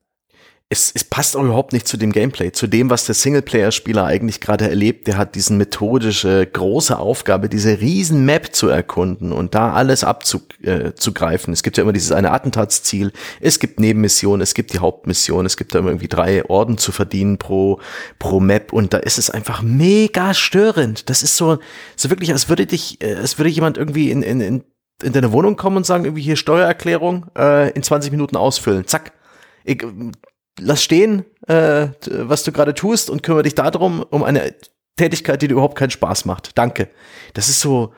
[0.71, 4.39] Es, es passt auch überhaupt nicht zu dem Gameplay, zu dem, was der Singleplayer-Spieler eigentlich
[4.39, 5.05] gerade erlebt.
[5.05, 11.51] Der hat diesen methodische, große Aufgabe, diese riesen Map zu erkunden und da alles abzugreifen.
[11.51, 13.11] Es gibt ja immer dieses eine Attentatsziel,
[13.41, 16.93] es gibt Nebenmissionen, es gibt die Hauptmission, es gibt da immer irgendwie drei Orden zu
[16.93, 17.81] verdienen pro,
[18.17, 21.09] pro Map und da ist es einfach mega störend.
[21.09, 21.59] Das ist so,
[21.97, 24.63] so wirklich, als würde dich, äh, als würde jemand irgendwie in, in, in,
[25.03, 28.87] in deine Wohnung kommen und sagen, irgendwie hier Steuererklärung äh, in 20 Minuten ausfüllen.
[28.87, 29.11] Zack.
[29.65, 29.85] Ich,
[30.61, 34.55] lass stehen, äh, was du gerade tust und kümmere dich darum, um eine
[34.97, 36.57] Tätigkeit, die dir überhaupt keinen Spaß macht.
[36.57, 36.89] Danke.
[37.33, 37.93] Das ist so,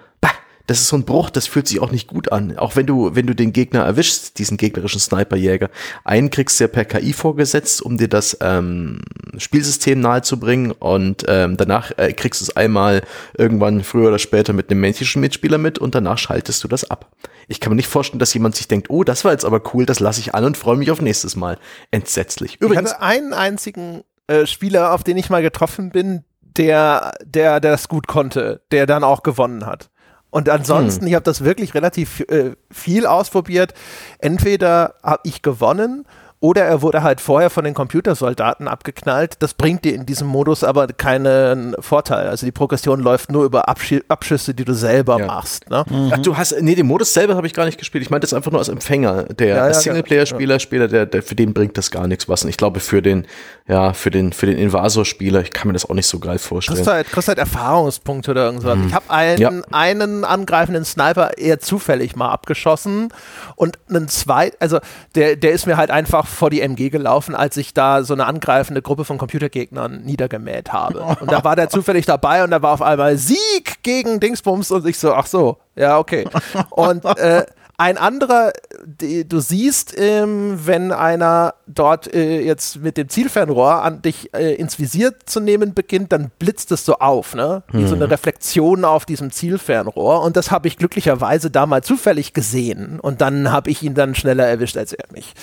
[0.67, 2.57] das ist so ein Bruch, das fühlt sich auch nicht gut an.
[2.57, 5.69] Auch wenn du, wenn du den Gegner erwischst, diesen gegnerischen Sniperjäger,
[6.05, 9.01] einen kriegst du ja per KI vorgesetzt, um dir das ähm,
[9.37, 13.01] Spielsystem nahezubringen und ähm, danach äh, kriegst du es einmal
[13.37, 17.11] irgendwann früher oder später mit einem menschlichen Mitspieler mit und danach schaltest du das ab.
[17.49, 19.85] Ich kann mir nicht vorstellen, dass jemand sich denkt, oh, das war jetzt aber cool,
[19.85, 21.57] das lasse ich an und freue mich auf nächstes Mal.
[21.91, 22.55] Entsetzlich.
[22.55, 27.59] Ich Übrigens, hatte einen einzigen äh, Spieler, auf den ich mal getroffen bin, der, der,
[27.59, 29.89] der das gut konnte, der dann auch gewonnen hat.
[30.33, 33.75] Und ansonsten, ich habe das wirklich relativ äh, viel ausprobiert.
[34.17, 36.07] Entweder habe ich gewonnen
[36.43, 39.37] oder er wurde halt vorher von den Computersoldaten abgeknallt.
[39.39, 42.27] Das bringt dir in diesem Modus aber keinen Vorteil.
[42.27, 45.27] Also die Progression läuft nur über Absch Abschüsse, die du selber Ja.
[45.27, 45.69] machst.
[45.69, 45.85] Ne?
[46.11, 48.03] Ach, du hast, nee, den Modus selber habe ich gar nicht gespielt.
[48.03, 49.23] Ich meinte das einfach nur als Empfänger.
[49.23, 52.43] Der Ja, ja, Singleplayer-Spieler, Spieler, der, der, für den bringt das gar nichts was.
[52.43, 53.25] Und ich glaube, für den,
[53.65, 56.75] ja, für den, für den Invasor-Spieler, ich kann mir das auch nicht so geil vorstellen.
[56.75, 58.77] Kriegst halt, kriegst halt Erfahrungspunkte oder irgendwas.
[58.85, 63.13] Ich habe einen, einen angreifenden Sniper eher zufällig mal abgeschossen
[63.55, 64.79] und einen zweiten, also
[65.15, 68.25] der, der ist mir halt einfach vor die MG gelaufen, als ich da so eine
[68.25, 70.99] angreifende Gruppe von Computergegnern niedergemäht habe.
[71.19, 74.85] Und da war der zufällig dabei und da war auf einmal Sieg gegen Dingsbums und
[74.85, 76.27] ich so, ach so, ja, okay.
[76.69, 77.45] Und äh,
[77.77, 78.53] ein anderer,
[78.85, 84.53] die, du siehst, ähm, wenn einer dort äh, jetzt mit dem Zielfernrohr an dich äh,
[84.53, 87.63] ins Visier zu nehmen beginnt, dann blitzt es so auf, ne?
[87.71, 90.21] Wie so eine Reflexion auf diesem Zielfernrohr.
[90.21, 92.99] Und das habe ich glücklicherweise da mal zufällig gesehen.
[92.99, 95.33] Und dann habe ich ihn dann schneller erwischt als er mich.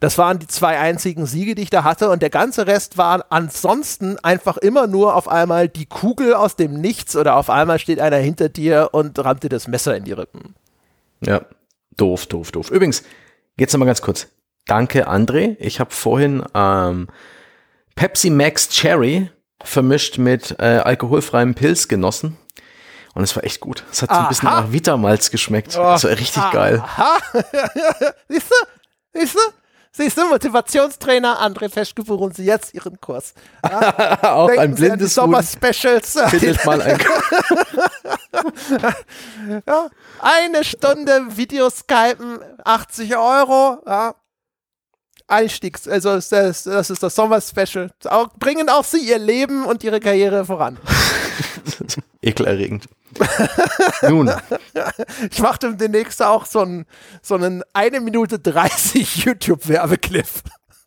[0.00, 2.10] Das waren die zwei einzigen Siege, die ich da hatte.
[2.10, 6.74] Und der ganze Rest war ansonsten einfach immer nur auf einmal die Kugel aus dem
[6.80, 10.12] Nichts oder auf einmal steht einer hinter dir und rammt dir das Messer in die
[10.12, 10.56] Rippen.
[11.24, 11.42] Ja,
[11.96, 12.70] doof, doof, doof.
[12.70, 13.02] Übrigens,
[13.58, 14.28] jetzt noch mal ganz kurz.
[14.66, 15.56] Danke, André.
[15.60, 17.08] Ich habe vorhin ähm,
[17.94, 19.30] Pepsi Max Cherry
[19.62, 22.36] vermischt mit äh, alkoholfreiem Pilz genossen.
[23.14, 23.84] Und es war echt gut.
[23.90, 24.60] Es hat so ein bisschen Aha.
[24.60, 25.74] nach Vitamalz geschmeckt.
[25.74, 26.82] Das war richtig geil.
[26.84, 27.18] Aha.
[28.28, 28.54] Siehst du?
[29.18, 29.40] Siehst du?
[29.96, 33.32] Siehst du, Motivationstrainer André Feschke buchen Sie jetzt Ihren Kurs.
[33.62, 36.18] Auch Denken ein Sie an die blindes Huhn Sommer-Specials.
[36.28, 36.98] findet mal ein
[39.66, 39.88] Ja,
[40.20, 43.78] eine Stunde Videoskypen, 80 Euro.
[43.86, 44.14] Ja.
[45.28, 47.90] Einstiegs, also ist das, das ist das Sommer-Special.
[48.04, 50.76] Auch, bringen auch Sie Ihr Leben und Ihre Karriere voran.
[52.26, 52.88] ekelerregend.
[54.02, 54.30] Nun,
[55.30, 56.86] Ich mache demnächst auch so einen,
[57.22, 60.26] so einen 1 Minute 30 YouTube-Werbeclip.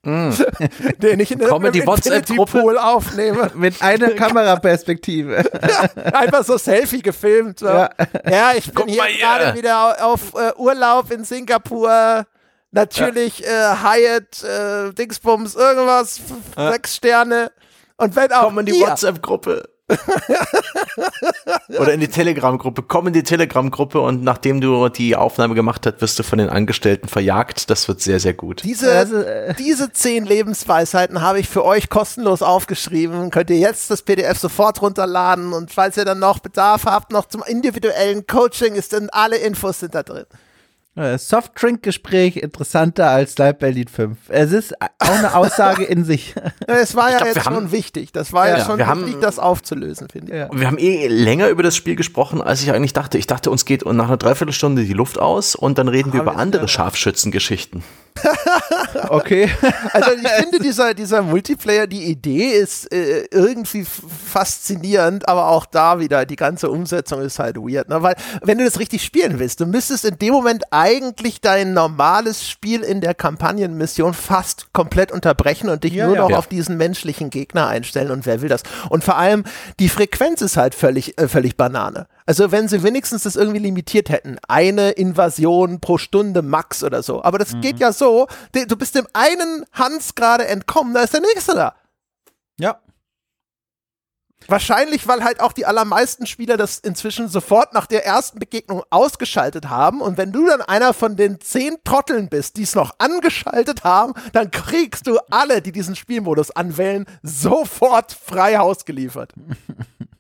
[0.03, 2.81] Den ich in in die WhatsApp-Gruppe.
[2.81, 3.51] Aufnehme.
[3.55, 5.43] Mit einer Kameraperspektive.
[6.13, 7.59] Einfach so Selfie gefilmt.
[7.59, 7.67] So.
[7.67, 7.89] Ja.
[8.29, 8.51] Ja.
[8.55, 12.25] ich bin Guck hier gerade wieder auf äh, Urlaub in Singapur.
[12.71, 16.21] Natürlich äh, Hyatt, äh, Dingsbums, irgendwas,
[16.55, 17.51] sechs Sterne.
[17.97, 19.67] Und wenn auch komm in die WhatsApp-Gruppe.
[21.79, 22.83] Oder in die Telegram-Gruppe.
[22.83, 26.49] Komm in die Telegram-Gruppe und nachdem du die Aufnahme gemacht hast, wirst du von den
[26.49, 27.69] Angestellten verjagt.
[27.69, 28.63] Das wird sehr, sehr gut.
[28.63, 33.29] diese, Also, äh, diese zehn Lebensweisheiten habe ich für euch kostenlos aufgeschrieben.
[33.31, 37.27] Könnt ihr jetzt das PDF sofort runterladen und falls ihr dann noch Bedarf habt, noch
[37.27, 40.25] zum individuellen Coaching, ist dann alle Infos sind da drin.
[40.95, 44.17] Äh, Softdrink-Gespräch interessanter als Sniper Elite 5.
[44.27, 46.33] Es ist auch eine Aussage in sich.
[46.67, 48.11] Es war ja glaub, jetzt schon haben- wichtig.
[48.11, 50.37] Das war ja, Ja, schon wir wichtig, haben- das aufzulösen, finde ich.
[50.39, 50.49] Ja.
[50.51, 53.17] Wir haben eh länger über das Spiel gesprochen, als ich eigentlich dachte.
[53.17, 56.35] Ich dachte, uns geht nach einer Dreiviertelstunde die Luft aus und dann reden wir über
[56.37, 57.83] andere Scharfschützengeschichten.
[59.09, 59.49] Okay.
[59.91, 65.99] Also ich finde dieser, dieser Multiplayer, die Idee ist äh, irgendwie faszinierend, aber auch da
[65.99, 67.89] wieder, die ganze Umsetzung ist halt weird.
[67.89, 68.01] Ne?
[68.01, 72.47] Weil wenn du das richtig spielen willst, du müsstest in dem Moment eigentlich dein normales
[72.47, 76.21] Spiel in der Kampagnenmission fast komplett unterbrechen und dich Ja, nur ja.
[76.21, 76.37] noch Ja.
[76.37, 78.63] auf diesen menschlichen Gegner einstellen und wer will das?
[78.89, 79.43] Und vor allem,
[79.79, 82.07] die Frequenz ist halt völlig, äh, völlig Banane.
[82.29, 87.23] Also wenn sie wenigstens das irgendwie limitiert hätten, eine Invasion pro Stunde max oder so.
[87.23, 91.21] Aber das geht ja so, du bist dem einen Hans gerade entkommen, da ist der
[91.21, 91.75] nächste da.
[92.59, 92.81] Ja.
[94.47, 99.67] Wahrscheinlich, weil halt auch die allermeisten Spieler das inzwischen sofort nach der ersten Begegnung ausgeschaltet
[99.67, 99.99] haben.
[99.99, 104.13] Und wenn du dann einer von den zehn Trotteln bist, die es noch angeschaltet haben,
[104.33, 109.33] dann kriegst du alle, die diesen Spielmodus anwählen, sofort frei Haus geliefert.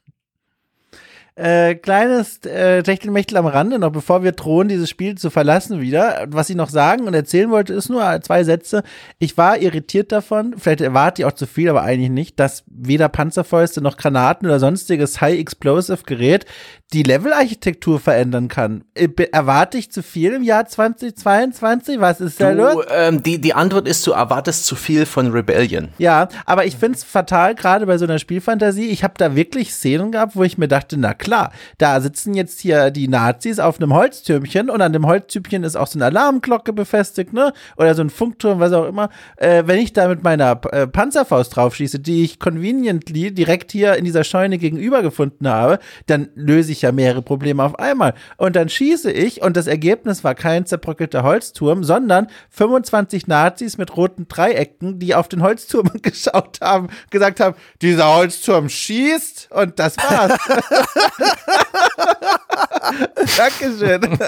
[1.39, 6.25] Äh, kleines äh, Techtelmechtel am Rande, noch bevor wir drohen, dieses Spiel zu verlassen wieder.
[6.27, 8.83] Was ich noch sagen und erzählen wollte, ist nur zwei Sätze.
[9.19, 13.07] Ich war irritiert davon, vielleicht erwarte ich auch zu viel, aber eigentlich nicht, dass weder
[13.07, 16.45] Panzerfäuste noch Granaten oder sonstiges High-Explosive-Gerät
[16.91, 18.83] die Levelarchitektur verändern kann.
[18.95, 22.01] Äh, erwarte ich zu viel im Jahr 2022?
[22.01, 22.83] Was ist da los?
[22.89, 25.89] Ähm, die, die Antwort ist, du erwartest zu viel von Rebellion.
[25.99, 28.87] Ja, aber ich find's fatal, gerade bei so einer Spielfantasie.
[28.87, 31.28] Ich habe da wirklich Szenen gehabt, wo ich mir dachte, na klar,
[31.77, 35.87] da sitzen jetzt hier die Nazis auf einem Holztürmchen und an dem Holztürmchen ist auch
[35.87, 37.53] so eine Alarmglocke befestigt, ne?
[37.77, 39.09] Oder so ein Funkturm, was auch immer.
[39.37, 44.05] Äh, wenn ich da mit meiner äh, Panzerfaust draufschieße, die ich conveniently direkt hier in
[44.05, 48.13] dieser Scheune gegenüber gefunden habe, dann löse ich ja mehrere Probleme auf einmal.
[48.37, 53.95] Und dann schieße ich und das Ergebnis war kein zerbröckelter Holzturm, sondern 25 Nazis mit
[53.95, 59.97] roten Dreiecken, die auf den Holzturm geschaut haben, gesagt haben, dieser Holzturm schießt und das
[59.97, 60.37] war's.
[63.37, 64.01] Dankeschön.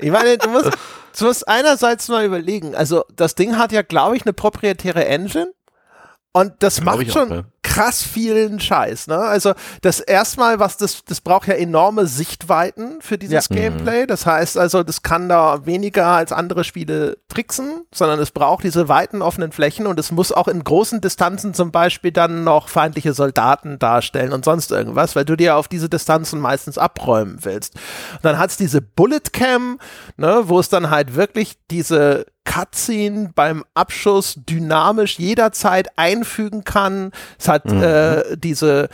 [0.00, 0.70] Ich meine, du musst
[1.18, 5.52] du musst einerseits mal überlegen, also das Ding hat ja, glaube ich, eine proprietäre Engine.
[6.32, 7.44] Und das Glaub macht ich auch, schon ja.
[7.62, 9.18] Krass vielen Scheiß, ne?
[9.18, 9.52] Also
[9.82, 13.56] das erstmal, was das, das braucht ja enorme Sichtweiten für dieses Ja.
[13.56, 14.06] Gameplay.
[14.06, 18.88] Das heißt also, das kann da weniger als andere Spiele tricksen, sondern es braucht diese
[18.88, 23.12] weiten offenen Flächen und es muss auch in großen Distanzen zum Beispiel dann noch feindliche
[23.12, 27.74] Soldaten darstellen und sonst irgendwas, weil du dir auf diese Distanzen meistens abräumen willst.
[28.14, 29.78] Und dann hat's diese Bullet Cam,
[30.16, 37.12] ne, wo es dann halt wirklich diese Cutscene beim Abschuss dynamisch jederzeit einfügen kann.
[37.38, 38.88] Es hat äh, diese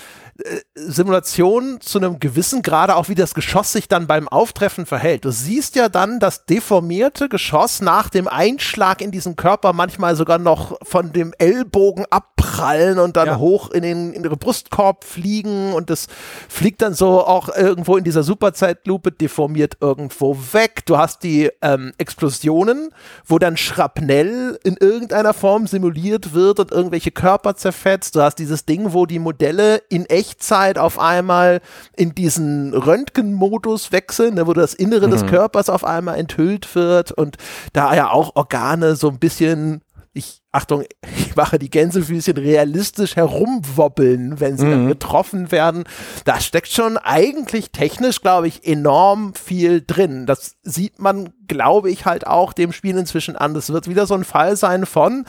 [0.74, 5.24] Simulation zu einem gewissen Grade auch, wie das Geschoss sich dann beim Auftreffen verhält.
[5.24, 10.38] Du siehst ja dann das deformierte Geschoss nach dem Einschlag in diesen Körper manchmal sogar
[10.38, 13.38] noch von dem Ellbogen abprallen und dann Ja.
[13.38, 16.08] hoch in den, in den Brustkorb fliegen und das
[16.48, 20.84] fliegt dann so auch irgendwo in dieser Superzeitlupe deformiert irgendwo weg.
[20.86, 22.90] Du hast die ähm, Explosionen,
[23.24, 28.16] wo dann Schrapnell in irgendeiner Form simuliert wird und irgendwelche Körper zerfetzt.
[28.16, 31.60] Du hast dieses Ding, wo die Modelle in Echtzeit auf einmal
[31.96, 37.36] in diesen Röntgenmodus wechseln, ne, wo das Innere des Körpers auf einmal enthüllt wird und
[37.72, 39.82] da ja auch Organe so ein bisschen
[40.16, 40.84] ich, Achtung,
[41.18, 45.84] ich mache die Gänsefüßchen realistisch herumwobbeln, wenn sie dann getroffen werden.
[46.24, 50.24] Da steckt schon eigentlich technisch, glaube ich, enorm viel drin.
[50.24, 53.54] Das sieht man, glaube ich, halt auch dem Spiel inzwischen an.
[53.54, 55.26] Das wird wieder so ein Fall sein von,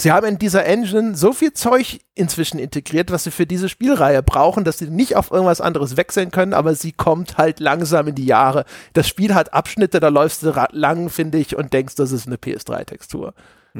[0.00, 4.22] Sie haben in dieser Engine so viel Zeug inzwischen integriert, was sie für diese Spielreihe
[4.22, 8.14] brauchen, dass sie nicht auf irgendwas anderes wechseln können, aber sie kommt halt langsam in
[8.14, 8.64] die Jahre.
[8.92, 12.36] Das Spiel hat Abschnitte, da läufst du lang, finde ich, und denkst, das ist eine
[12.36, 13.34] PS3-Textur.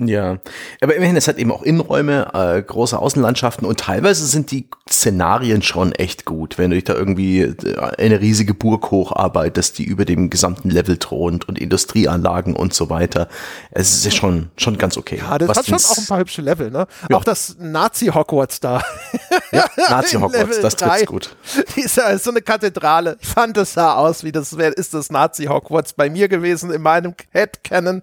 [0.07, 0.39] Ja,
[0.81, 5.63] aber immerhin, es hat eben auch Innenräume, äh, große Außenlandschaften und teilweise sind die Szenarien
[5.63, 10.05] schon echt gut, wenn du dich da irgendwie äh, eine riesige Burg hocharbeitest, die über
[10.05, 13.29] dem gesamten Level thront und Industrieanlagen und so weiter.
[13.71, 15.19] Es ist ja schon, schon ganz okay.
[15.19, 16.87] Ja, das Was hat schon auch ein paar hübsche Level, ne?
[17.09, 17.17] Ja.
[17.17, 18.83] Auch das Nazi-Hogwarts da.
[19.53, 21.37] ja, Nazi-Hogwarts, das trifft's gut.
[21.77, 23.17] Die ist ja so eine Kathedrale.
[23.21, 26.83] Ich fand, es sah aus wie das wär, ist das Nazi-Hogwarts bei mir gewesen in
[26.83, 28.03] meinem Headcanon.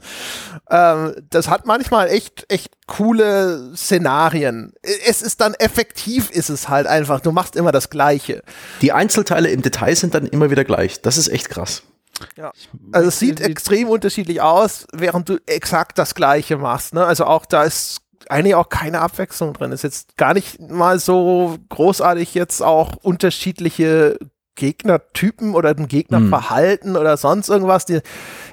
[0.69, 4.73] Ähm, das hat manchmal echt, echt coole Szenarien.
[5.07, 7.19] Es ist dann effektiv, ist es halt einfach.
[7.19, 8.43] Du machst immer das Gleiche.
[8.81, 11.01] Die Einzelteile im Detail sind dann immer wieder gleich.
[11.01, 11.83] Das ist echt krass.
[12.37, 12.51] Ja.
[12.91, 16.93] Also es sieht sieht- extrem unterschiedlich aus, während du exakt das Gleiche machst.
[16.93, 17.05] Ne?
[17.05, 17.97] Also auch da ist
[18.29, 19.71] eigentlich auch keine Abwechslung drin.
[19.71, 24.17] Ist jetzt gar nicht mal so großartig jetzt auch unterschiedliche
[24.55, 27.85] Gegnertypen oder ein Gegnerverhalten oder sonst irgendwas.
[27.85, 27.99] Die,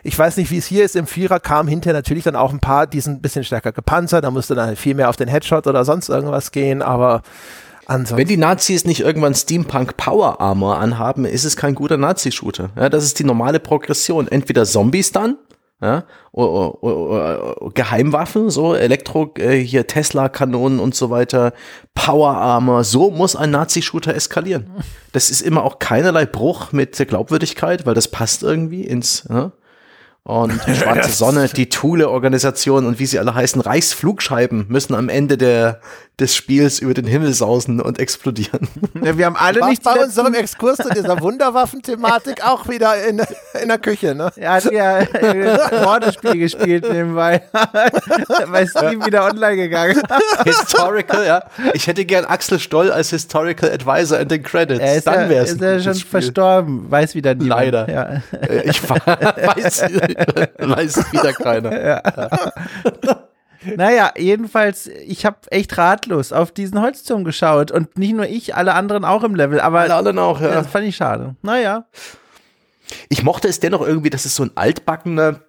[0.03, 0.97] ich weiß nicht, wie es hier ist.
[0.97, 4.25] Im Vierer kam hinterher natürlich dann auch ein paar, die sind ein bisschen stärker gepanzert.
[4.25, 6.83] Da musste dann viel mehr auf den Headshot oder sonst irgendwas gehen.
[6.83, 7.23] Aber
[7.87, 8.17] ansonsten.
[8.17, 12.71] Wenn die Nazis nicht irgendwann Steampunk Power Armor anhaben, ist es kein guter Nazi-Shooter.
[12.77, 14.29] Ja, das ist die normale Progression.
[14.29, 15.37] Entweder Zombies dann,
[15.83, 21.53] ja, o- o- o- o- Geheimwaffen, so Elektro, äh, hier Tesla-Kanonen und so weiter,
[21.95, 24.71] Power Armor, so muss ein Nazi-Shooter eskalieren.
[25.13, 29.53] Das ist immer auch keinerlei Bruch mit der Glaubwürdigkeit, weil das passt irgendwie ins, ja.
[30.25, 35.37] Und die Schwarze Sonne, die Thule-Organisation und wie sie alle heißen, Reichsflugscheiben müssen am Ende
[35.37, 35.81] der,
[36.21, 38.69] des Spiels über den Himmel sausen und explodieren.
[39.03, 43.21] Ja, wir haben alle nicht bei unserem Exkurs zu dieser Wunderwaffen-Thematik auch wieder in,
[43.61, 44.31] in der Küche, ne?
[44.37, 47.43] Er hat ja ein Wortespiel gespielt nebenbei.
[48.53, 50.01] Bei Steam wieder online gegangen.
[50.45, 51.43] Historical, ja.
[51.75, 54.79] Ich hätte gern Axel Stoll als Historical Advisor in den Credits.
[54.81, 56.11] Er ist, Dann ja, wär's ist ein ja gutes schon Spiel.
[56.11, 56.91] verstorben.
[56.91, 57.61] Weiß wieder niemand.
[57.61, 57.91] Leider.
[57.91, 58.23] Ja.
[58.41, 59.85] Äh, Ich weiß,
[60.59, 62.03] weiß wieder keiner.
[63.77, 67.71] Naja, jedenfalls, ich habe echt ratlos auf diesen Holzturm geschaut.
[67.71, 69.61] Und nicht nur ich, alle anderen auch im Level.
[69.61, 70.49] Aber Alle anderen auch, ja.
[70.49, 71.37] das fand ich schade.
[71.43, 71.87] Naja.
[73.09, 75.41] Ich mochte es dennoch irgendwie, dass es so ein altbackener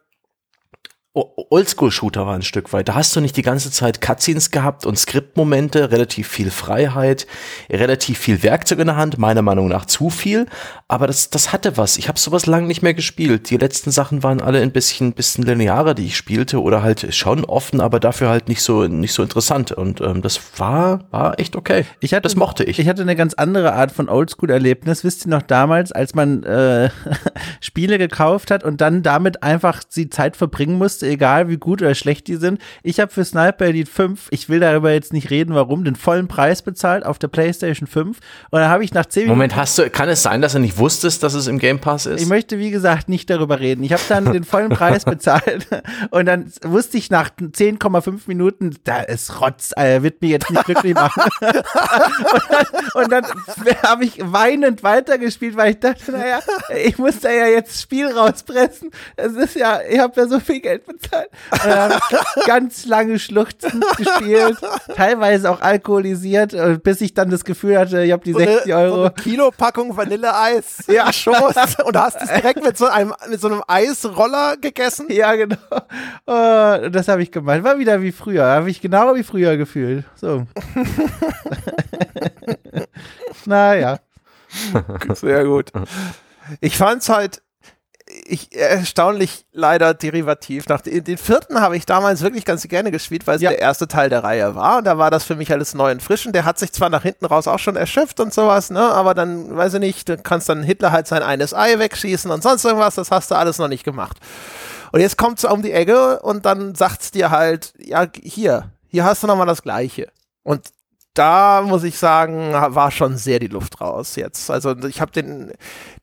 [1.15, 2.89] Oldschool-Shooter war ein Stück weit.
[2.89, 7.27] Da hast du nicht die ganze Zeit Cutscenes gehabt und Skriptmomente, relativ viel Freiheit,
[7.69, 10.47] relativ viel Werkzeug in der Hand, meiner Meinung nach zu viel,
[10.87, 11.99] aber das, das hatte was.
[11.99, 13.51] Ich habe sowas lange nicht mehr gespielt.
[13.51, 17.45] Die letzten Sachen waren alle ein bisschen, bisschen linearer, die ich spielte oder halt schon
[17.45, 21.55] offen, aber dafür halt nicht so, nicht so interessant und ähm, das war, war echt
[21.55, 21.85] okay.
[21.99, 22.79] Ich hatte, das mochte ich.
[22.79, 25.03] Ich hatte eine ganz andere Art von Oldschool-Erlebnis.
[25.03, 26.89] Wisst ihr noch damals, als man äh,
[27.61, 31.95] Spiele gekauft hat und dann damit einfach die Zeit verbringen musste, Egal wie gut oder
[31.95, 32.59] schlecht die sind.
[32.81, 36.27] Ich habe für Sniper Elite 5, ich will darüber jetzt nicht reden, warum, den vollen
[36.27, 38.17] Preis bezahlt auf der PlayStation 5.
[38.49, 40.77] Und dann habe ich nach 10 Moment, hast du, kann es sein, dass du nicht
[40.77, 42.21] wusstest, dass es im Game Pass ist?
[42.21, 43.83] Ich möchte, wie gesagt, nicht darüber reden.
[43.83, 45.67] Ich habe dann den vollen Preis bezahlt
[46.11, 50.65] und dann wusste ich nach 10,5 Minuten, da ist Rotz, er wird mich jetzt nicht
[50.65, 51.23] glücklich machen.
[52.93, 53.25] und dann,
[53.65, 56.39] dann habe ich weinend weitergespielt, weil ich dachte, naja,
[56.75, 58.91] ich muss da ja jetzt Spiel rauspressen.
[59.15, 60.92] Es ist ja, ich habe ja so viel Geld bezahlt.
[61.51, 61.99] Habe
[62.37, 64.57] ich ganz lange schluchzend gespielt,
[64.95, 68.95] teilweise auch alkoholisiert, äh, bis ich dann das Gefühl hatte, ich habe die 60 Euro.
[68.95, 71.11] So eine Kilo-Packung Vanilleeis ja.
[71.11, 71.55] Schoß
[71.85, 75.07] und hast es direkt mit so einem, mit so einem Eisroller gegessen.
[75.09, 75.57] Ja, genau.
[76.27, 77.63] Uh, das habe ich gemacht.
[77.63, 78.45] War wieder wie früher.
[78.45, 80.05] Habe ich genau wie früher gefühlt.
[80.15, 80.45] So.
[83.45, 83.99] naja.
[85.13, 85.71] Sehr gut.
[86.61, 87.42] Ich fand's halt
[88.25, 90.67] ich, erstaunlich leider derivativ.
[90.67, 93.49] Nach den, den vierten habe ich damals wirklich ganz gerne gespielt, weil es ja.
[93.49, 94.77] der erste Teil der Reihe war.
[94.77, 96.25] Und da war das für mich alles neu und frisch.
[96.25, 98.81] Und der hat sich zwar nach hinten raus auch schon erschöpft und sowas, ne?
[98.81, 102.43] Aber dann, weiß ich nicht, du kannst dann Hitler halt sein eines Ei wegschießen und
[102.43, 102.95] sonst irgendwas.
[102.95, 104.17] Das hast du alles noch nicht gemacht.
[104.91, 109.03] Und jetzt kommt es um die Ecke und dann sagt's dir halt, ja, hier, hier
[109.05, 110.09] hast du nochmal das Gleiche.
[110.43, 110.72] Und
[111.13, 114.49] da muss ich sagen, war schon sehr die Luft raus jetzt.
[114.49, 115.51] Also ich habe den,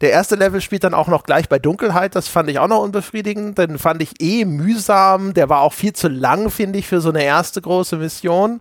[0.01, 2.83] der erste Level spielt dann auch noch gleich bei Dunkelheit, das fand ich auch noch
[2.83, 7.01] unbefriedigend, den fand ich eh mühsam, der war auch viel zu lang, finde ich, für
[7.01, 8.61] so eine erste große Mission.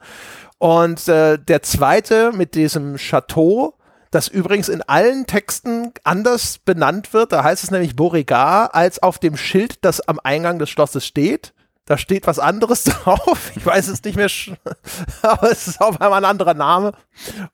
[0.58, 3.76] Und äh, der zweite mit diesem Chateau,
[4.12, 9.20] das übrigens in allen Texten anders benannt wird, da heißt es nämlich Beauregard, als auf
[9.20, 11.54] dem Schild, das am Eingang des Schlosses steht.
[11.90, 13.52] Da steht was anderes drauf.
[13.56, 14.30] Ich weiß es nicht mehr,
[15.24, 16.92] aber es ist auf einmal ein anderer Name.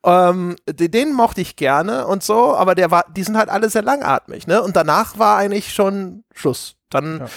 [0.04, 3.82] Ähm, den mochte ich gerne und so, aber der war, die sind halt alle sehr
[3.82, 4.62] langatmig, ne?
[4.62, 6.76] Und danach war eigentlich schon Schluss.
[6.90, 7.28] Dann ja.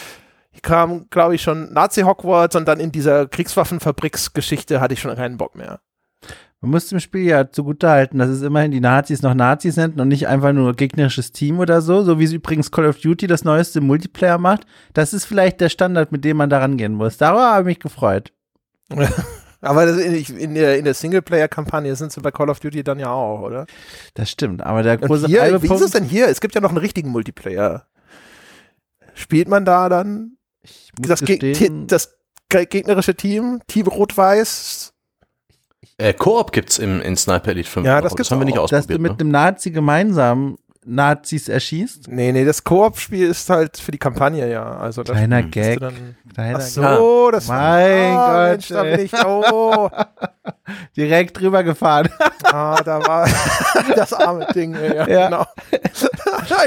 [0.63, 5.37] kam, glaube ich, schon Nazi Hogwarts und dann in dieser Kriegswaffenfabriksgeschichte hatte ich schon keinen
[5.37, 5.79] Bock mehr.
[6.61, 10.09] Man muss dem Spiel ja zugutehalten, dass es immerhin die Nazis noch Nazis nennt und
[10.09, 13.45] nicht einfach nur gegnerisches Team oder so, so wie es übrigens Call of Duty das
[13.45, 14.67] neueste Multiplayer macht.
[14.93, 17.17] Das ist vielleicht der Standard, mit dem man da rangehen muss.
[17.17, 18.33] Darüber habe ich mich gefreut.
[19.61, 23.67] aber in, der, der Singleplayer-Kampagne sind sie bei Call of Duty dann ja auch, oder?
[24.15, 26.27] Das stimmt, aber der große hier, Wie ist es denn hier?
[26.27, 27.87] Es gibt ja noch einen richtigen Multiplayer.
[29.15, 30.39] Spielt man da dann
[30.97, 32.19] das, Ge das
[32.49, 34.95] gegnerische Team, Team Rot-Weiß,
[35.99, 37.87] äh, Koop gibt's im, in Sniper Elite 5.
[37.87, 38.89] Ja, das, gibt's das haben wir nicht ausprobiert.
[38.89, 39.19] Dass du mit ne?
[39.21, 40.57] einem Nazi gemeinsam
[40.89, 42.09] Nazis erschießt?
[42.09, 44.79] Nee, nee, das Koop-Spiel ist halt für die Kampagne, ja.
[44.79, 45.79] Also das Kleiner Gag.
[46.35, 48.51] Kleiner Ach so, das Mein oh, Gott.
[48.51, 49.91] Mensch, da bin ich, oh.
[50.97, 52.09] Direkt drüber gefahren.
[52.45, 53.29] ah, da war
[53.97, 55.29] das arme Ding, ja, ja.
[55.29, 55.47] genau.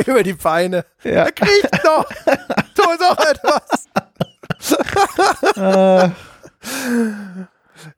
[0.06, 0.86] Über die Beine.
[1.03, 1.12] Ja.
[1.12, 2.06] Er kriecht doch.
[2.76, 3.88] Tu doch etwas.
[5.58, 6.12] Ah.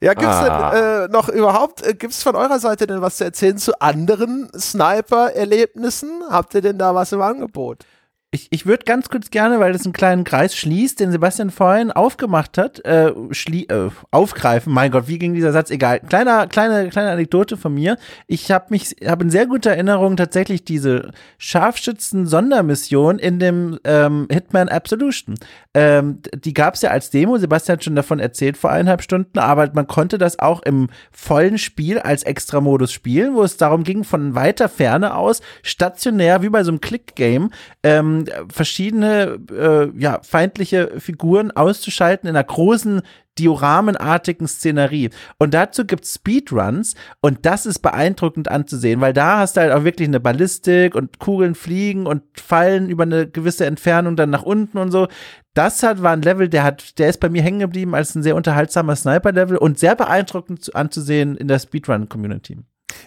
[0.01, 0.71] Ja, gibt's ah.
[0.71, 4.49] denn äh, noch überhaupt, äh, gibt's von eurer Seite denn was zu erzählen zu anderen
[4.57, 6.23] Sniper-Erlebnissen?
[6.29, 7.85] Habt ihr denn da was im Angebot?
[8.33, 11.91] Ich, ich würde ganz kurz gerne, weil das einen kleinen Kreis schließt, den Sebastian vorhin
[11.91, 14.73] aufgemacht hat, äh, schlie äh, aufgreifen.
[14.73, 15.69] Mein Gott, wie ging dieser Satz?
[15.69, 15.99] Egal.
[15.99, 17.95] Kleiner, kleine, kleine Anekdote von mir.
[18.25, 24.67] Ich habe mich, habe in sehr guter Erinnerung tatsächlich diese Scharfschützen-Sondermission in dem ähm, Hitman
[24.67, 25.35] Absolution.
[25.75, 27.37] Ähm, die gab es ja als Demo.
[27.37, 31.59] Sebastian hat schon davon erzählt vor eineinhalb Stunden, aber man konnte das auch im vollen
[31.59, 36.63] Spiel als Extramodus spielen, wo es darum ging, von weiter Ferne aus stationär wie bei
[36.63, 37.51] so einem Click-Game
[37.83, 43.01] ähm, verschiedene äh, ja, feindliche Figuren auszuschalten in einer großen
[43.39, 45.09] dioramenartigen Szenerie.
[45.39, 49.83] Und dazu gibt's Speedruns und das ist beeindruckend anzusehen, weil da hast du halt auch
[49.83, 54.77] wirklich eine Ballistik und Kugeln fliegen und fallen über eine gewisse Entfernung dann nach unten
[54.77, 55.07] und so.
[55.53, 58.23] Das hat, war ein Level, der hat, der ist bei mir hängen geblieben als ein
[58.23, 62.59] sehr unterhaltsamer Sniper-Level und sehr beeindruckend anzusehen in der Speedrun-Community.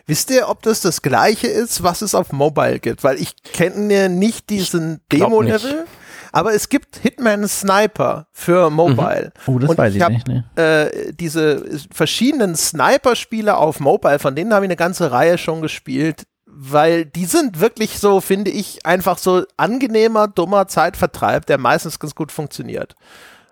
[0.06, 3.02] Wisst ihr, ob das das gleiche ist, was es auf Mobile gibt?
[3.02, 5.84] Weil ich kenne nicht diesen Demo-Level.
[6.32, 9.32] Aber es gibt Hitman Sniper für Mobile.
[9.46, 9.54] Mhm.
[9.54, 10.28] Oh, das und weiß ich, ich hab, nicht.
[10.28, 10.44] Ne?
[10.54, 16.24] Äh, diese verschiedenen Sniper-Spiele auf Mobile, von denen habe ich eine ganze Reihe schon gespielt,
[16.44, 22.14] weil die sind wirklich so, finde ich, einfach so angenehmer, dummer Zeitvertreib, der meistens ganz
[22.14, 22.94] gut funktioniert.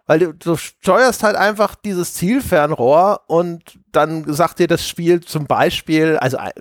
[0.07, 5.47] Weil du, du steuerst halt einfach dieses Zielfernrohr und dann sagt dir das Spiel zum
[5.47, 6.53] Beispiel, also äh,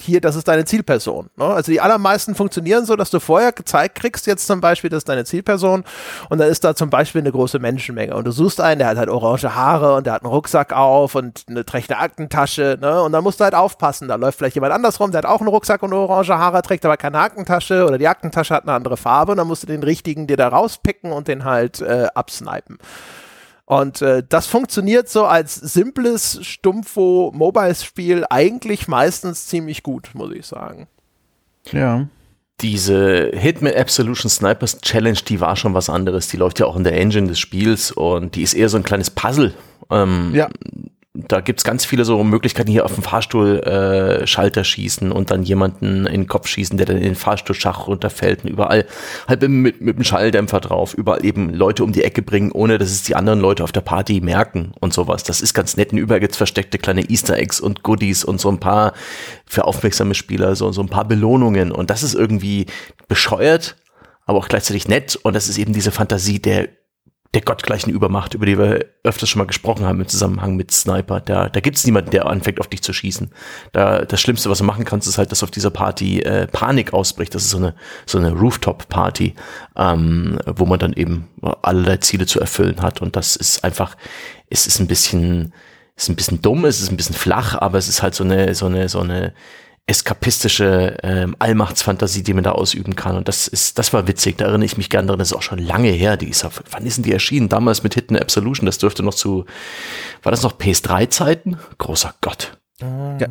[0.00, 1.30] hier, das ist deine Zielperson.
[1.36, 1.44] Ne?
[1.44, 5.08] Also die allermeisten funktionieren so, dass du vorher gezeigt kriegst, jetzt zum Beispiel, das ist
[5.08, 5.84] deine Zielperson
[6.28, 8.96] und dann ist da zum Beispiel eine große Menschenmenge und du suchst einen, der hat
[8.96, 13.02] halt orange Haare und der hat einen Rucksack auf und eine trägt Aktentasche ne?
[13.02, 15.40] und dann musst du halt aufpassen, da läuft vielleicht jemand anders rum, der hat auch
[15.40, 18.96] einen Rucksack und orange Haare, trägt aber keine Aktentasche oder die Aktentasche hat eine andere
[18.96, 22.78] Farbe und dann musst du den richtigen dir da rauspicken und den halt äh, absnipen.
[23.68, 30.88] Und äh, das funktioniert so als simples Stumpfo-Mobile-Spiel eigentlich meistens ziemlich gut, muss ich sagen.
[31.70, 32.06] Ja.
[32.62, 36.28] Diese Hitman Absolution Snipers Challenge, die war schon was anderes.
[36.28, 38.84] Die läuft ja auch in der Engine des Spiels und die ist eher so ein
[38.84, 39.52] kleines Puzzle.
[39.90, 40.48] Ähm, Ja.
[41.26, 45.42] Da gibt's ganz viele so Möglichkeiten hier auf dem Fahrstuhl äh, Schalter schießen und dann
[45.42, 48.86] jemanden in den Kopf schießen, der dann in den Fahrstuhlschach runterfällt und überall
[49.26, 52.90] halt mit, mit dem Schalldämpfer drauf, überall eben Leute um die Ecke bringen, ohne dass
[52.90, 55.24] es die anderen Leute auf der Party merken und sowas.
[55.24, 55.92] Das ist ganz nett.
[55.92, 58.92] Und überall gibt's versteckte kleine Easter Eggs und Goodies und so ein paar
[59.44, 61.72] für aufmerksame Spieler, so, so ein paar Belohnungen.
[61.72, 62.66] Und das ist irgendwie
[63.08, 63.76] bescheuert,
[64.24, 65.16] aber auch gleichzeitig nett.
[65.16, 66.68] Und das ist eben diese Fantasie der
[67.34, 71.20] der gottgleichen Übermacht, über die wir öfters schon mal gesprochen haben im Zusammenhang mit Sniper.
[71.20, 73.30] Da, da gibt's niemanden, der anfängt, auf dich zu schießen.
[73.72, 76.94] Da, das Schlimmste, was du machen kannst, ist halt, dass auf dieser Party äh, Panik
[76.94, 77.34] ausbricht.
[77.34, 77.74] Das ist so eine,
[78.06, 79.34] so eine Rooftop-Party,
[79.76, 81.28] ähm, wo man dann eben
[81.62, 83.02] allerlei Ziele zu erfüllen hat.
[83.02, 83.96] Und das ist einfach,
[84.48, 85.52] es ist ein bisschen,
[85.96, 88.54] ist ein bisschen dumm, es ist ein bisschen flach, aber es ist halt so eine,
[88.54, 89.34] so eine, so eine
[89.88, 93.16] eskapistische ähm, Allmachtsfantasie, die man da ausüben kann.
[93.16, 94.36] Und das ist, das war witzig.
[94.38, 95.18] Da erinnere ich mich gerne dran.
[95.18, 96.16] Das ist auch schon lange her.
[96.16, 97.48] Die ist, auf- wann ist denn die erschienen?
[97.48, 98.66] Damals mit Hidden Absolution.
[98.66, 99.44] Das dürfte noch zu,
[100.22, 101.56] war das noch PS3-Zeiten?
[101.78, 102.52] Großer Gott.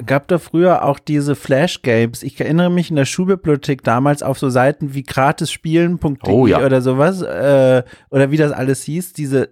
[0.06, 2.22] Gab da früher auch diese Flash-Games.
[2.22, 6.66] Ich erinnere mich in der Schulbibliothek damals auf so Seiten wie gratisspielen.de Oh ja.
[6.66, 9.48] oder sowas, äh, oder wie das alles hieß, diese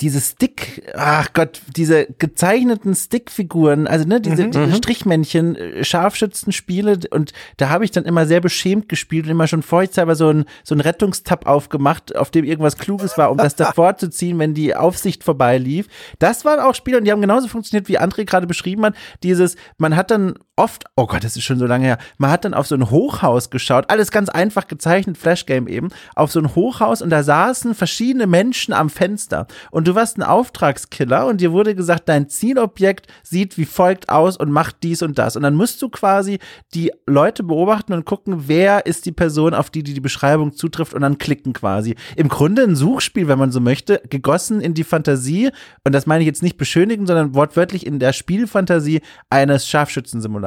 [0.00, 7.32] diese Stick, ach Gott, diese gezeichneten Stickfiguren, also ne, diese, diese Strichmännchen, äh, Scharfschützenspiele und
[7.56, 10.74] da habe ich dann immer sehr beschämt gespielt und immer schon vorsichtshalber so ein so
[10.74, 14.74] ein Rettungstab aufgemacht, auf dem irgendwas Kluges war, um das davor zu ziehen, wenn die
[14.74, 15.88] Aufsicht vorbeilief.
[16.18, 18.94] Das waren auch Spiele und die haben genauso funktioniert, wie André gerade beschrieben hat.
[19.22, 22.46] Dieses, man hat dann oft, oh Gott, das ist schon so lange her, man hat
[22.46, 26.54] dann auf so ein Hochhaus geschaut, alles ganz einfach gezeichnet, Flashgame eben, auf so ein
[26.54, 31.52] Hochhaus und da saßen verschiedene Menschen am Fenster und du warst ein Auftragskiller und dir
[31.52, 35.54] wurde gesagt, dein Zielobjekt sieht wie folgt aus und macht dies und das und dann
[35.54, 36.38] musst du quasi
[36.72, 40.94] die Leute beobachten und gucken, wer ist die Person, auf die die, die Beschreibung zutrifft
[40.94, 41.96] und dann klicken quasi.
[42.16, 45.50] Im Grunde ein Suchspiel, wenn man so möchte, gegossen in die Fantasie
[45.84, 50.45] und das meine ich jetzt nicht beschönigen, sondern wortwörtlich in der Spielfantasie eines Scharfschützensimulators.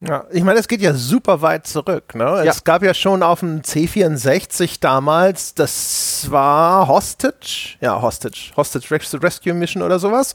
[0.00, 2.14] Ja, ich meine, es geht ja super weit zurück.
[2.14, 2.42] Ne?
[2.50, 9.22] Es gab ja schon auf dem C64 damals, das war Hostage, ja, Hostage, Hostage Res-
[9.22, 10.34] Rescue Mission oder sowas.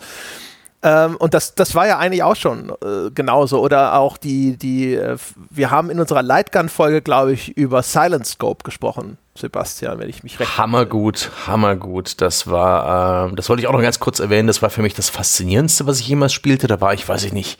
[0.83, 3.59] Ähm, und das, das war ja eigentlich auch schon äh, genauso.
[3.61, 5.15] Oder auch die, die, äh,
[5.51, 10.39] wir haben in unserer Lightgun-Folge, glaube ich, über Silent Scope gesprochen, Sebastian, wenn ich mich
[10.39, 12.19] recht Hammergut, hammergut.
[12.19, 14.47] Das war, ähm, das wollte ich auch noch ganz kurz erwähnen.
[14.47, 16.65] Das war für mich das Faszinierendste, was ich jemals spielte.
[16.65, 17.59] Da war ich, weiß ich nicht,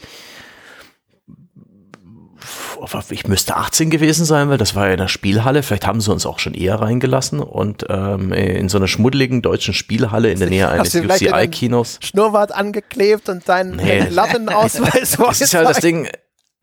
[3.11, 5.63] ich müsste 18 gewesen sein, weil das war ja in der Spielhalle.
[5.63, 9.73] Vielleicht haben sie uns auch schon eher reingelassen und ähm, in so einer schmuddeligen deutschen
[9.73, 11.99] Spielhalle in der Nähe eines UCI-Kinos.
[12.01, 14.07] Schnurrbart angeklebt und deinen Nee.
[14.09, 16.07] Lappenausweis Das ist ja das Ding.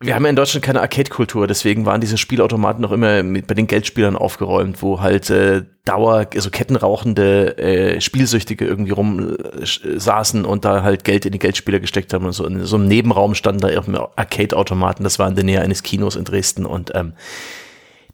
[0.01, 3.55] Wir haben ja in Deutschland keine Arcade-Kultur, deswegen waren diese Spielautomaten noch immer mit, bei
[3.55, 9.99] den Geldspielern aufgeräumt, wo halt äh, Dauer, also kettenrauchende äh, Spielsüchtige irgendwie rum äh, sch-
[9.99, 12.47] saßen und da halt Geld in die Geldspieler gesteckt haben und so.
[12.47, 16.15] In so einem Nebenraum standen da eben Arcade-Automaten, das war in der Nähe eines Kinos
[16.15, 17.15] in Dresden und ähm,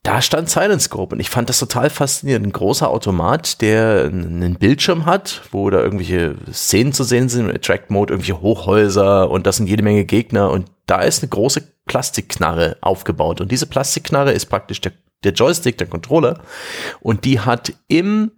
[0.03, 2.47] da stand Silent Scope und ich fand das total faszinierend.
[2.47, 7.91] Ein großer Automat, der einen Bildschirm hat, wo da irgendwelche Szenen zu sehen sind, Attract
[7.91, 12.77] Mode, irgendwelche Hochhäuser und das sind jede Menge Gegner und da ist eine große Plastikknarre
[12.81, 13.41] aufgebaut.
[13.41, 14.93] Und diese Plastikknarre ist praktisch der,
[15.23, 16.41] der Joystick, der Controller.
[17.01, 18.33] Und die hat im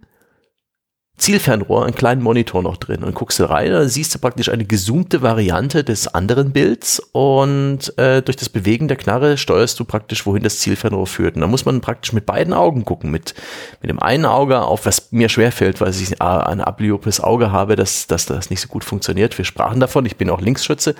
[1.17, 4.65] Zielfernrohr einen kleinen Monitor noch drin und guckst du rein, dann siehst du praktisch eine
[4.65, 10.27] gezoomte Variante des anderen Bilds und äh, durch das Bewegen der Knarre steuerst du praktisch,
[10.27, 11.35] wohin das Zielfernrohr führt.
[11.35, 13.33] Und da muss man praktisch mit beiden Augen gucken, mit,
[13.81, 18.05] mit dem einen Auge auf, was mir schwerfällt, weil ich ein ablyopes Auge habe, dass,
[18.05, 19.35] dass das nicht so gut funktioniert.
[19.39, 20.93] Wir sprachen davon, ich bin auch Linksschütze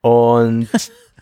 [0.00, 0.68] und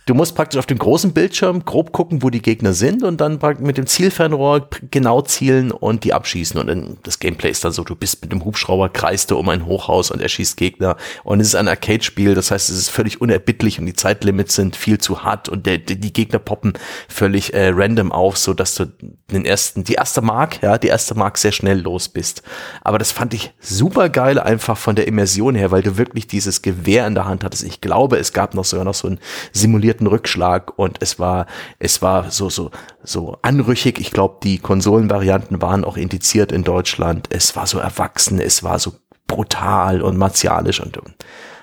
[0.08, 3.38] Du musst praktisch auf dem großen Bildschirm grob gucken, wo die Gegner sind und dann
[3.58, 6.58] mit dem Zielfernrohr genau zielen und die abschießen.
[6.58, 9.66] Und das Gameplay ist dann so, du bist mit dem Hubschrauber, kreist du um ein
[9.66, 10.96] Hochhaus und erschießt Gegner.
[11.24, 14.76] Und es ist ein Arcade-Spiel, das heißt, es ist völlig unerbittlich und die Zeitlimits sind
[14.76, 16.72] viel zu hart und der, die die Gegner poppen
[17.06, 18.86] völlig äh, random auf, so dass du
[19.30, 22.42] den ersten, die erste Mark, ja, die erste Mark sehr schnell los bist.
[22.80, 26.62] Aber das fand ich super geil einfach von der Immersion her, weil du wirklich dieses
[26.62, 27.64] Gewehr in der Hand hattest.
[27.64, 29.20] Ich glaube, es gab noch sogar noch so einen
[29.52, 31.46] simulierten Rückschlag und es war,
[31.78, 32.70] es war so, so,
[33.02, 33.98] so anrüchig.
[33.98, 37.28] Ich glaube, die Konsolenvarianten waren auch indiziert in Deutschland.
[37.30, 38.94] Es war so erwachsen, es war so
[39.26, 40.98] brutal und martialisch und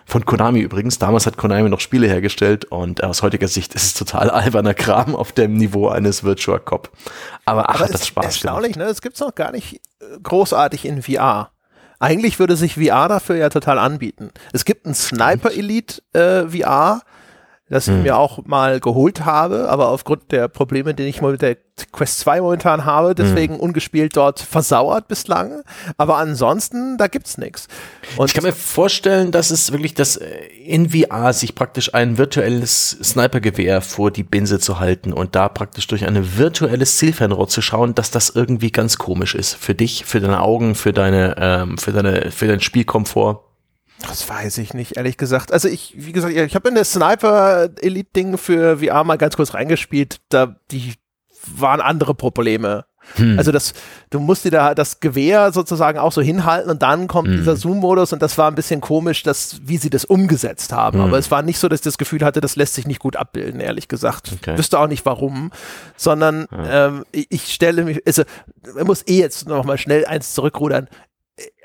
[0.06, 1.00] von Konami übrigens.
[1.00, 5.16] Damals hat Konami noch Spiele hergestellt und aus heutiger Sicht ist es total alberner Kram
[5.16, 6.92] auf dem Niveau eines Virtual Cop.
[7.46, 8.26] Aber ach, Aber das ist Spaß.
[8.26, 8.86] Erstaunlich, ne?
[8.86, 11.52] Das gibt's noch gar nicht äh, großartig in VR.
[12.00, 14.30] Eigentlich würde sich VR dafür ja total anbieten.
[14.54, 17.02] Es gibt ein Sniper Elite äh, VR,
[17.70, 21.42] das ich mir auch mal geholt habe, aber aufgrund der Probleme, die ich mal mit
[21.42, 21.58] der
[21.92, 25.64] Quest 2 momentan habe, deswegen ungespielt dort versauert bislang.
[25.98, 27.68] Aber ansonsten, da gibt's nichts.
[28.18, 32.20] Und Ich kann mir vorstellen, dass es wirklich das äh, in VR sich praktisch ein
[32.20, 37.62] virtuelles Snipergewehr vor die Binse zu halten und da praktisch durch ein virtuelles Zielfernrohr zu
[37.62, 41.78] schauen, dass das irgendwie ganz komisch ist für dich, für deine Augen, für deine, ähm,
[41.80, 43.42] für deine, für deinen Spielkomfort.
[44.02, 45.52] Das weiß ich nicht, ehrlich gesagt.
[45.52, 49.36] Also ich, wie gesagt, ich habe in das Sniper Elite Ding für VR mal ganz
[49.36, 50.20] kurz reingespielt.
[50.30, 50.94] Da die
[51.56, 52.86] waren andere Probleme.
[53.38, 53.74] Also das,
[54.10, 58.14] du musst dir da das Gewehr sozusagen auch so hinhalten und dann kommt dieser Zoom-Modus
[58.14, 61.00] und das war ein bisschen komisch, dass, wie sie das umgesetzt haben.
[61.00, 63.16] Aber es war nicht so, dass ich das Gefühl hatte, das lässt sich nicht gut
[63.16, 64.32] abbilden, ehrlich gesagt.
[64.42, 64.58] Okay.
[64.58, 65.52] Wüsste auch nicht warum,
[65.96, 68.24] sondern ähm, ich, ich stelle mich, also
[68.74, 70.90] man muss eh jetzt noch mal schnell eins zurückrudern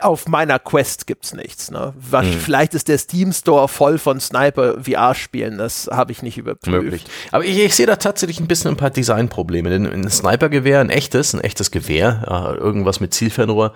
[0.01, 1.71] auf meiner Quest gibt's nichts.
[1.71, 1.95] Ne?
[1.97, 2.33] Was, Hm.
[2.41, 5.59] Vielleicht ist der Steam Store voll von Sniper VR-Spielen.
[5.59, 6.83] Das habe ich nicht überprüft.
[6.83, 7.05] Möglich.
[7.31, 9.71] Aber ich, ich sehe da tatsächlich ein bisschen ein paar Designprobleme.
[9.71, 12.25] Denn ein Snipergewehr, ein echtes, ein echtes Gewehr,
[12.57, 13.73] äh, irgendwas mit Zielfernrohr,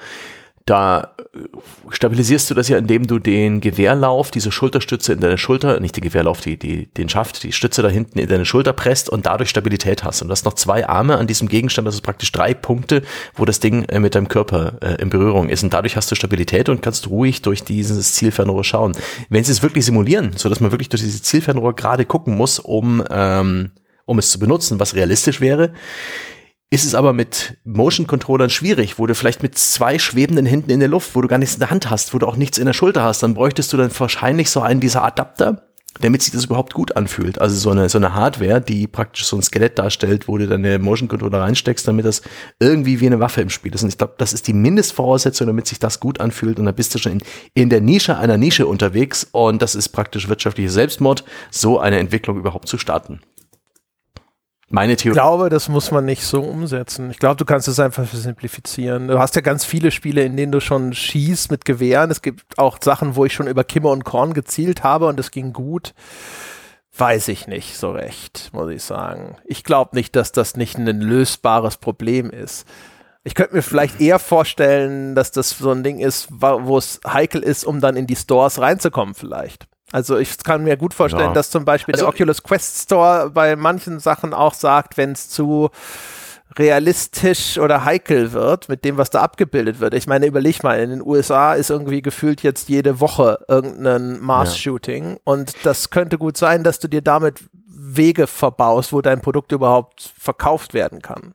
[0.67, 1.41] da äh,
[1.91, 6.03] stabilisierst du das ja, indem du den Gewehrlauf, diese Schulterstütze in deine Schulter, nicht den
[6.03, 9.51] Gewehrlauf, die, die, den Schaft, die Stütze da hinten in deine Schulter presst und dadurch
[9.51, 10.23] Stabilität hast.
[10.23, 13.03] Und du hast noch zwei Arme an diesem Gegenstand, das ist praktisch drei Punkte,
[13.35, 15.63] wo das Ding äh, mit deinem Körper äh, in Berührung ist.
[15.63, 18.93] Und dadurch hast du Stabilität und kannst ruhig durch dieses Zielfernrohr schauen.
[19.29, 22.59] Wenn sie es wirklich simulieren, so dass man wirklich durch dieses Zielfernrohr gerade gucken muss,
[22.59, 23.73] um, ähm,
[24.07, 25.73] um es zu benutzen, was realistisch wäre,
[26.71, 30.81] ist es aber mit Motion Controllern schwierig, wo du vielleicht mit zwei schwebenden Händen in
[30.81, 32.67] der Luft, wo du gar nichts in der Hand hast, wo du auch nichts in
[32.67, 35.69] der Schulter hast, dann bräuchtest du dann wahrscheinlich so einen dieser Adapter,
[36.01, 37.41] damit sich das überhaupt gut anfühlt.
[37.41, 40.79] Also so eine, so eine Hardware, die praktisch so ein Skelett darstellt, wo du deine
[40.79, 42.23] Motion Controller reinsteckst, damit das
[42.59, 43.83] irgendwie wie eine Waffe im Spiel ist.
[43.83, 46.59] Und ich glaube, das ist die Mindestvoraussetzung, damit sich das gut anfühlt.
[46.59, 47.23] Und da bist du schon in,
[47.55, 49.29] in der Nische einer Nische unterwegs.
[49.31, 53.21] Und das ist praktisch wirtschaftlicher Selbstmord, so eine Entwicklung überhaupt zu starten.
[54.71, 55.15] Meine Ich Theorie.
[55.15, 57.11] glaube, das muss man nicht so umsetzen.
[57.11, 59.09] Ich glaube, du kannst es einfach simplifizieren.
[59.09, 62.11] Du hast ja ganz viele Spiele, in denen du schon schießt mit Gewehren.
[62.11, 65.31] Es gibt auch Sachen, wo ich schon über Kimmer und Korn gezielt habe und es
[65.31, 65.93] ging gut.
[66.97, 69.37] Weiß ich nicht so recht, muss ich sagen.
[69.45, 72.67] Ich glaube nicht, dass das nicht ein lösbares Problem ist.
[73.25, 77.43] Ich könnte mir vielleicht eher vorstellen, dass das so ein Ding ist, wo es heikel
[77.43, 79.67] ist, um dann in die Stores reinzukommen vielleicht.
[79.95, 81.33] Also ich kann mir gut vorstellen, Ja.
[81.35, 85.29] dass zum Beispiel Also- der Oculus Quest Store bei manchen Sachen auch sagt, wenn es
[85.29, 85.71] zu
[86.59, 89.95] realistisch oder heikel wird mit dem, was da abgebildet wird.
[89.95, 95.19] Ich meine, überleg mal, in den USA ist irgendwie gefühlt jetzt jede Woche irgendein Mars-Shooting
[95.23, 100.13] und das könnte gut sein, dass du dir damit Wege verbaust, wo dein Produkt überhaupt
[100.19, 101.35] verkauft werden kann.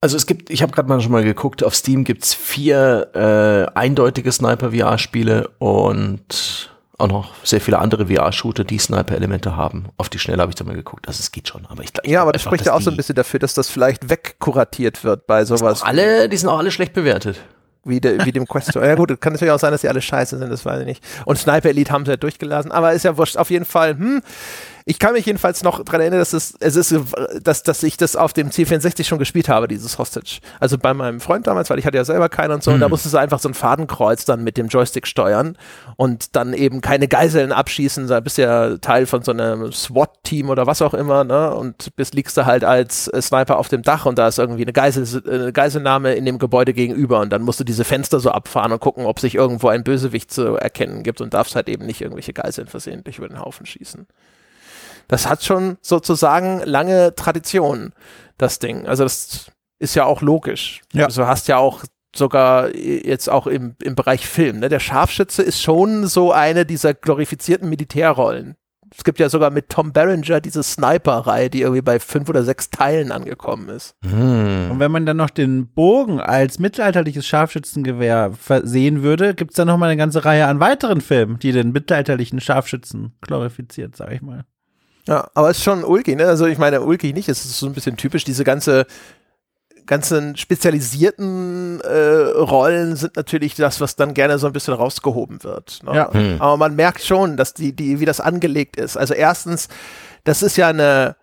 [0.00, 3.10] Also es gibt, ich habe gerade mal schon mal geguckt, auf Steam gibt's vier
[3.74, 9.86] äh, eindeutige Sniper-VR-Spiele und auch noch sehr viele andere VR-Shooter, die Sniper-Elemente haben.
[9.96, 11.06] Auf die Schnelle habe ich da mal geguckt.
[11.08, 12.90] Also es geht schon, aber ich ich Ja, aber das einfach, spricht ja auch so
[12.90, 16.70] ein bisschen dafür, dass das vielleicht wegkuratiert wird bei sowas Alle, die sind auch alle
[16.70, 17.38] schlecht bewertet.
[17.84, 18.74] wie, de, wie dem Quest.
[18.74, 21.04] Ja gut, kann natürlich auch sein, dass die alle scheiße sind, das weiß ich nicht.
[21.24, 23.36] Und Sniper Elite haben sie ja durchgelassen, aber ist ja wurscht.
[23.36, 24.22] Auf jeden Fall, hm,
[24.88, 26.94] ich kann mich jedenfalls noch dran erinnern, dass es, es ist,
[27.42, 30.38] dass, dass ich das auf dem C64 schon gespielt habe, dieses Hostage.
[30.60, 32.88] Also bei meinem Freund damals, weil ich hatte ja selber keinen und so, und da
[32.88, 35.58] musstest du einfach so ein Fadenkreuz dann mit dem Joystick steuern
[35.96, 40.68] und dann eben keine Geiseln abschießen, da bist ja Teil von so einem SWAT-Team oder
[40.68, 41.52] was auch immer, ne?
[41.52, 44.62] Und bist liegst du halt als äh, Sniper auf dem Dach und da ist irgendwie
[44.62, 48.20] eine, Geisel, äh, eine Geiselnahme in dem Gebäude gegenüber und dann musst du diese Fenster
[48.20, 51.68] so abfahren und gucken, ob sich irgendwo ein Bösewicht zu erkennen gibt und darfst halt
[51.68, 54.06] eben nicht irgendwelche Geiseln versehentlich über den Haufen schießen.
[55.08, 57.92] Das hat schon sozusagen lange Tradition,
[58.38, 58.86] das Ding.
[58.86, 60.82] Also das ist ja auch logisch.
[60.92, 61.06] Ja.
[61.06, 61.84] Also hast ja auch
[62.14, 64.60] sogar jetzt auch im, im Bereich Film.
[64.60, 64.68] Ne?
[64.68, 68.56] Der Scharfschütze ist schon so eine dieser glorifizierten Militärrollen.
[68.96, 72.70] Es gibt ja sogar mit Tom Berenger diese Sniper-Reihe, die irgendwie bei fünf oder sechs
[72.70, 73.96] Teilen angekommen ist.
[74.04, 74.70] Hm.
[74.70, 79.66] Und wenn man dann noch den Bogen als mittelalterliches Scharfschützengewehr versehen würde, gibt es dann
[79.66, 84.22] noch mal eine ganze Reihe an weiteren Filmen, die den mittelalterlichen Scharfschützen glorifiziert, sag ich
[84.22, 84.44] mal.
[85.06, 86.26] Ja, aber es ist schon ulkig, ne?
[86.26, 88.86] Also ich meine, ulkig nicht, es ist so ein bisschen typisch, diese ganze
[89.86, 95.80] ganzen spezialisierten äh, Rollen sind natürlich das, was dann gerne so ein bisschen rausgehoben wird.
[95.84, 95.94] Ne?
[95.94, 96.12] Ja.
[96.12, 96.40] Hm.
[96.40, 98.96] Aber man merkt schon, dass die, die, wie das angelegt ist.
[98.96, 99.68] Also erstens,
[100.24, 101.16] das ist ja eine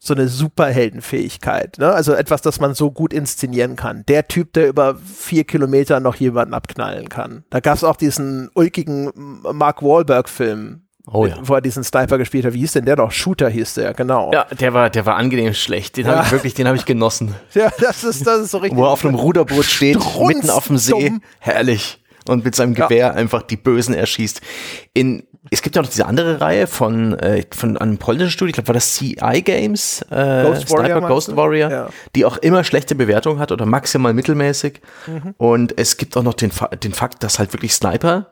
[0.00, 1.92] so eine Superheldenfähigkeit, ne?
[1.92, 4.04] Also etwas, das man so gut inszenieren kann.
[4.06, 7.44] Der Typ, der über vier Kilometer noch jemanden abknallen kann.
[7.50, 9.10] Da gab es auch diesen ulkigen
[9.52, 11.36] Mark Wahlberg-Film, Oh ja.
[11.42, 12.52] wo er diesen Sniper gespielt hat.
[12.52, 13.10] Wie hieß denn der doch?
[13.10, 14.30] Shooter hieß der, genau.
[14.32, 15.96] Ja, der war, der war angenehm schlecht.
[15.96, 17.34] Den habe ich wirklich, den habe ich genossen.
[17.54, 18.78] Ja, das ist, das ist so richtig.
[18.78, 21.12] Wo er auf einem Ruderboot steht, mitten auf dem See.
[21.40, 22.02] Herrlich.
[22.28, 22.86] Und mit seinem Ja.
[22.86, 24.42] Gewehr einfach die Bösen erschießt.
[24.92, 28.54] In, es gibt ja noch diese andere Reihe von, äh, von einem polnischen Studio, ich
[28.54, 31.36] glaube, war das CI Games, äh, Ghost Warrior, Sniper meinst Ghost?
[31.36, 31.88] Warrior, Ja.
[32.14, 34.82] die auch immer schlechte Bewertungen hat oder maximal mittelmäßig.
[35.06, 35.34] Mhm.
[35.38, 36.50] Und es gibt auch noch den,
[36.82, 38.26] den Fakt, dass halt wirklich Sniper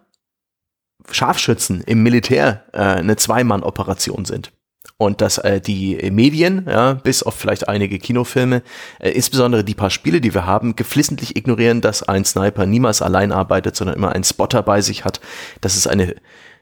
[1.10, 4.52] Scharfschützen im Militär äh, eine Zweimann-Operation sind.
[4.98, 8.62] Und dass äh, die Medien, ja, bis auf vielleicht einige Kinofilme,
[8.98, 13.30] äh, insbesondere die paar Spiele, die wir haben, geflissentlich ignorieren, dass ein Sniper niemals allein
[13.32, 15.20] arbeitet, sondern immer einen Spotter bei sich hat.
[15.60, 16.14] Das ist eine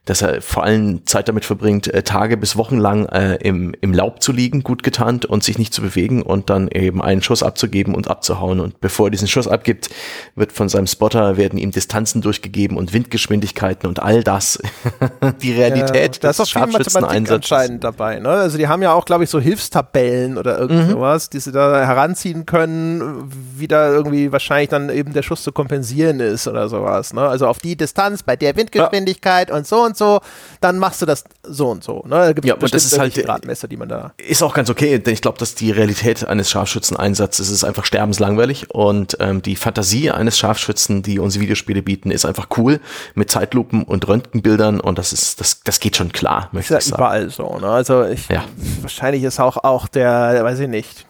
[0.04, 3.94] dass er vor allem Zeit damit verbringt, äh, Tage bis Wochen lang äh, im, im
[3.94, 7.42] Laub zu liegen, gut getarnt und sich nicht zu bewegen und dann eben einen Schuss
[7.42, 8.60] abzugeben und abzuhauen.
[8.60, 9.88] Und bevor er diesen Schuss abgibt,
[10.34, 14.58] wird von seinem Spotter, werden ihm Distanzen durchgegeben und Windgeschwindigkeiten und all das.
[15.42, 17.52] Die Realität da ist auch des Scharfschützeneinsatzes.
[17.52, 18.18] anscheinend dabei.
[18.18, 18.28] Ne?
[18.28, 21.18] Also die haben ja auch, glaube ich, so Hilfstabellen oder irgend Mhm.
[21.32, 26.20] die sie da heranziehen können, wie da irgendwie wahrscheinlich dann eben der Schuss zu kompensieren
[26.20, 27.12] ist oder sowas.
[27.12, 27.22] Ne?
[27.22, 30.20] Also auf die Distanz bei der Windgeschwindigkeit und so und so,
[30.60, 32.02] dann machst du das so und so.
[32.06, 32.10] Ne?
[32.16, 34.12] Da gibt Ja, und das ist halt- Gradmesser, die man da.
[34.16, 38.70] Ist auch ganz okay, denn ich glaube, dass die Realität eines Scharfschützeneinsatzes ist einfach sterbenslangweilig
[38.70, 42.80] und ähm, die Fantasie eines Scharfschützen, die unsere Videospiele bieten, ist einfach cool
[43.14, 46.78] mit Zeitlupen und Röntgenbildern und das ist das das geht schon klar, Ist möchte ja
[46.78, 47.02] ich sagen.
[47.02, 47.58] überall so.
[47.58, 47.68] Ne?
[47.68, 48.44] Also ich, Ja.
[48.80, 51.06] wahrscheinlich ist auch, auch der, weiß ich nicht,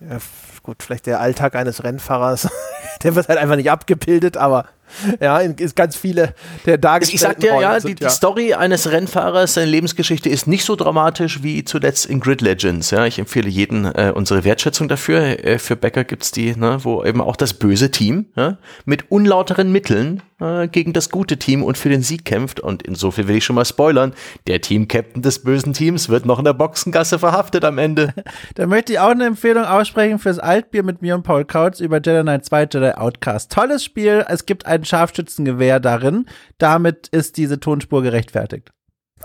[0.00, 0.18] ja,
[0.62, 2.48] gut, vielleicht der Alltag eines Rennfahrers,
[3.02, 4.66] der wird halt einfach nicht abgebildet, aber
[5.20, 6.34] ja, ist ganz viele
[6.66, 10.46] der Ich dargestellten sag dir, ja, die, sind die Story eines Rennfahrers, seine Lebensgeschichte ist
[10.46, 12.90] nicht so dramatisch wie zuletzt in Grid Legends.
[12.90, 15.44] Ja, ich empfehle jeden äh, unsere Wertschätzung dafür.
[15.44, 19.72] Äh, für Becker gibt's die, ne, wo eben auch das böse Team ja, mit unlauteren
[19.72, 22.60] Mitteln äh, gegen das gute Team und für den Sieg kämpft.
[22.60, 24.14] Und insofern will ich schon mal spoilern:
[24.46, 28.14] Der Team-Captain des bösen Teams wird noch in der Boxengasse verhaftet am Ende.
[28.54, 31.96] Da möchte ich auch eine Empfehlung aussprechen fürs Altbier mit mir und Paul Kautz über
[31.96, 33.52] Jedi Knight 2 Jedi Outcast.
[33.52, 34.24] Tolles Spiel.
[34.28, 36.26] Es gibt ein Scharfschützengewehr darin.
[36.58, 38.70] Damit ist diese Tonspur gerechtfertigt.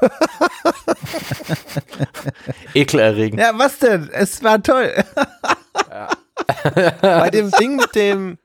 [2.73, 3.39] Ekelerregend.
[3.39, 4.09] Ja, was denn?
[4.11, 4.91] Es war toll.
[7.01, 8.37] bei dem Ding mit dem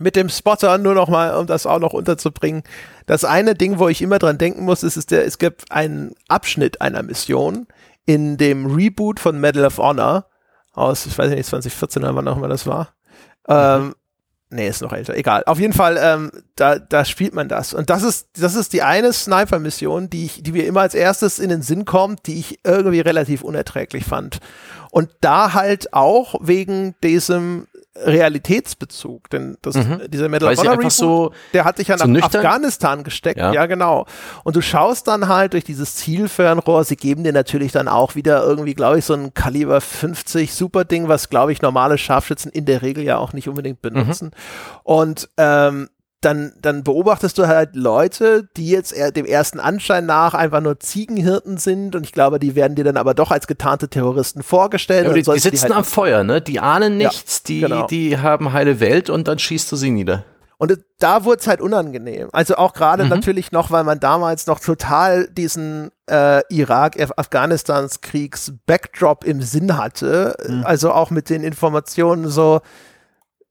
[0.00, 2.62] mit dem Spotter nur noch mal, um das auch noch unterzubringen.
[3.06, 6.14] Das eine Ding, wo ich immer dran denken muss, ist, ist der, es gibt einen
[6.28, 7.66] Abschnitt einer Mission
[8.06, 10.26] in dem Reboot von Medal of Honor
[10.72, 12.94] aus, ich weiß nicht, 2014 oder wann auch immer das war.
[13.48, 13.94] Ähm,
[14.52, 15.16] nee, ist noch älter.
[15.16, 15.42] Egal.
[15.46, 17.74] Auf jeden Fall, ähm, da, da spielt man das.
[17.74, 21.48] Und das ist, das ist die eine Sniper-Mission, die die mir immer als erstes in
[21.48, 24.38] den Sinn kommt, die ich irgendwie relativ unerträglich fand.
[24.90, 29.76] Und da halt auch wegen diesem Realitätsbezug, denn das,
[30.08, 32.44] dieser Medal Weil of Honor Reboot, so der hat dich ja so nach nüchtern?
[32.44, 33.52] Afghanistan gesteckt, Ja.
[33.52, 33.66] ja.
[33.66, 34.06] genau.
[34.44, 38.42] Und du schaust dann halt durch dieses Zielfernrohr, sie geben dir natürlich dann auch wieder
[38.42, 42.82] irgendwie, glaube ich, so ein Kaliber 50 Super-Ding, was, glaube ich, normale Scharfschützen in der
[42.82, 44.30] Regel ja auch nicht unbedingt benutzen.
[44.84, 45.88] Und ähm,
[46.24, 51.58] dann, dann beobachtest du halt Leute, die jetzt dem ersten Anschein nach einfach nur Ziegenhirten
[51.58, 55.06] sind und ich glaube, die werden dir dann aber doch als getarnte Terroristen vorgestellt.
[55.06, 56.40] Ja, die, die sitzen halt am Feuer, ne?
[56.40, 57.86] Die ahnen Ja, nichts, die, genau.
[57.86, 60.24] die haben heile Welt und dann schießt du sie nieder.
[60.58, 62.28] Und da wurde es halt unangenehm.
[62.32, 69.76] Also auch gerade natürlich noch, weil man damals noch total diesen äh, Irak-Afghanistans-Kriegs-Backdrop im Sinn
[69.76, 70.36] hatte.
[70.62, 72.60] Also auch mit den Informationen so,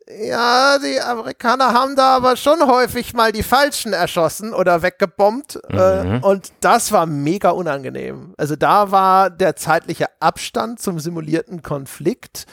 [0.08, 5.60] ja, die Amerikaner haben da aber schon häufig mal die Falschen erschossen oder weggebombt.
[5.70, 8.34] Äh, und das war mega unangenehm.
[8.38, 12.46] Also da war der zeitliche Abstand zum simulierten Konflikt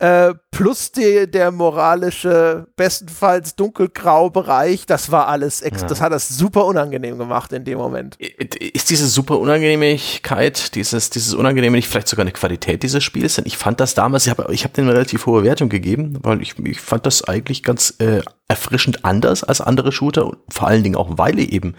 [0.00, 6.28] äh, plus die, der moralische, bestenfalls dunkelgrau Bereich, das war alles, ex das hat das
[6.28, 8.16] super unangenehm gemacht in dem Moment.
[8.16, 13.36] Ist diese super Unangenehmigkeit, dieses, dieses Unangenehme nicht vielleicht sogar eine Qualität dieses Spiels?
[13.36, 16.18] Denn ich fand das damals, ich habe ich hab denen eine relativ hohe Wertung gegeben,
[16.22, 20.68] weil ich, ich fand das eigentlich ganz äh, erfrischend anders als andere Shooter und vor
[20.68, 21.74] allen Dingen auch Weile eben.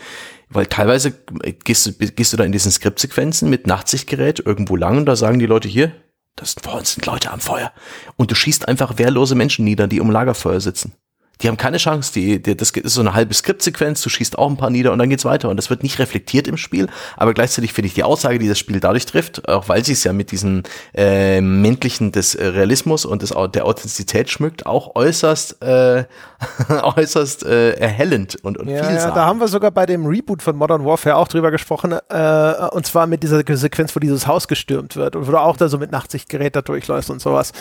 [0.50, 1.14] Weil teilweise
[1.44, 5.16] äh, gehst du, gehst du da in diesen Skriptsequenzen mit Nachtsichtgerät irgendwo lang und da
[5.16, 5.94] sagen die Leute hier,
[6.40, 7.72] das vor uns sind Leute am Feuer.
[8.16, 10.94] Und du schießt einfach wehrlose Menschen nieder, die um Lagerfeuer sitzen.
[11.42, 12.12] Die haben keine Chance.
[12.14, 15.00] Die, die, das ist so eine halbe Skriptsequenz, du schießt auch ein paar nieder und
[15.00, 15.50] dann geht's weiter.
[15.50, 16.88] Und das wird nicht reflektiert im Spiel.
[17.16, 20.04] Aber gleichzeitig finde ich die Aussage, die das Spiel dadurch trifft, auch weil sie es
[20.04, 20.64] ja mit diesem
[20.94, 26.06] äh, männlichen des äh, Realismus und des, der Authentizität schmückt, auch äußerst, äh,
[26.96, 29.00] äußerst äh, erhellend und, und Ja, vielsagend.
[29.00, 32.54] ja, da haben wir sogar bei dem Reboot von Modern Warfare auch drüber gesprochen, äh,
[32.72, 35.70] und zwar mit dieser Sequenz, wo dieses Haus gestürmt wird und wo du auch da
[35.70, 37.54] so mit Nachtsichtgerät da durchläufst und sowas.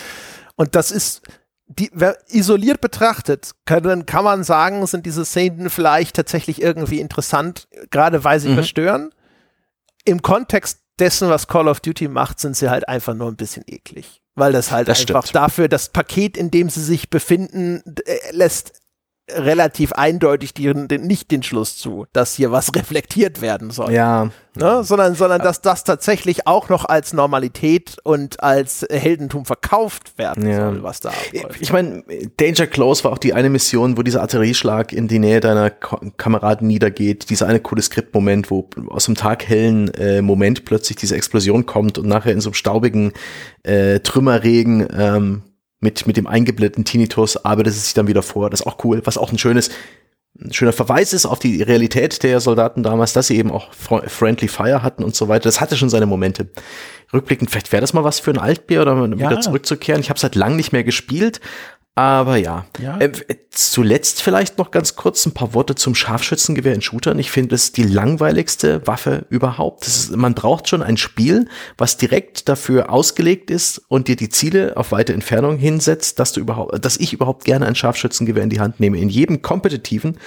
[0.55, 1.21] Und das ist,
[1.69, 1.91] die,
[2.27, 8.39] isoliert betrachtet, können, kann man sagen, sind diese Szenen vielleicht tatsächlich irgendwie interessant, gerade weil
[8.39, 8.55] sie Mhm.
[8.55, 9.13] verstören.
[10.03, 13.63] Im Kontext dessen, was Call of Duty macht, sind sie halt einfach nur ein bisschen
[13.67, 14.21] eklig.
[14.35, 15.35] Weil das halt Das einfach stimmt.
[15.35, 18.78] dafür, das Paket, in dem sie sich befinden, äh, lässt
[19.35, 23.93] relativ eindeutig die, den, nicht den Schluss zu, dass hier was reflektiert werden soll.
[23.93, 24.83] ja, Ne?
[24.83, 30.71] Sondern, sondern dass das tatsächlich auch noch als Normalität und als Heldentum verkauft werden Ja.
[30.71, 31.61] soll, was da abläuft.
[31.61, 32.03] Ich meine,
[32.37, 35.99] Danger Close war auch die eine Mission, wo dieser Artillerieschlag in die Nähe deiner Ko
[36.17, 37.29] Kameraden niedergeht.
[37.29, 42.07] Dieser eine coole Skriptmoment, wo aus dem taghellen äh, Moment plötzlich diese Explosion kommt und
[42.07, 43.13] nachher in so einem staubigen
[43.63, 45.43] äh, Trümmerregen ähm,
[45.79, 48.49] mit, mit dem eingeblätteten Tinnitus arbeitet es sich dann wieder vor.
[48.49, 49.01] Das ist auch cool.
[49.05, 49.69] Was auch ein schönes,
[50.39, 54.07] ein schöner Verweis ist auf die Realität der Soldaten damals, dass sie eben auch fr-
[54.07, 55.43] Friendly Fire hatten und so weiter.
[55.43, 56.49] Das hatte schon seine Momente.
[57.13, 59.39] Rückblickend, vielleicht wäre das mal was für ein Altbier oder wieder Ja.
[59.41, 60.01] zurückzukehren.
[60.01, 61.39] Ich habe seit langem nicht mehr gespielt,
[61.99, 62.65] aber ja.
[62.79, 62.97] Ja.
[62.99, 63.11] Äh,
[63.51, 67.19] zuletzt vielleicht noch ganz kurz ein paar Worte zum Scharfschützengewehr in Shootern.
[67.19, 69.85] Ich finde es die langweiligste Waffe überhaupt.
[69.85, 74.77] Ist, man braucht schon ein Spiel, was direkt dafür ausgelegt ist und dir die Ziele
[74.77, 78.61] auf weite Entfernung hinsetzt, dass du überhaupt, dass ich überhaupt gerne ein Scharfschützengewehr in die
[78.61, 78.97] Hand nehme.
[78.97, 80.17] In jedem kompetitiven,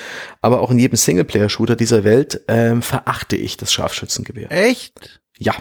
[0.42, 4.52] aber auch in jedem Singleplayer-Shooter dieser Welt ähm, verachte ich das Scharfschützengewehr.
[4.52, 5.20] Echt?
[5.38, 5.54] Ja.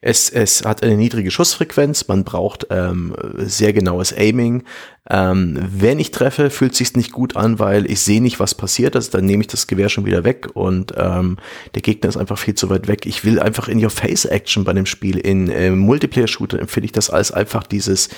[0.00, 4.64] Es, es hat eine niedrige Schussfrequenz, man braucht ähm, sehr genaues Aiming.
[5.08, 8.96] Ähm, wenn ich treffe, fühlt sich's nicht gut an, weil ich sehe nicht, was passiert
[8.96, 9.14] ist.
[9.14, 11.36] Dann nehme ich das Gewehr schon wieder weg und ähm,
[11.74, 13.06] der Gegner ist einfach viel zu weit weg.
[13.06, 15.18] Ich will einfach in your face Action bei dem Spiel.
[15.18, 18.08] In ähm, Multiplayer-Shooter empfinde ich das als einfach dieses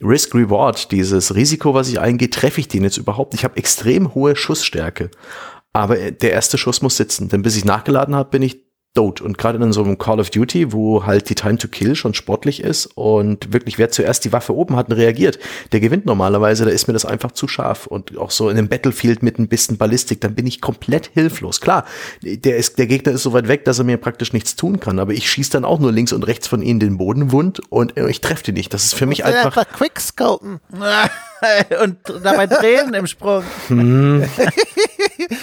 [0.00, 3.34] Risk-Reward, dieses Risiko, was ich eingehe, treffe ich den jetzt überhaupt.
[3.34, 5.10] Ich habe extrem hohe Schussstärke.
[5.74, 9.20] Aber äh, der erste Schuss muss sitzen, denn bis ich nachgeladen habe, bin ich tot.
[9.20, 12.14] Und gerade in so einem Call of Duty, wo halt die Time to Kill schon
[12.14, 15.38] sportlich ist und wirklich wer zuerst die Waffe oben hat und reagiert,
[15.72, 17.86] der gewinnt normalerweise, da ist mir das einfach zu scharf.
[17.86, 21.60] Und auch so in einem Battlefield mit ein bisschen Ballistik, dann bin ich komplett hilflos.
[21.60, 21.84] Klar,
[22.22, 24.98] der, ist, der Gegner ist so weit weg, dass er mir praktisch nichts tun kann,
[24.98, 27.96] aber ich schieße dann auch nur links und rechts von ihnen den Boden wund und
[27.96, 28.74] äh, ich treffe den nicht.
[28.74, 30.60] Das ist für mich einfach Quickscopen.
[31.82, 33.44] Und dabei Tränen im Sprung.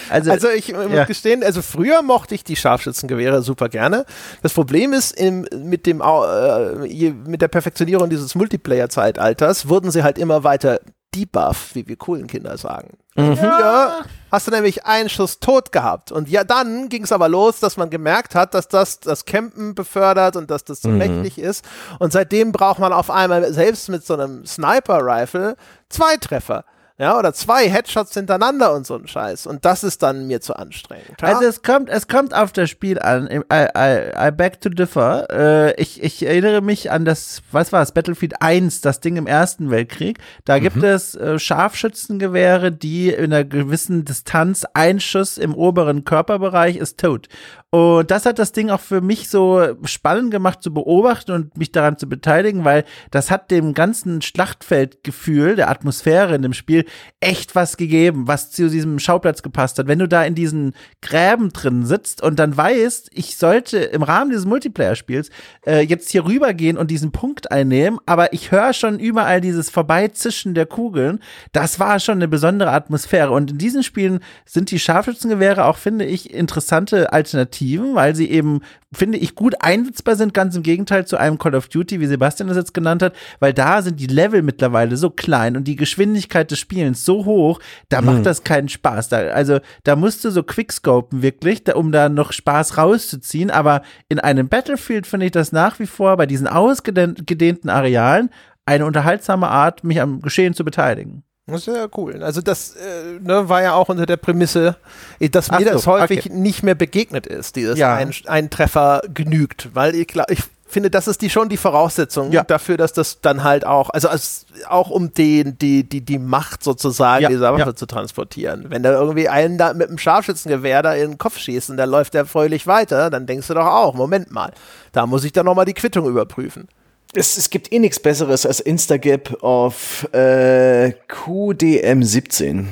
[0.09, 1.05] also, Also ich muss Ja.
[1.05, 4.05] gestehen, also früher mochte ich die Scharfschützengewehre super gerne.
[4.41, 10.17] Das Problem ist, im, mit, dem, äh, mit der Perfektionierung dieses Multiplayer-Zeitalters wurden sie halt
[10.17, 10.79] immer weiter
[11.15, 12.97] debuff, wie wir coolen Kinder sagen.
[13.15, 16.11] Früher hast du nämlich einen Schuss tot gehabt.
[16.11, 19.73] Und ja, dann ging es aber los, dass man gemerkt hat, dass das das Campen
[19.73, 21.63] befördert und dass das so mächtig ist.
[21.99, 25.55] Und seitdem braucht man auf einmal selbst mit so einem Sniper-Rifle
[25.87, 26.65] zwei Treffer.
[26.97, 29.47] Ja, oder zwei Headshots hintereinander und so ein Scheiß.
[29.47, 31.21] Und das ist dann mir zu anstrengend.
[31.21, 31.27] Ja?
[31.27, 33.27] Also es kommt, es kommt auf das Spiel an.
[33.29, 35.27] I, I, I beg to differ.
[35.29, 39.27] Äh, ich, ich erinnere mich an das, was war es, Battlefield 1, das Ding im
[39.27, 40.19] Ersten Weltkrieg.
[40.45, 46.77] Da gibt es äh, Scharfschützengewehre, die in einer gewissen Distanz ein Schuss im oberen Körperbereich
[46.77, 47.27] ist tot.
[47.71, 51.73] Und das hat das Ding auch für mich so spannend gemacht zu beobachten und mich
[51.73, 56.84] daran zu beteiligen, weil das hat dem ganzen Schlachtfeldgefühl, der Atmosphäre in dem Spiel
[57.19, 59.87] echt was gegeben, was zu diesem Schauplatz gepasst hat.
[59.87, 64.29] Wenn du da in diesen Gräben drin sitzt und dann weißt, ich sollte im Rahmen
[64.29, 65.29] dieses Multiplayer-Spiels
[65.65, 70.53] äh, jetzt hier rübergehen und diesen Punkt einnehmen, aber ich höre schon überall dieses Vorbeizischen
[70.53, 71.19] der Kugeln,
[71.51, 73.31] das war schon eine besondere Atmosphäre.
[73.31, 78.61] Und in diesen Spielen sind die Scharfschützengewehre auch, finde ich, interessante Alternativen, weil sie eben,
[78.93, 82.47] finde ich, gut einsetzbar sind, ganz im Gegenteil zu einem Call of Duty, wie Sebastian
[82.47, 86.51] das jetzt genannt hat, weil da sind die Level mittlerweile so klein und die Geschwindigkeit
[86.51, 89.07] des Spielens so hoch, da macht das keinen Spaß.
[89.09, 93.81] Da, also da musst du so quickscopen wirklich, da, um da noch Spaß rauszuziehen, aber
[94.09, 98.29] in einem Battlefield finde ich das nach wie vor bei diesen ausgedehnten Arealen
[98.65, 101.23] eine unterhaltsame Art, mich am Geschehen zu beteiligen.
[101.47, 102.23] Das ist ja cool.
[102.23, 104.75] Also das äh, ne, war ja auch unter der Prämisse,
[105.19, 106.33] äh, dass Ach mir das so, häufig okay.
[106.33, 107.93] nicht mehr begegnet ist, dieses Ja.
[107.95, 110.39] ein, ein Treffer genügt, weil ich, glaub- ich
[110.75, 112.43] finde, das ist die schon die Voraussetzung Ja.
[112.43, 116.63] dafür, dass das dann halt auch, also als, auch um den, die, die, die Macht
[116.63, 117.75] sozusagen Ja, dieser Waffe ja.
[117.75, 118.65] zu transportieren.
[118.69, 121.87] Wenn da irgendwie einen da mit einem Scharfschützengewehr da in den Kopf schießt und der
[121.87, 124.51] läuft der fröhlich weiter, dann denkst du doch auch, Moment mal,
[124.91, 126.67] da muss ich dann nochmal die Quittung überprüfen.
[127.13, 132.65] es, es gibt eh nichts Besseres als Instagip auf äh, QDM17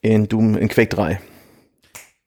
[0.00, 1.20] in Doom in Quake 3.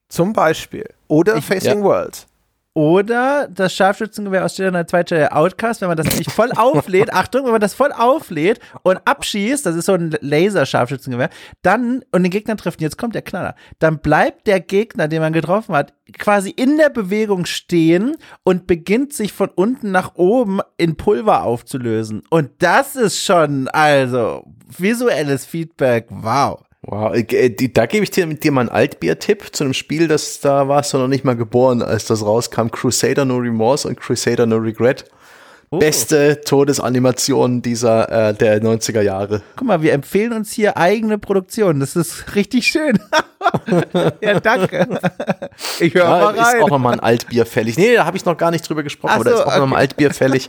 [0.08, 0.86] Zum Beispiel.
[1.08, 1.84] Oder Ich- Facing ja.
[1.84, 2.26] World.
[2.74, 7.12] Oder das Scharfschützengewehr aus Jedi Knight 2 Jedi Outcast, wenn man das nämlich voll auflädt,
[7.12, 11.28] Achtung, wenn man das voll auflädt und abschießt, das ist so ein Laser-Scharfschützengewehr,
[11.60, 15.34] dann, und den Gegner trifft, jetzt kommt der Knaller, dann bleibt der Gegner, den man
[15.34, 20.96] getroffen hat, quasi in der Bewegung stehen und beginnt sich von unten nach oben in
[20.96, 22.22] Pulver aufzulösen.
[22.30, 26.62] Und das ist schon, also, visuelles Feedback, wow.
[26.82, 30.40] Wow, äh, die, da gebe ich dir, dir mal einen Altbier-Tipp zu einem Spiel, das
[30.40, 32.68] da warst du noch nicht mal geboren, als das rauskam.
[32.68, 35.04] Crusader No Remorse und Crusader No Regret.
[35.78, 39.40] Beste Todesanimation dieser äh, der 90er Jahre.
[39.56, 41.80] Guck mal, wir empfehlen uns hier eigene Produktion.
[41.80, 42.98] Das ist richtig schön.
[44.20, 45.00] ja, danke.
[45.80, 46.60] Ich höre Ja, mal ist auch rein.
[46.60, 47.76] nochmal ein Altbier fällig.
[47.76, 49.64] Nee, da habe ich noch gar nicht drüber gesprochen, Ach aber da ist auch nochmal
[49.64, 49.74] okay.
[49.74, 50.48] ein Altbier fällig.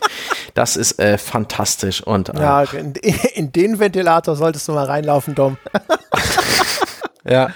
[0.54, 2.94] Das ist äh, fantastisch und äh, Ja, in,
[3.36, 5.58] in den Ventilator solltest du mal reinlaufen, Dom.
[7.24, 7.50] ja.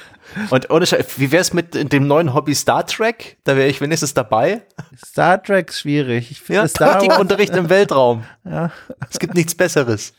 [0.50, 3.38] Und ohne Scheiß, wie wär's mit dem neuen Hobby Star Trek?
[3.44, 4.62] Da wäre ich wenigstens dabei.
[5.04, 6.30] Star Trek ist schwierig.
[6.32, 6.92] Ich finde Ja, Star.
[6.94, 8.24] Taktikunterricht im Weltraum.
[8.44, 8.72] Ja.
[9.10, 10.14] Es gibt nichts Besseres.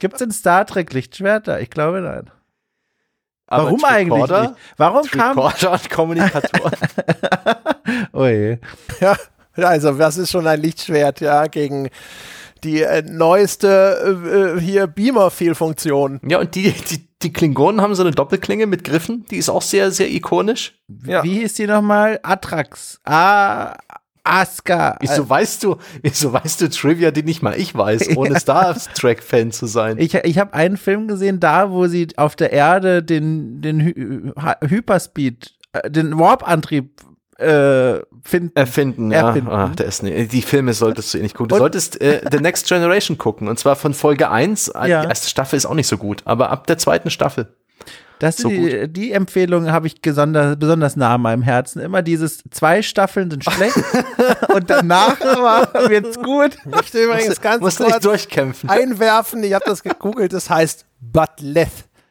[0.00, 1.60] Gibt es in Star Trek Lichtschwerter?
[1.60, 2.30] Ich glaube nein.
[3.48, 4.54] Aber Warum eigentlich nicht?
[4.76, 5.38] Warum kam.
[5.38, 6.72] Recorder und Kommunikatoren.
[8.12, 8.58] Oh je.
[9.00, 9.16] Ja,
[9.56, 11.88] also das ist schon ein Lichtschwert, ja, gegen
[12.64, 16.20] die äh, neueste äh, hier Beamer-Fehlfunktion.
[16.26, 19.24] ja, und die, die, die Klingonen haben so eine Doppelklinge mit Griffen.
[19.30, 20.74] Die ist auch sehr, sehr ikonisch.
[21.06, 21.22] Ja.
[21.22, 22.18] Wie hieß die nochmal?
[22.22, 23.00] Atrax.
[23.04, 23.76] Ah,
[24.26, 24.96] Aska.
[25.00, 29.52] Wieso weißt du, wieso weißt du Trivia, die nicht mal ich weiß, ohne Star Trek-Fan
[29.52, 29.98] zu sein?
[29.98, 33.92] Ich, ich habe einen Film gesehen, da, wo sie auf der Erde den, den Hy
[34.36, 37.00] Hy- Hyperspeed, äh, den Warp-Antrieb
[37.38, 38.52] äh, finden.
[38.54, 39.28] Erfinden, ja.
[39.28, 39.50] Erfinden.
[39.50, 41.48] Ah, der ist nicht, die Filme solltest du eh nicht gucken.
[41.48, 43.46] Du Und- solltest äh, The Next Generation gucken.
[43.48, 44.74] Und zwar von Folge 1.
[44.74, 45.02] Ah, Ja.
[45.02, 47.54] Die erste Staffel ist auch nicht so gut, aber ab der zweiten Staffel.
[48.18, 51.80] Das So die, die Empfehlung habe ich besonders, besonders nah an meinem Herzen.
[51.80, 53.76] Immer dieses zwei Staffeln sind schlecht
[54.54, 56.56] und danach aber wird's gut.
[56.64, 58.70] Ich möchte übrigens ganz Musst kurz durchkämpfen.
[58.70, 61.68] einwerfen, ich habe das gegoogelt, das heißt Butleth.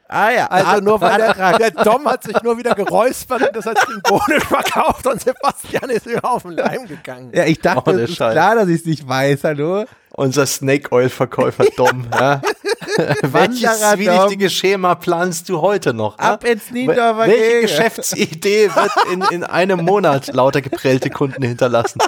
[0.07, 3.65] Ah ja, Also nur weil der, der Dom hat sich nur wieder geräuspert und das
[3.65, 7.31] als symbolisch verkauft und Sebastian ist ihm auf den Leim gegangen.
[7.33, 9.43] Ja, ich dachte, Ohne es ist klar, dass ich es nicht weiß.
[9.43, 9.85] Hallo?
[10.11, 12.05] Unser Snake Oil Verkäufer Dom.
[12.13, 12.39] ja.
[13.21, 16.17] Welches zwielichtige Schema planst du heute noch?
[16.17, 16.53] Ab ja?
[16.53, 17.61] ins Niendorfer Welche.
[17.61, 21.99] Geschäftsidee wird in, in einem Monat lauter geprellte Kunden hinterlassen?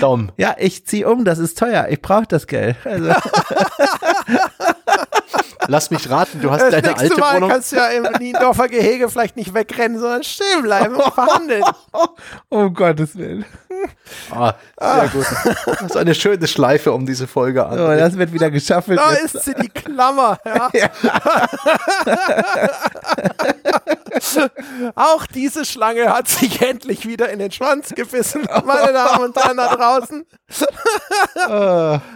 [0.00, 0.30] Dom.
[0.36, 1.88] Ja, ich zieh um, das ist teuer.
[1.90, 2.76] Ich brauche das Geld.
[2.84, 3.08] Also,
[5.68, 7.50] Lass mich raten, du hast Das deine alte Mal Wohnung.
[7.50, 11.62] kannst du ja im Niendorfer Gehege vielleicht nicht wegrennen, sondern stehen bleiben und verhandeln.
[12.48, 13.44] um Gottes Willen.
[14.30, 15.26] Ah, sehr gut.
[15.66, 17.76] Das ist eine schöne Schleife um diese Folge an.
[17.78, 18.98] So, das wird wieder geschaffelt.
[18.98, 20.38] Da Jetzt- ist sie, die Klammer.
[20.44, 20.70] Ja.
[24.94, 29.56] Auch diese Schlange hat sich endlich wieder in den Schwanz gebissen, meine Damen und Herren
[29.56, 30.24] da draußen.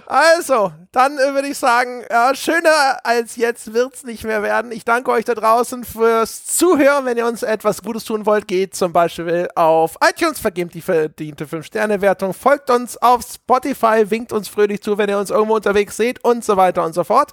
[0.07, 4.73] Also, dann würde ich sagen, ja, schöner als jetzt wird's nicht mehr werden.
[4.73, 7.05] Ich danke euch da draußen fürs Zuhören.
[7.05, 11.47] Wenn ihr uns etwas Gutes tun wollt, geht zum Beispiel auf iTunes, vergebt die verdiente
[11.47, 16.23] 5-Sterne-Wertung, folgt uns auf Spotify, winkt uns fröhlich zu, wenn ihr uns irgendwo unterwegs seht
[16.25, 17.33] und so weiter und so fort.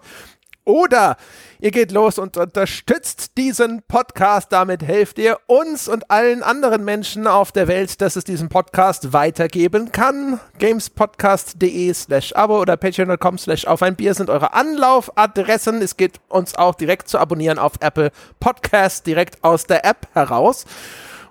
[0.65, 1.17] Oder
[1.63, 4.51] ihr geht los und unterstützt diesen Podcast.
[4.51, 9.13] Damit helft ihr uns und allen anderen Menschen auf der Welt, dass es diesen Podcast
[9.13, 10.41] weitergeben kann.
[10.59, 15.81] Gamespodcast.de slash abo oder patreon.com slash auf ein Bier sind eure Anlaufadressen.
[15.81, 18.11] Es geht uns auch direkt zu abonnieren auf Apple
[18.41, 20.65] Podcast, direkt aus der App heraus.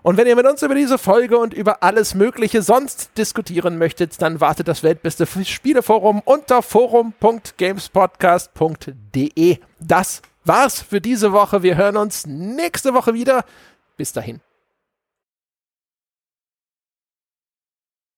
[0.02, 4.20] Und wenn ihr mit uns über diese Folge und über alles Mögliche sonst diskutieren möchtet,
[4.20, 9.58] dann wartet das weltbeste Spieleforum unter forum.gamespodcast.de.
[9.78, 11.62] Das war's für diese Woche.
[11.62, 13.44] Wir hören uns nächste Woche wieder.
[13.96, 14.40] Bis dahin.